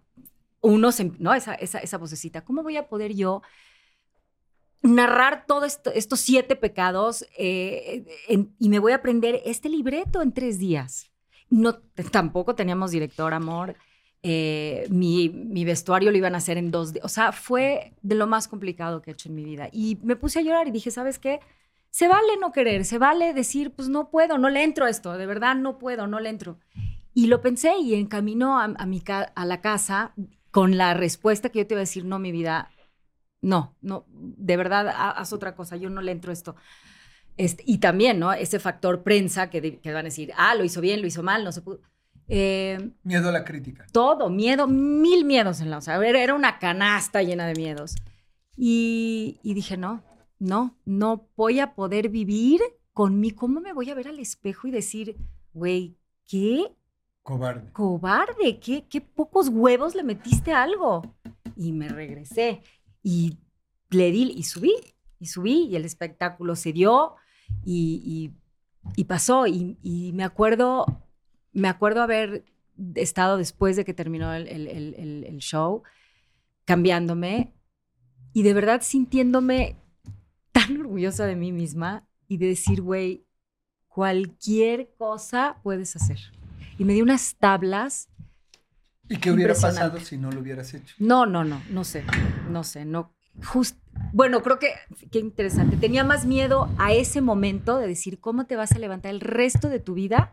uno, 0.65 0.91
se- 0.91 1.11
no, 1.19 1.33
esa, 1.33 1.53
esa, 1.55 1.79
esa 1.79 1.97
vocecita, 1.97 2.43
¿cómo 2.43 2.63
voy 2.63 2.77
a 2.77 2.87
poder 2.87 3.13
yo 3.13 3.41
narrar 4.81 5.45
todos 5.47 5.79
estos 5.93 6.19
siete 6.19 6.55
pecados 6.55 7.25
eh, 7.37 8.05
y 8.59 8.69
me 8.69 8.79
voy 8.79 8.91
a 8.91 8.97
aprender 8.97 9.41
este 9.45 9.69
libreto 9.69 10.21
en 10.21 10.31
tres 10.31 10.59
días? 10.59 11.11
No, 11.49 11.77
tampoco 12.11 12.55
teníamos 12.55 12.91
director, 12.91 13.33
amor. 13.33 13.75
Eh, 14.23 14.87
mi, 14.89 15.29
mi 15.29 15.65
vestuario 15.65 16.11
lo 16.11 16.17
iban 16.17 16.33
a 16.35 16.39
hacer 16.39 16.57
en 16.57 16.71
dos 16.71 16.93
días. 16.93 17.05
O 17.05 17.09
sea, 17.09 17.31
fue 17.31 17.93
de 18.01 18.15
lo 18.15 18.27
más 18.27 18.47
complicado 18.47 19.01
que 19.01 19.11
he 19.11 19.13
hecho 19.13 19.29
en 19.29 19.35
mi 19.35 19.43
vida. 19.43 19.69
Y 19.71 19.99
me 20.03 20.15
puse 20.15 20.39
a 20.39 20.41
llorar 20.41 20.67
y 20.67 20.71
dije, 20.71 20.89
¿sabes 20.91 21.19
qué? 21.19 21.39
Se 21.91 22.07
vale 22.07 22.37
no 22.41 22.51
querer, 22.51 22.85
se 22.85 22.97
vale 22.97 23.33
decir, 23.33 23.71
pues 23.71 23.87
no 23.87 24.09
puedo, 24.09 24.37
no 24.37 24.49
le 24.49 24.63
entro 24.63 24.85
a 24.85 24.89
esto, 24.89 25.13
de 25.17 25.25
verdad 25.25 25.55
no 25.55 25.77
puedo, 25.77 26.07
no 26.07 26.19
le 26.19 26.29
entro. 26.29 26.57
Y 27.13 27.27
lo 27.27 27.39
pensé 27.41 27.77
y 27.77 27.93
en 27.95 28.07
camino 28.07 28.59
a, 28.59 28.65
a 28.65 28.85
mi 28.85 29.01
a 29.07 29.45
la 29.45 29.61
casa 29.61 30.13
con 30.55 30.77
la 30.77 30.93
respuesta 30.93 31.49
que 31.49 31.59
yo 31.59 31.67
te 31.67 31.73
iba 31.73 31.79
a 31.79 31.89
decir, 31.89 32.05
no, 32.05 32.17
mi 32.17 32.31
vida, 32.31 32.71
no, 33.41 33.75
no, 33.81 34.05
de 34.09 34.55
verdad, 34.55 34.87
ha- 34.87 35.11
haz 35.11 35.33
otra 35.33 35.53
cosa, 35.53 35.75
yo 35.75 35.89
no 35.89 36.01
le 36.01 36.13
entro 36.13 36.31
esto. 36.31 36.55
Este, 37.35 37.61
y 37.67 37.79
también, 37.79 38.19
¿no? 38.19 38.31
Ese 38.31 38.59
factor 38.59 39.03
prensa 39.03 39.49
que, 39.49 39.59
de- 39.59 39.79
que 39.81 39.91
van 39.91 40.05
a 40.05 40.11
decir, 40.11 40.31
ah, 40.37 40.55
lo 40.55 40.63
hizo 40.63 40.79
bien, 40.79 41.01
lo 41.01 41.07
hizo 41.07 41.23
mal, 41.23 41.43
no 41.43 41.51
se 41.51 41.61
pudo. 41.61 41.81
Eh, 42.29 42.77
Miedo 43.03 43.27
a 43.27 43.31
la 43.33 43.43
crítica. 43.43 43.85
todo, 43.91 44.29
miedo, 44.29 44.65
mil 44.67 45.25
miedos 45.25 45.59
en 45.59 45.69
la, 45.71 45.79
o 45.79 45.81
sea, 45.81 45.95
era 45.97 46.23
era 46.23 46.33
una 46.33 46.57
canasta 46.57 47.21
llena 47.21 47.45
de 47.47 47.55
miedos. 47.55 47.95
Y, 48.55 49.39
y 49.43 49.53
dije, 49.55 49.75
no, 49.75 50.03
no, 50.39 50.77
no 50.85 51.27
voy 51.35 51.59
a 51.59 51.75
poder 51.75 52.07
vivir 52.07 52.61
con 52.93 53.19
mí. 53.19 53.31
¿Cómo 53.31 53.59
me 53.59 53.73
voy 53.73 53.89
a 53.89 53.93
ver 53.95 54.07
al 54.07 54.19
espejo 54.19 54.69
y 54.69 54.71
decir, 54.71 55.17
güey, 55.53 55.97
qué 56.25 56.71
Cobarde. 57.25 57.71
cobarde, 57.71 58.59
qué, 58.59 58.85
qué 58.87 59.01
pocos 59.01 59.49
huevos 59.49 59.95
le 59.95 60.03
metiste 60.03 60.53
a 60.53 60.61
algo? 60.61 61.15
Y 61.55 61.71
me 61.71 61.89
regresé 61.89 62.61
y 63.01 63.39
le 63.89 64.11
di 64.11 64.31
y 64.37 64.43
subí, 64.43 64.75
y 65.19 65.25
subí, 65.25 65.65
y 65.71 65.75
el 65.75 65.85
espectáculo 65.85 66.55
se 66.55 66.71
dio 66.71 67.15
y, 67.65 68.31
pasó. 69.07 69.47
Y, 69.47 70.11
me 70.13 70.23
acuerdo, 70.23 70.85
me 71.51 71.67
acuerdo 71.67 72.03
haber 72.03 72.45
estado 72.93 73.37
después 73.37 73.75
de 73.75 73.85
que 73.85 73.95
terminó 73.95 74.31
el- 74.35 74.47
el 74.47 75.37
show, 75.39 75.81
cambiándome 76.63 77.53
y 78.33 78.43
de 78.43 78.53
verdad 78.53 78.81
sintiéndome 78.83 79.81
tan 80.51 80.79
orgullosa 80.79 81.25
de 81.25 81.35
mí 81.35 81.51
misma 81.51 82.07
y 82.27 82.37
de 82.37 82.49
decir, 82.49 82.83
güey, 82.83 83.25
cualquier 83.87 84.93
cosa 84.97 85.59
puedes 85.63 85.95
hacer. 85.95 86.19
Y 86.77 86.85
me 86.85 86.93
dio 86.93 87.03
unas 87.03 87.35
tablas. 87.35 88.09
¿Y 89.07 89.17
qué 89.17 89.31
hubiera 89.31 89.53
pasado 89.53 89.99
si 89.99 90.17
no 90.17 90.31
lo 90.31 90.41
hubieras 90.41 90.73
hecho? 90.73 90.95
No, 90.99 91.25
no, 91.25 91.43
no, 91.43 91.61
no 91.69 91.83
sé, 91.83 92.03
no 92.49 92.63
sé, 92.63 92.85
no. 92.85 93.13
Just, 93.43 93.77
bueno, 94.13 94.41
creo 94.41 94.59
que, 94.59 94.69
qué 95.11 95.19
interesante. 95.19 95.77
Tenía 95.77 96.03
más 96.03 96.25
miedo 96.25 96.69
a 96.77 96.93
ese 96.93 97.21
momento 97.21 97.77
de 97.77 97.87
decir 97.87 98.19
cómo 98.19 98.45
te 98.45 98.55
vas 98.55 98.71
a 98.71 98.79
levantar 98.79 99.11
el 99.11 99.21
resto 99.21 99.69
de 99.69 99.79
tu 99.79 99.93
vida 99.93 100.29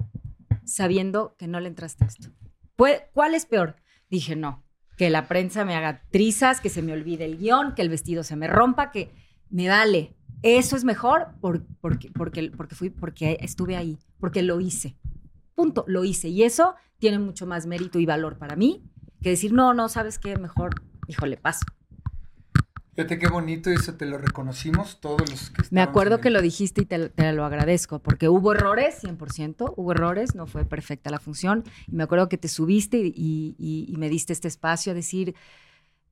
sabiendo 0.64 1.34
que 1.36 1.48
no 1.48 1.60
le 1.60 1.68
entraste 1.68 2.04
a 2.04 2.08
esto. 2.08 2.28
¿Cuál 2.76 3.34
es 3.34 3.46
peor? 3.46 3.76
Dije, 4.10 4.36
no, 4.36 4.64
que 4.96 5.10
la 5.10 5.28
prensa 5.28 5.64
me 5.64 5.74
haga 5.74 6.02
trizas, 6.10 6.60
que 6.60 6.68
se 6.68 6.82
me 6.82 6.92
olvide 6.92 7.24
el 7.24 7.38
guion, 7.38 7.74
que 7.74 7.82
el 7.82 7.88
vestido 7.88 8.24
se 8.24 8.36
me 8.36 8.46
rompa, 8.46 8.90
que 8.90 9.12
me 9.50 9.68
vale. 9.68 10.16
Eso 10.42 10.76
es 10.76 10.84
mejor 10.84 11.34
porque, 11.40 11.66
porque, 12.12 12.50
porque, 12.56 12.74
fui, 12.74 12.90
porque 12.90 13.38
estuve 13.40 13.76
ahí, 13.76 13.98
porque 14.18 14.42
lo 14.42 14.60
hice. 14.60 14.96
Punto, 15.62 15.84
lo 15.86 16.02
hice. 16.02 16.26
Y 16.26 16.42
eso 16.42 16.74
tiene 16.98 17.20
mucho 17.20 17.46
más 17.46 17.66
mérito 17.66 18.00
y 18.00 18.04
valor 18.04 18.36
para 18.36 18.56
mí 18.56 18.82
que 19.22 19.30
decir, 19.30 19.52
no, 19.52 19.74
no, 19.74 19.88
¿sabes 19.88 20.18
qué? 20.18 20.36
Mejor, 20.36 20.82
híjole, 21.06 21.36
paso. 21.36 21.64
Fíjate 22.96 23.20
qué 23.20 23.28
bonito, 23.28 23.70
eso 23.70 23.94
te 23.94 24.06
lo 24.06 24.18
reconocimos 24.18 25.00
todos 25.00 25.30
los 25.30 25.50
que 25.50 25.62
Me 25.70 25.82
acuerdo 25.82 26.20
que 26.20 26.30
lo 26.30 26.42
dijiste 26.42 26.82
y 26.82 26.84
te, 26.84 27.32
lo 27.32 27.44
agradezco, 27.44 28.00
porque 28.00 28.28
hubo 28.28 28.54
errores, 28.54 29.04
100%, 29.04 29.74
hubo 29.76 29.92
errores, 29.92 30.34
no 30.34 30.48
fue 30.48 30.64
perfecta 30.64 31.10
la 31.10 31.20
función. 31.20 31.62
Y 31.86 31.94
me 31.94 32.02
acuerdo 32.02 32.28
que 32.28 32.38
te 32.38 32.48
subiste 32.48 32.98
y, 32.98 33.94
me 33.96 34.08
diste 34.08 34.32
este 34.32 34.48
espacio 34.48 34.90
a 34.90 34.96
decir, 34.96 35.36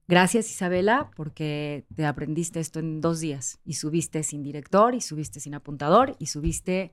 gracias 0.06 0.48
Isabela, 0.48 1.10
porque 1.16 1.86
te 1.96 2.06
aprendiste 2.06 2.60
esto 2.60 2.78
en 2.78 3.00
dos 3.00 3.18
días. 3.18 3.58
Y 3.64 3.74
subiste 3.74 4.22
sin 4.22 4.44
director, 4.44 4.94
y 4.94 5.00
subiste 5.00 5.40
sin 5.40 5.56
apuntador, 5.56 6.14
y 6.20 6.26
subiste, 6.26 6.92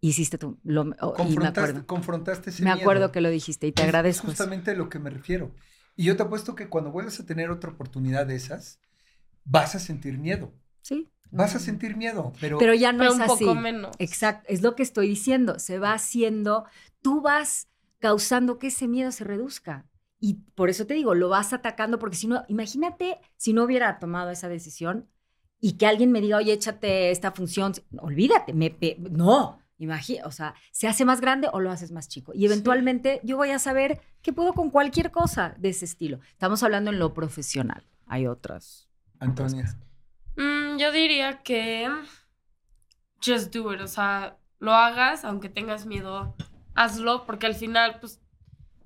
hiciste 0.00 0.38
tú. 0.38 0.58
Lo, 0.64 0.84
confrontaste, 0.96 1.38
me 1.38 1.46
acuerdo, 1.48 1.86
confrontaste 1.86 2.50
ese 2.50 2.62
Me 2.62 2.70
acuerdo 2.70 3.12
que 3.12 3.20
lo 3.20 3.30
dijiste 3.30 3.66
y 3.66 3.72
te 3.72 3.82
agradezco. 3.82 4.26
Es 4.26 4.38
justamente 4.38 4.72
a 4.72 4.74
lo 4.74 4.88
que 4.88 4.98
me 4.98 5.10
refiero. 5.10 5.54
Y 5.96 6.04
yo 6.04 6.16
te 6.16 6.22
apuesto 6.22 6.54
que 6.54 6.68
cuando 6.68 6.90
vuelvas 6.90 7.18
a 7.20 7.26
tener 7.26 7.50
otra 7.50 7.70
oportunidad 7.70 8.26
de 8.26 8.36
esas, 8.36 8.80
vas 9.44 9.74
a 9.74 9.78
sentir 9.78 10.18
miedo. 10.18 10.52
Sí. 10.82 11.08
Vas 11.30 11.54
a 11.56 11.58
sentir 11.58 11.96
miedo, 11.96 12.32
pero... 12.40 12.58
Pero 12.58 12.74
ya 12.74 12.92
no 12.92 13.04
es 13.04 13.14
un 13.14 13.22
así. 13.22 13.44
poco 13.44 13.54
menos. 13.54 13.96
Exacto, 13.98 14.46
es 14.48 14.62
lo 14.62 14.76
que 14.76 14.82
estoy 14.82 15.08
diciendo. 15.08 15.58
Se 15.58 15.78
va 15.78 15.92
haciendo, 15.92 16.66
tú 17.02 17.22
vas 17.22 17.68
causando 17.98 18.58
que 18.58 18.68
ese 18.68 18.86
miedo 18.86 19.10
se 19.10 19.24
reduzca. 19.24 19.86
Y 20.20 20.34
por 20.54 20.70
eso 20.70 20.86
te 20.86 20.94
digo, 20.94 21.14
lo 21.14 21.28
vas 21.28 21.52
atacando, 21.52 21.98
porque 21.98 22.16
si 22.16 22.26
no, 22.26 22.44
imagínate 22.48 23.18
si 23.36 23.52
no 23.52 23.64
hubiera 23.64 23.98
tomado 23.98 24.30
esa 24.30 24.48
decisión 24.48 25.08
y 25.60 25.72
que 25.72 25.86
alguien 25.86 26.12
me 26.12 26.20
diga, 26.20 26.38
oye, 26.38 26.52
échate 26.52 27.10
esta 27.10 27.32
función, 27.32 27.72
olvídate, 27.98 28.52
me, 28.52 28.76
no, 29.10 29.58
imagina, 29.78 30.26
o 30.26 30.30
sea, 30.30 30.54
se 30.70 30.88
hace 30.88 31.04
más 31.04 31.20
grande 31.20 31.48
o 31.52 31.60
lo 31.60 31.70
haces 31.70 31.92
más 31.92 32.08
chico. 32.08 32.32
Y 32.34 32.46
eventualmente 32.46 33.20
yo 33.22 33.36
voy 33.36 33.50
a 33.50 33.58
saber 33.58 34.00
qué 34.22 34.32
puedo 34.32 34.52
con 34.52 34.70
cualquier 34.70 35.10
cosa 35.10 35.54
de 35.58 35.70
ese 35.70 35.84
estilo. 35.84 36.20
Estamos 36.30 36.62
hablando 36.62 36.90
en 36.90 36.98
lo 36.98 37.14
profesional, 37.14 37.84
hay 38.06 38.26
otras 38.26 38.88
Antonia. 39.18 39.78
Mm, 40.36 40.78
yo 40.78 40.92
diría 40.92 41.42
que 41.42 41.90
just 43.24 43.54
do 43.54 43.72
it, 43.72 43.80
o 43.80 43.88
sea, 43.88 44.38
lo 44.58 44.72
hagas, 44.72 45.24
aunque 45.24 45.48
tengas 45.48 45.86
miedo, 45.86 46.34
hazlo, 46.74 47.24
porque 47.26 47.46
al 47.46 47.54
final, 47.54 47.98
pues, 48.00 48.20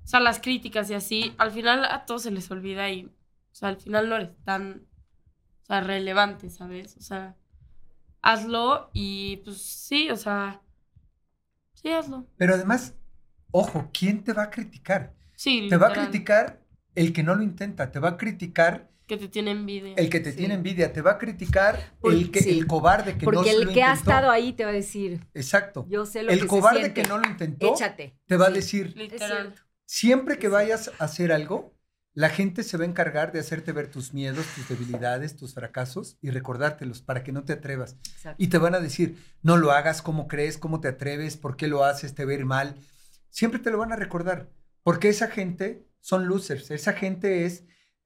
o 0.03 0.07
sea, 0.07 0.19
las 0.19 0.39
críticas 0.39 0.89
y 0.89 0.93
así, 0.93 1.33
al 1.37 1.51
final 1.51 1.85
a 1.85 2.05
todos 2.05 2.23
se 2.23 2.31
les 2.31 2.49
olvida 2.51 2.89
y, 2.89 3.05
o 3.05 3.55
sea, 3.55 3.69
al 3.69 3.77
final 3.77 4.09
no 4.09 4.15
eres 4.15 4.31
tan, 4.43 4.87
o 5.63 5.65
sea, 5.65 5.81
relevante, 5.81 6.49
¿sabes? 6.49 6.97
O 6.97 7.01
sea, 7.01 7.35
hazlo 8.21 8.89
y, 8.93 9.37
pues, 9.37 9.61
sí, 9.61 10.09
o 10.09 10.15
sea, 10.15 10.61
sí, 11.81 11.89
hazlo. 11.89 12.25
Pero 12.37 12.55
además, 12.55 12.95
ojo, 13.51 13.89
¿quién 13.93 14.23
te 14.23 14.33
va 14.33 14.43
a 14.43 14.49
criticar? 14.49 15.13
Sí, 15.35 15.67
Te 15.69 15.77
va 15.77 15.87
a 15.87 15.93
criticar 15.93 16.61
el 16.93 17.13
que 17.13 17.23
no 17.23 17.35
lo 17.35 17.41
intenta, 17.43 17.91
te 17.91 17.99
va 17.99 18.09
a 18.09 18.17
criticar 18.17 18.91
que 19.11 19.17
te 19.17 19.27
tiene 19.27 19.51
envidia. 19.51 19.93
El 19.97 20.09
que 20.09 20.21
te 20.21 20.31
tiene 20.31 20.53
envidia, 20.53 20.93
te 20.93 21.01
va 21.01 21.11
a 21.11 21.17
criticar 21.17 21.77
el, 22.03 22.31
que, 22.31 22.39
el 22.39 22.65
cobarde 22.65 23.17
que 23.17 23.25
no 23.25 23.31
lo 23.33 23.39
intentó. 23.39 23.57
Porque 23.57 23.69
el 23.69 23.73
que 23.73 23.83
ha 23.83 23.91
estado 23.91 24.31
ahí 24.31 24.53
te 24.53 24.63
va 24.63 24.69
a 24.69 24.73
decir. 24.73 25.19
Exacto. 25.33 25.85
Yo 25.89 26.05
sé 26.05 26.23
lo 26.23 26.31
el 26.31 26.39
que 26.39 26.47
cobarde 26.47 26.93
que 26.93 27.03
no 27.03 27.17
lo 27.17 27.27
intentó. 27.27 27.73
Échate. 27.73 28.15
Te 28.25 28.37
va 28.37 28.47
a 28.47 28.51
decir. 28.51 28.95
Literal. 28.95 29.53
Siempre 29.85 30.39
que 30.39 30.47
vayas 30.47 30.91
a 30.97 31.03
hacer 31.03 31.33
algo, 31.33 31.73
la 32.13 32.29
gente 32.29 32.63
se 32.63 32.77
va 32.77 32.83
a 32.83 32.87
encargar 32.87 33.31
de 33.31 33.39
hacerte 33.39 33.71
ver 33.71 33.89
tus 33.89 34.13
miedos, 34.13 34.45
tus 34.55 34.67
debilidades, 34.67 35.35
tus 35.35 35.53
fracasos 35.53 36.17
y 36.21 36.29
recordártelos 36.29 37.01
para 37.01 37.23
que 37.23 37.31
no 37.31 37.43
te 37.43 37.53
atrevas. 37.53 37.95
Y 38.37 38.47
te 38.47 38.57
van 38.57 38.75
a 38.75 38.79
decir, 38.79 39.17
no 39.41 39.57
lo 39.57 39.71
hagas, 39.71 40.01
¿cómo 40.01 40.27
crees? 40.27 40.57
¿Cómo 40.57 40.81
te 40.81 40.89
atreves? 40.89 41.37
¿Por 41.37 41.55
qué 41.55 41.67
lo 41.67 41.85
haces? 41.85 42.13
¿Te 42.13 42.25
ver 42.25 42.45
mal? 42.45 42.75
Siempre 43.29 43.59
te 43.59 43.71
lo 43.71 43.77
van 43.77 43.93
a 43.93 43.95
recordar. 43.95 44.49
Porque 44.83 45.09
esa 45.09 45.27
gente 45.27 45.87
son 46.01 46.27
losers. 46.27 46.69
Esa 46.71 46.93
gente 46.93 47.45
es 47.45 47.63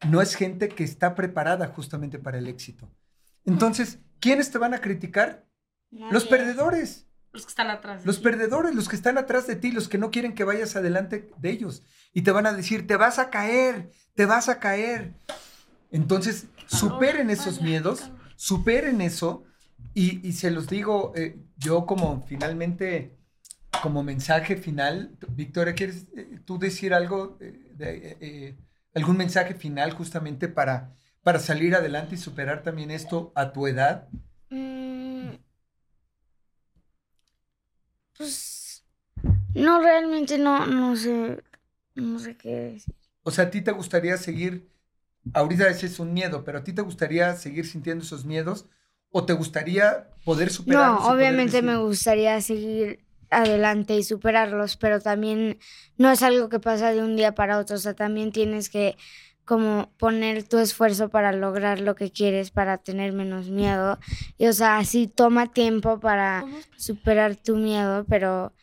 no 0.08 0.22
es 0.22 0.36
gente 0.36 0.70
que 0.70 0.84
está 0.84 1.16
preparada 1.16 1.68
justamente 1.68 2.20
para 2.20 2.38
el 2.38 2.48
éxito. 2.48 2.92
Entonces, 3.46 4.00
¿quiénes 4.20 4.52
te 4.52 4.58
van 4.58 4.74
a 4.74 4.82
criticar? 4.82 5.48
Los 5.90 6.26
perdedores. 6.26 7.05
Los 7.36 7.46
que 7.46 7.50
están 7.50 7.70
atrás. 7.70 8.06
los 8.06 8.20
perdedores, 8.20 8.74
los 8.74 8.88
que 8.88 8.96
están 8.96 9.18
atrás 9.18 9.46
de 9.46 9.58
ti, 9.58 9.72
los 9.72 9.90
que 9.90 9.98
no 9.98 10.10
quieren 10.10 10.34
que 10.34 10.46
vayas 10.46 10.76
adelante 10.76 11.30
de 11.38 11.50
ellos. 11.50 11.84
Y 12.14 12.22
te 12.22 12.32
van 12.32 12.46
a 12.46 12.54
decir, 12.54 12.88
te 12.88 12.96
vas 12.96 13.20
a 13.20 13.30
caer, 13.30 13.92
te 14.16 14.26
vas 14.26 14.48
a 14.48 14.60
caer. 14.60 15.14
Entonces, 15.92 16.48
superen 16.66 17.30
esos 17.30 17.62
miedos, 17.62 18.10
superen 18.38 19.02
eso. 19.02 19.44
Y, 19.94 20.32
se 20.34 20.50
los 20.50 20.68
digo, 20.68 21.14
eh, 21.16 21.38
yo 21.58 21.86
como 21.86 22.26
finalmente, 22.26 23.18
como 23.84 24.02
mensaje 24.02 24.56
final, 24.56 25.18
Victoria, 25.30 25.76
¿quieres 25.76 26.06
eh, 26.16 26.40
tú 26.46 26.58
decir 26.58 26.94
algo 26.94 27.38
eh, 27.40 27.72
de, 27.76 28.58
¿Algún 28.94 29.18
mensaje 29.18 29.56
final 29.56 29.92
justamente 29.92 30.48
para, 30.48 30.96
para 31.22 31.40
salir 31.40 31.76
adelante 31.76 32.16
y 32.16 32.18
superar 32.18 32.64
también 32.64 32.92
esto 32.92 33.34
a 33.36 33.52
tu 33.52 33.68
edad? 33.68 34.08
Pues 38.18 38.84
no, 39.54 39.82
realmente 39.82 40.38
no, 40.38 40.66
no 40.66 40.96
sé, 40.96 41.42
no 41.96 42.20
sé 42.20 42.36
qué 42.36 42.50
decir. 42.50 42.96
O 43.24 43.32
sea, 43.32 43.46
¿a 43.46 43.50
ti 43.50 43.62
te 43.62 43.72
gustaría 43.72 44.18
seguir, 44.18 44.70
ahorita 45.34 45.68
ese 45.70 45.88
es 45.88 46.00
un 46.00 46.14
miedo, 46.14 46.44
pero 46.44 46.60
a 46.60 46.64
ti 46.64 46.74
te 46.74 46.82
gustaría 46.82 47.36
seguir 47.36 47.66
sintiendo 47.66 48.04
esos 48.04 48.26
miedos 48.26 48.66
o 49.12 49.26
te 49.26 49.34
gustaría 49.34 50.10
poder 50.24 50.50
superarlos? 50.50 51.02
No, 51.02 51.08
obviamente 51.08 51.62
me 51.62 51.78
gustaría 51.78 52.40
seguir 52.42 53.06
adelante 53.30 53.96
y 53.96 54.04
superarlos, 54.04 54.78
pero 54.78 55.00
también 55.00 55.60
no 55.98 56.12
es 56.12 56.22
algo 56.22 56.50
que 56.50 56.60
pasa 56.60 56.92
de 56.92 57.02
un 57.02 57.16
día 57.16 57.34
para 57.34 57.58
otro, 57.58 57.76
o 57.78 57.80
sea, 57.80 57.96
también 57.96 58.32
tienes 58.32 58.70
que 58.70 58.98
como 59.46 59.92
poner 59.98 60.44
tu 60.44 60.58
esfuerzo 60.58 61.10
para 61.10 61.32
lograr 61.32 61.80
lo 61.80 61.96
que 61.96 62.12
quieres, 62.12 62.52
para 62.52 62.78
tener 62.80 63.14
menos 63.14 63.50
miedo. 63.50 64.00
Y 64.38 64.48
o 64.48 64.54
sea, 64.54 64.84
sí 64.84 65.08
toma 65.08 65.48
tiempo 65.48 66.00
para 66.00 66.46
superar 66.78 67.36
tu 67.36 67.56
miedo, 67.56 68.06
pero... 68.10 68.54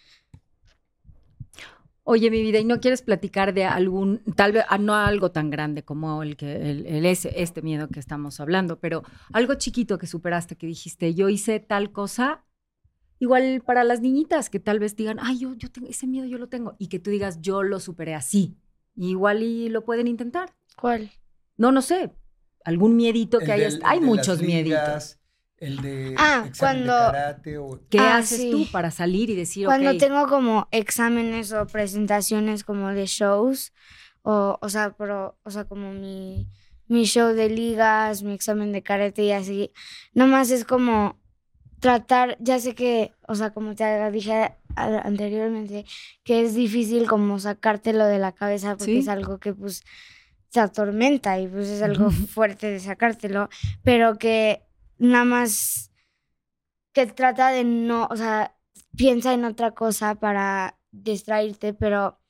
Oye, 2.05 2.33
mi 2.33 2.43
vida, 2.43 2.59
¿y 2.59 2.65
no 2.65 2.81
quieres 2.81 3.01
platicar 3.01 3.55
de 3.55 3.65
algún, 3.65 4.23
tal 4.35 4.51
vez, 4.51 4.65
ah, 4.69 4.77
no 4.77 4.97
algo 4.97 5.31
tan 5.31 5.51
grande 5.51 5.85
como 5.85 6.25
el 6.25 6.37
que, 6.37 6.71
el, 6.71 7.07
ese, 7.07 7.33
este 7.41 7.63
miedo 7.63 7.89
que 7.89 8.01
estamos 8.01 8.41
hablando, 8.41 8.81
pero 8.81 9.05
algo 9.33 9.55
chiquito 9.55 9.99
que 9.99 10.09
superaste, 10.09 10.57
que 10.57 10.67
dijiste, 10.67 11.15
yo 11.15 11.29
hice 11.29 11.61
tal 11.61 11.93
cosa 11.93 12.43
Igual 13.23 13.63
para 13.65 13.85
las 13.85 14.01
niñitas 14.01 14.51
que 14.51 14.59
tal 14.59 14.81
vez 14.81 14.97
digan, 14.97 15.19
ay, 15.21 15.39
yo, 15.39 15.55
yo 15.55 15.71
tengo 15.71 15.87
ese 15.87 16.09
miedo, 16.09 16.27
yo 16.27 16.39
lo 16.39 16.49
tengo. 16.49 16.75
Y 16.81 16.89
que 16.89 16.99
tú 16.99 17.09
digas, 17.09 17.41
yo 17.41 17.63
lo 17.63 17.79
superé 17.79 18.17
así. 18.17 18.57
igual 18.97 19.45
y 19.45 19.69
lo 19.69 19.85
pueden 19.85 20.09
intentar. 20.09 20.53
¿Cuál? 20.77 21.11
No, 21.57 21.73
no 21.73 21.83
sé. 21.83 22.11
Algún 22.65 22.97
miedito 22.97 23.39
que 23.39 23.53
hayas. 23.53 23.79
Hay 23.85 24.01
muchos 24.01 24.41
mieditos. 24.43 25.19
El 25.63 25.81
de 25.81 26.15
ah, 26.19 26.49
cuando, 26.59 26.93
karate 26.93 27.57
o... 27.57 27.79
¿Qué 27.89 28.01
ah, 28.01 28.17
haces 28.17 28.51
tú 28.51 28.67
para 28.73 28.91
salir 28.91 29.31
y 29.31 29.37
decir, 29.37 29.67
Cuando 29.67 29.97
tengo 29.97 30.27
como 30.27 30.67
exámenes 30.73 31.53
o 31.53 31.69
presentaciones 31.69 32.65
como 32.65 32.89
de 32.89 33.07
shows, 33.07 33.73
o, 34.23 34.59
o 34.61 34.69
sea, 34.69 34.97
pero, 34.99 35.39
o 35.45 35.51
sea, 35.53 35.67
como 35.67 35.93
mi, 35.93 36.49
mi 36.89 37.05
show 37.05 37.33
de 37.33 37.49
ligas, 37.49 38.25
mi 38.25 38.33
examen 38.33 38.73
de 38.73 38.83
karate 38.83 39.23
y 39.23 39.31
así, 39.31 39.71
nomás 40.15 40.51
es 40.51 40.65
como 40.65 41.21
tratar, 41.79 42.37
ya 42.41 42.59
sé 42.59 42.75
que, 42.75 43.13
o 43.29 43.37
sea, 43.37 43.51
como 43.51 43.77
te 43.77 44.11
dije 44.11 44.57
anteriormente, 44.75 45.85
que 46.25 46.43
es 46.43 46.55
difícil 46.55 47.07
como 47.07 47.39
sacártelo 47.39 48.07
de 48.07 48.19
la 48.19 48.33
cabeza 48.33 48.77
porque 48.77 48.99
es 48.99 49.09
algo 49.09 49.39
que 49.39 49.53
pues 49.53 49.85
se 50.53 50.61
atormenta 50.61 51.39
y 51.41 51.49
pues 51.49 51.69
es 51.69 51.83
algo 51.83 52.11
fuerte 52.11 52.71
de 52.71 52.79
sacártelo, 52.79 53.49
pero 53.83 54.19
que 54.19 54.63
nada 54.99 55.25
más 55.25 55.91
que 56.93 57.07
trata 57.07 57.49
de 57.49 57.65
no, 57.65 58.07
o 58.11 58.17
sea, 58.17 58.55
piensa 58.95 59.33
en 59.33 59.47
otra 59.47 59.71
cosa 59.71 60.15
para 60.17 60.79
distraerte, 60.91 61.73
pero 61.73 62.21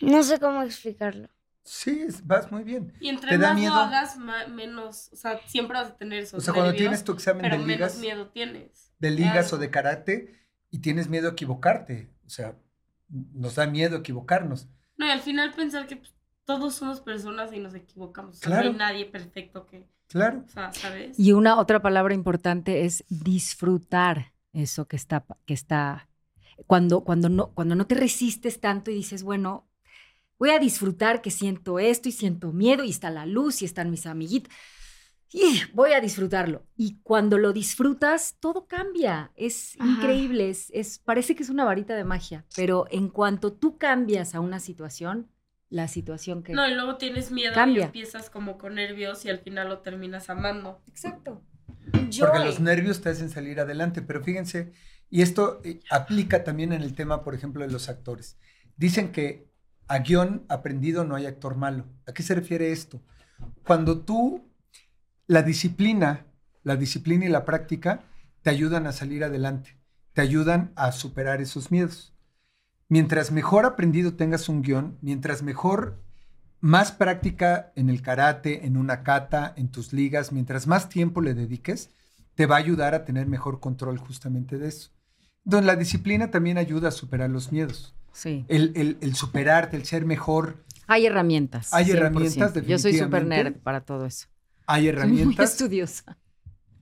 no 0.00 0.22
sé 0.22 0.40
cómo 0.40 0.62
explicarlo. 0.62 1.28
Sí, 1.62 2.06
vas 2.24 2.50
muy 2.50 2.62
bien. 2.62 2.92
Y 3.00 3.08
entre 3.08 3.36
más 3.36 3.60
lo 3.60 3.74
hagas, 3.74 4.18
menos, 4.50 5.10
o 5.12 5.16
sea, 5.16 5.40
siempre 5.46 5.78
vas 5.78 5.90
a 5.90 5.96
tener 5.96 6.20
eso. 6.20 6.38
O 6.38 6.40
sea, 6.40 6.54
cuando 6.54 6.74
tienes 6.74 7.04
tu 7.04 7.12
examen 7.12 7.50
de 7.50 7.58
ligas. 7.58 7.96
Menos 7.96 7.98
miedo 7.98 8.28
tienes. 8.28 8.92
De 8.98 9.10
ligas 9.10 9.52
o 9.52 9.58
de 9.58 9.70
karate 9.70 10.34
y 10.70 10.78
tienes 10.78 11.08
miedo 11.08 11.28
a 11.28 11.32
equivocarte. 11.32 12.10
O 12.26 12.30
sea, 12.30 12.56
nos 13.08 13.54
da 13.56 13.66
miedo 13.66 13.96
equivocarnos. 13.98 14.68
No, 14.96 15.06
y 15.06 15.10
al 15.10 15.20
final 15.20 15.52
pensar 15.54 15.86
que 15.86 15.96
pues, 15.96 16.14
todos 16.44 16.74
somos 16.74 17.00
personas 17.00 17.52
y 17.52 17.60
nos 17.60 17.74
equivocamos. 17.74 18.40
no 18.46 18.54
hay 18.54 18.72
nadie 18.72 19.06
perfecto 19.06 19.66
que. 19.66 19.86
Claro. 20.08 20.44
O 20.46 20.48
sea, 20.48 20.72
¿sabes? 20.72 21.18
Y 21.18 21.32
una 21.32 21.58
otra 21.58 21.80
palabra 21.80 22.14
importante 22.14 22.84
es 22.84 23.04
disfrutar 23.08 24.32
eso 24.52 24.86
que 24.86 24.96
está, 24.96 25.24
que 25.46 25.54
está. 25.54 26.08
Cuando, 26.66 27.02
cuando, 27.02 27.28
no, 27.28 27.48
cuando 27.48 27.74
no 27.74 27.86
te 27.86 27.96
resistes 27.96 28.60
tanto 28.60 28.90
y 28.90 28.94
dices, 28.94 29.24
bueno, 29.24 29.68
voy 30.38 30.50
a 30.50 30.58
disfrutar 30.58 31.20
que 31.20 31.30
siento 31.30 31.78
esto 31.78 32.08
y 32.08 32.12
siento 32.12 32.52
miedo 32.52 32.84
y 32.84 32.90
está 32.90 33.10
la 33.10 33.26
luz 33.26 33.62
y 33.62 33.64
están 33.64 33.90
mis 33.90 34.06
amiguitos. 34.06 34.52
Y 35.32 35.62
voy 35.72 35.92
a 35.94 36.00
disfrutarlo. 36.00 36.64
Y 36.76 37.00
cuando 37.02 37.38
lo 37.38 37.52
disfrutas, 37.52 38.36
todo 38.38 38.68
cambia. 38.68 39.32
Es 39.34 39.74
increíble. 39.76 40.48
Es, 40.48 41.00
parece 41.00 41.34
que 41.34 41.42
es 41.42 41.50
una 41.50 41.64
varita 41.64 41.96
de 41.96 42.04
magia. 42.04 42.44
Pero 42.54 42.86
en 42.90 43.08
cuanto 43.08 43.52
tú 43.52 43.76
cambias 43.76 44.36
a 44.36 44.40
una 44.40 44.60
situación, 44.60 45.28
la 45.74 45.88
situación 45.88 46.44
que. 46.44 46.52
No, 46.52 46.68
y 46.68 46.74
luego 46.74 46.98
tienes 46.98 47.32
miedo 47.32 47.52
y 47.66 47.80
empiezas 47.80 48.30
como 48.30 48.58
con 48.58 48.76
nervios 48.76 49.24
y 49.24 49.28
al 49.28 49.40
final 49.40 49.68
lo 49.68 49.80
terminas 49.80 50.30
amando. 50.30 50.80
Exacto. 50.86 51.42
Porque 51.90 52.38
los 52.38 52.60
nervios 52.60 53.00
te 53.00 53.08
hacen 53.08 53.28
salir 53.28 53.58
adelante. 53.58 54.00
Pero 54.00 54.22
fíjense, 54.22 54.72
y 55.10 55.22
esto 55.22 55.60
eh, 55.64 55.80
aplica 55.90 56.44
también 56.44 56.72
en 56.72 56.82
el 56.82 56.94
tema, 56.94 57.24
por 57.24 57.34
ejemplo, 57.34 57.66
de 57.66 57.72
los 57.72 57.88
actores. 57.88 58.38
Dicen 58.76 59.10
que 59.10 59.48
a 59.88 59.98
guion 59.98 60.44
aprendido 60.48 61.04
no 61.04 61.16
hay 61.16 61.26
actor 61.26 61.56
malo. 61.56 61.86
¿A 62.06 62.12
qué 62.12 62.22
se 62.22 62.36
refiere 62.36 62.70
esto? 62.70 63.02
Cuando 63.66 64.00
tú, 64.02 64.48
la 65.26 65.42
disciplina, 65.42 66.24
la 66.62 66.76
disciplina 66.76 67.24
y 67.24 67.30
la 67.30 67.44
práctica 67.44 68.04
te 68.42 68.50
ayudan 68.50 68.86
a 68.86 68.92
salir 68.92 69.24
adelante, 69.24 69.76
te 70.12 70.20
ayudan 70.20 70.72
a 70.76 70.92
superar 70.92 71.40
esos 71.40 71.72
miedos. 71.72 72.13
Mientras 72.88 73.32
mejor 73.32 73.64
aprendido 73.64 74.14
tengas 74.14 74.48
un 74.48 74.62
guion, 74.62 74.98
mientras 75.00 75.42
mejor, 75.42 76.02
más 76.60 76.92
práctica 76.92 77.72
en 77.76 77.90
el 77.90 78.02
karate, 78.02 78.66
en 78.66 78.76
una 78.76 79.02
kata, 79.02 79.52
en 79.56 79.68
tus 79.68 79.92
ligas, 79.92 80.32
mientras 80.32 80.66
más 80.66 80.88
tiempo 80.88 81.20
le 81.20 81.34
dediques, 81.34 81.90
te 82.34 82.46
va 82.46 82.56
a 82.56 82.58
ayudar 82.58 82.94
a 82.94 83.04
tener 83.04 83.26
mejor 83.26 83.60
control 83.60 83.98
justamente 83.98 84.58
de 84.58 84.68
eso. 84.68 84.90
Entonces, 85.44 85.66
la 85.66 85.76
disciplina 85.76 86.30
también 86.30 86.58
ayuda 86.58 86.88
a 86.88 86.92
superar 86.92 87.30
los 87.30 87.52
miedos. 87.52 87.94
Sí. 88.12 88.44
El, 88.48 88.96
el, 89.00 89.14
superarte, 89.14 89.76
el 89.76 89.84
ser 89.84 90.06
mejor. 90.06 90.64
Hay 90.86 91.06
herramientas. 91.06 91.72
Hay 91.74 91.90
herramientas, 91.90 92.54
definitivamente. 92.54 92.70
Yo 92.70 92.78
soy 92.78 92.94
súper 92.94 93.26
nerd 93.26 93.56
para 93.56 93.82
todo 93.82 94.06
eso. 94.06 94.28
Hay 94.66 94.88
herramientas. 94.88 95.36
muy 95.36 95.44
estudiosa. 95.44 96.16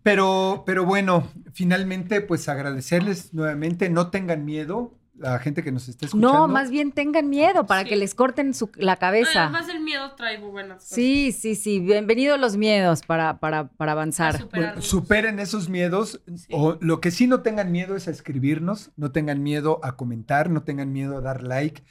Pero, 0.03 0.65
pero 0.67 0.85
bueno, 0.85 1.29
finalmente, 1.53 2.21
pues 2.21 2.49
agradecerles 2.49 3.33
nuevamente. 3.35 3.89
No 3.89 4.11
tengan 4.11 4.45
miedo 4.45 4.99
la 5.15 5.39
gente 5.39 5.63
que 5.63 5.73
nos 5.73 5.89
está 5.89 6.07
escuchando. 6.07 6.33
No, 6.33 6.49
más 6.49 6.71
bien 6.71 6.93
tengan 6.93 7.29
miedo 7.29 7.67
para 7.67 7.85
que 7.85 7.97
les 7.97 8.15
corten 8.15 8.53
la 8.77 8.97
cabeza. 8.97 9.45
además 9.45 9.69
el 9.69 9.81
miedo 9.81 10.13
trae 10.17 10.39
buenas 10.39 10.79
cosas. 10.79 10.95
Sí, 10.95 11.33
sí, 11.33 11.55
sí. 11.55 11.81
Bienvenidos 11.81 12.41
los 12.41 12.57
miedos 12.57 13.03
para, 13.03 13.39
para, 13.39 13.69
para 13.69 13.93
avanzar. 13.93 14.49
superen 14.81 15.39
esos 15.39 15.69
miedos. 15.69 16.23
O 16.51 16.79
lo 16.81 17.01
que 17.01 17.11
sí 17.11 17.27
no 17.27 17.41
tengan 17.41 17.71
miedo 17.73 17.97
es 17.97 18.09
a 18.09 18.11
escribirnos, 18.11 18.91
no 18.97 19.13
tengan 19.13 19.43
miedo 19.43 19.81
a 19.83 19.97
comentar, 19.97 20.51
no 20.51 20.63
tengan 20.63 20.93
miedo 20.93 21.19
a 21.19 21.21
dar 21.21 21.43
like. 21.43 21.83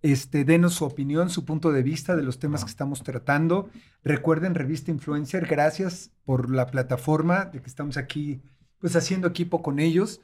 Este, 0.00 0.44
denos 0.44 0.74
su 0.74 0.84
opinión, 0.84 1.28
su 1.28 1.44
punto 1.44 1.72
de 1.72 1.82
vista 1.82 2.14
de 2.14 2.22
los 2.22 2.38
temas 2.38 2.64
que 2.64 2.70
estamos 2.70 3.02
tratando. 3.02 3.68
Recuerden, 4.04 4.54
Revista 4.54 4.92
Influencer, 4.92 5.46
gracias 5.46 6.12
por 6.24 6.50
la 6.50 6.66
plataforma 6.66 7.46
de 7.46 7.60
que 7.60 7.66
estamos 7.66 7.96
aquí, 7.96 8.40
pues 8.78 8.94
haciendo 8.94 9.26
equipo 9.26 9.60
con 9.60 9.80
ellos. 9.80 10.20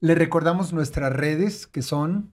Le 0.00 0.14
recordamos 0.14 0.72
nuestras 0.72 1.12
redes 1.12 1.66
que 1.66 1.82
son 1.82 2.32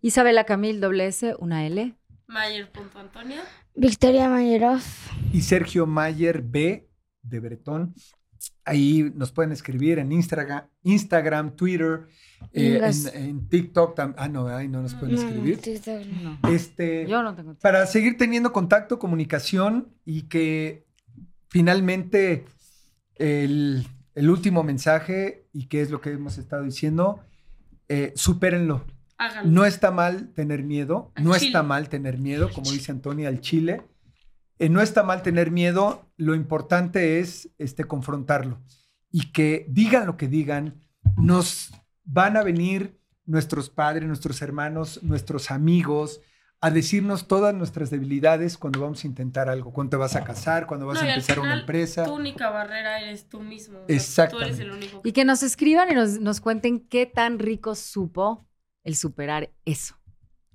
Isabela 0.00 0.44
Camil 0.44 0.82
S, 1.00 1.34
una 1.38 1.66
L. 1.66 1.94
Mayer.antonia. 2.28 3.42
Victoria 3.74 4.28
Mayeroff. 4.28 5.10
Y 5.32 5.42
Sergio 5.42 5.86
Mayer 5.86 6.42
B 6.42 6.88
de 7.22 7.40
Bretón. 7.40 7.94
Ahí 8.64 9.10
nos 9.14 9.32
pueden 9.32 9.50
escribir 9.50 9.98
en 9.98 10.12
Instagram, 10.12 10.68
Instagram 10.82 11.56
Twitter, 11.56 12.06
eh, 12.52 12.80
en, 13.14 13.48
TikTok. 13.48 13.98
Ah, 14.16 14.28
no, 14.28 14.46
ahí 14.46 14.68
no 14.68 14.82
nos 14.82 14.94
pueden 14.94 15.16
escribir. 15.16 15.58
Este, 16.48 17.06
Yo 17.08 17.22
no 17.22 17.34
tengo 17.34 17.54
Para 17.54 17.86
seguir 17.86 18.16
teniendo 18.16 18.52
contacto, 18.52 18.98
comunicación 18.98 19.94
y 20.04 20.22
que 20.22 20.86
finalmente 21.48 22.44
el 23.16 23.86
el 24.18 24.30
último 24.30 24.64
mensaje 24.64 25.46
y 25.52 25.66
qué 25.66 25.80
es 25.80 25.90
lo 25.90 26.00
que 26.00 26.10
hemos 26.10 26.38
estado 26.38 26.64
diciendo, 26.64 27.20
eh, 27.88 28.12
supérenlo. 28.16 28.84
No 29.44 29.64
está 29.64 29.90
mal 29.90 30.32
tener 30.34 30.64
miedo, 30.64 31.12
no 31.20 31.34
está 31.34 31.62
mal 31.62 31.88
tener 31.88 32.18
miedo, 32.18 32.50
como 32.52 32.70
dice 32.70 32.92
Antonia, 32.92 33.28
al 33.28 33.40
chile. 33.40 33.82
Eh, 34.58 34.68
no 34.68 34.80
está 34.80 35.04
mal 35.04 35.22
tener 35.22 35.52
miedo, 35.52 36.10
lo 36.16 36.34
importante 36.34 37.20
es 37.20 37.50
este, 37.58 37.84
confrontarlo 37.84 38.60
y 39.10 39.30
que 39.30 39.66
digan 39.68 40.06
lo 40.06 40.16
que 40.16 40.26
digan, 40.26 40.80
nos 41.16 41.72
van 42.04 42.36
a 42.36 42.42
venir 42.42 43.00
nuestros 43.24 43.70
padres, 43.70 44.08
nuestros 44.08 44.42
hermanos, 44.42 45.00
nuestros 45.02 45.52
amigos, 45.52 46.20
a 46.60 46.70
decirnos 46.70 47.28
todas 47.28 47.54
nuestras 47.54 47.90
debilidades 47.90 48.58
cuando 48.58 48.80
vamos 48.80 49.04
a 49.04 49.06
intentar 49.06 49.48
algo, 49.48 49.72
cuando 49.72 49.90
te 49.90 49.96
vas 49.96 50.16
a 50.16 50.24
casar, 50.24 50.66
cuando 50.66 50.86
vas 50.86 51.00
a 51.00 51.08
empezar 51.08 51.38
una 51.38 51.60
empresa. 51.60 52.04
Tu 52.04 52.12
única 52.12 52.50
barrera 52.50 53.00
eres 53.00 53.28
tú 53.28 53.40
mismo. 53.40 53.78
Exacto. 53.86 54.38
Y 55.04 55.12
que 55.12 55.24
nos 55.24 55.42
escriban 55.42 55.90
y 55.90 55.94
nos, 55.94 56.40
cuenten 56.40 56.80
qué 56.80 57.06
tan 57.06 57.38
rico 57.38 57.74
supo 57.76 58.46
el 58.82 58.96
superar 58.96 59.50
eso. 59.64 59.94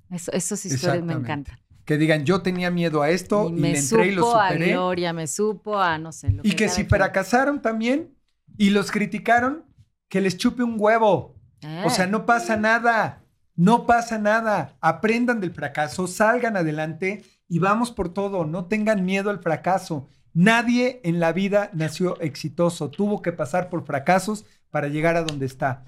eso 0.10 0.32
esos 0.34 0.66
historias 0.66 1.04
me 1.04 1.14
encantan. 1.14 1.60
Que 1.86 1.98
digan, 1.98 2.26
yo 2.26 2.42
tenía 2.42 2.72
miedo 2.72 3.02
a 3.02 3.10
esto 3.10 3.50
y, 3.50 3.54
me 3.54 3.78
entré 3.78 4.08
y 4.08 4.12
lo 4.12 4.32
superé. 4.32 4.72
a 4.72 4.74
Gloria, 4.74 5.14
me 5.14 5.28
supo 5.28 5.80
a 5.80 5.98
no 5.98 6.12
sé. 6.12 6.34
y 6.44 6.54
que, 6.54 6.70
si 6.70 6.86
fracasaron 6.86 7.62
también 7.62 8.14
y 8.58 8.70
los 8.70 8.92
criticaron, 8.92 9.66
que 10.10 10.22
les 10.22 10.38
chupe 10.38 10.64
un 10.64 10.76
huevo. 10.78 11.36
O 11.86 11.90
sea, 11.90 12.08
no 12.08 12.26
pasa 12.26 12.58
nada. 12.58 13.23
No 13.56 13.86
pasa 13.86 14.18
nada. 14.18 14.76
Aprendan 14.82 15.40
del 15.40 15.52
fracaso, 15.52 16.08
salgan 16.08 16.58
adelante 16.58 17.24
y 17.48 17.60
vamos 17.60 17.92
por 17.92 18.14
todo. 18.14 18.46
No 18.46 18.66
tengan 18.66 19.06
miedo 19.06 19.30
al 19.30 19.40
fracaso. 19.40 20.08
Nadie 20.34 21.00
en 21.04 21.20
la 21.20 21.32
vida 21.32 21.70
nació 21.74 22.20
exitoso. 22.20 22.90
Tuvo 22.90 23.22
que 23.22 23.32
pasar 23.32 23.70
por 23.70 23.86
fracasos 23.86 24.46
para 24.72 24.88
llegar 24.88 25.16
a 25.16 25.24
donde 25.24 25.46
está. 25.46 25.86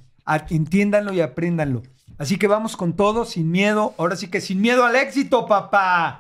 Entiéndanlo 0.49 1.13
y 1.13 1.21
apréndanlo. 1.21 1.81
Así 2.17 2.37
que 2.37 2.47
vamos 2.47 2.77
con 2.77 2.95
todo, 2.95 3.25
sin 3.25 3.51
miedo. 3.51 3.95
Ahora 3.97 4.15
sí 4.15 4.27
que 4.27 4.41
sin 4.41 4.61
miedo 4.61 4.85
al 4.85 4.95
éxito, 4.95 5.47
papá. 5.47 6.19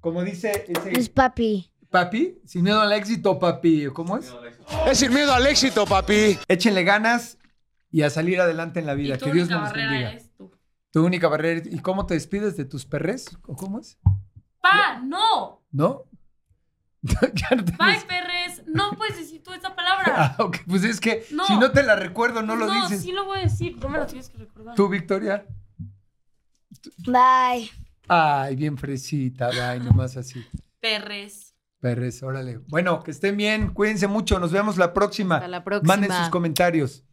Como 0.00 0.22
dice 0.22 0.66
ese... 0.68 0.92
Es 0.98 1.08
papi. 1.08 1.70
¿Papi? 1.90 2.38
Sin 2.44 2.62
miedo 2.62 2.80
al 2.80 2.92
éxito, 2.92 3.38
papi. 3.38 3.88
¿Cómo 3.92 4.16
es? 4.16 4.32
Es 4.86 4.98
sin 4.98 5.12
miedo 5.12 5.32
al 5.32 5.46
éxito, 5.46 5.86
papi. 5.86 6.38
Échenle 6.46 6.84
ganas 6.84 7.38
y 7.90 8.02
a 8.02 8.10
salir 8.10 8.40
adelante 8.40 8.78
en 8.78 8.86
la 8.86 8.94
vida. 8.94 9.18
que 9.18 9.32
Dios 9.32 9.50
nos 9.50 9.72
bendiga. 9.72 10.18
Tu 10.90 11.04
única 11.04 11.28
barrera. 11.28 11.62
¿Y 11.64 11.80
cómo 11.80 12.06
te 12.06 12.14
despides 12.14 12.56
de 12.56 12.64
tus 12.64 12.86
perres? 12.86 13.26
¿O 13.46 13.56
cómo 13.56 13.78
es? 13.80 13.98
¡Pa! 14.60 15.00
¡No! 15.02 15.62
¿No? 15.70 16.04
ya 17.02 17.56
no 17.56 17.62
Bye, 17.62 18.00
perres. 18.06 18.64
No 18.66 18.90
puedes 18.92 19.16
decir 19.16 19.42
tú 19.42 19.52
esa 19.52 19.74
palabra. 19.74 20.04
Ah, 20.20 20.34
ok. 20.38 20.58
Pues 20.66 20.82
es 20.84 21.00
que 21.00 21.22
si 21.22 21.56
no 21.58 21.70
te 21.70 21.82
la 21.82 21.94
recuerdo, 21.94 22.42
no 22.42 22.56
lo 22.56 22.68
dices. 22.70 22.90
No, 22.90 22.98
sí 22.98 23.12
lo 23.12 23.24
voy 23.24 23.38
a 23.38 23.42
decir. 23.42 23.76
No 23.78 23.88
me 23.88 23.98
lo 23.98 24.06
tienes 24.06 24.28
que 24.30 24.38
recordar. 24.38 24.74
¿Tú, 24.74 24.88
Victoria? 24.88 25.46
Bye. 27.06 27.70
Ay, 28.08 28.56
bien 28.56 28.76
fresita. 28.76 29.50
Bye, 29.50 29.80
nomás 29.80 30.16
así. 30.16 30.44
Perres. 30.80 31.54
Perres, 31.80 32.22
órale. 32.22 32.58
Bueno, 32.68 33.02
que 33.04 33.12
estén 33.12 33.36
bien. 33.36 33.72
Cuídense 33.72 34.08
mucho. 34.08 34.40
Nos 34.40 34.50
vemos 34.50 34.76
la 34.76 34.92
próxima. 34.92 35.36
Hasta 35.36 35.48
la 35.48 35.62
próxima. 35.62 35.94
Manden 35.94 36.10
sus 36.12 36.30
comentarios. 36.30 37.04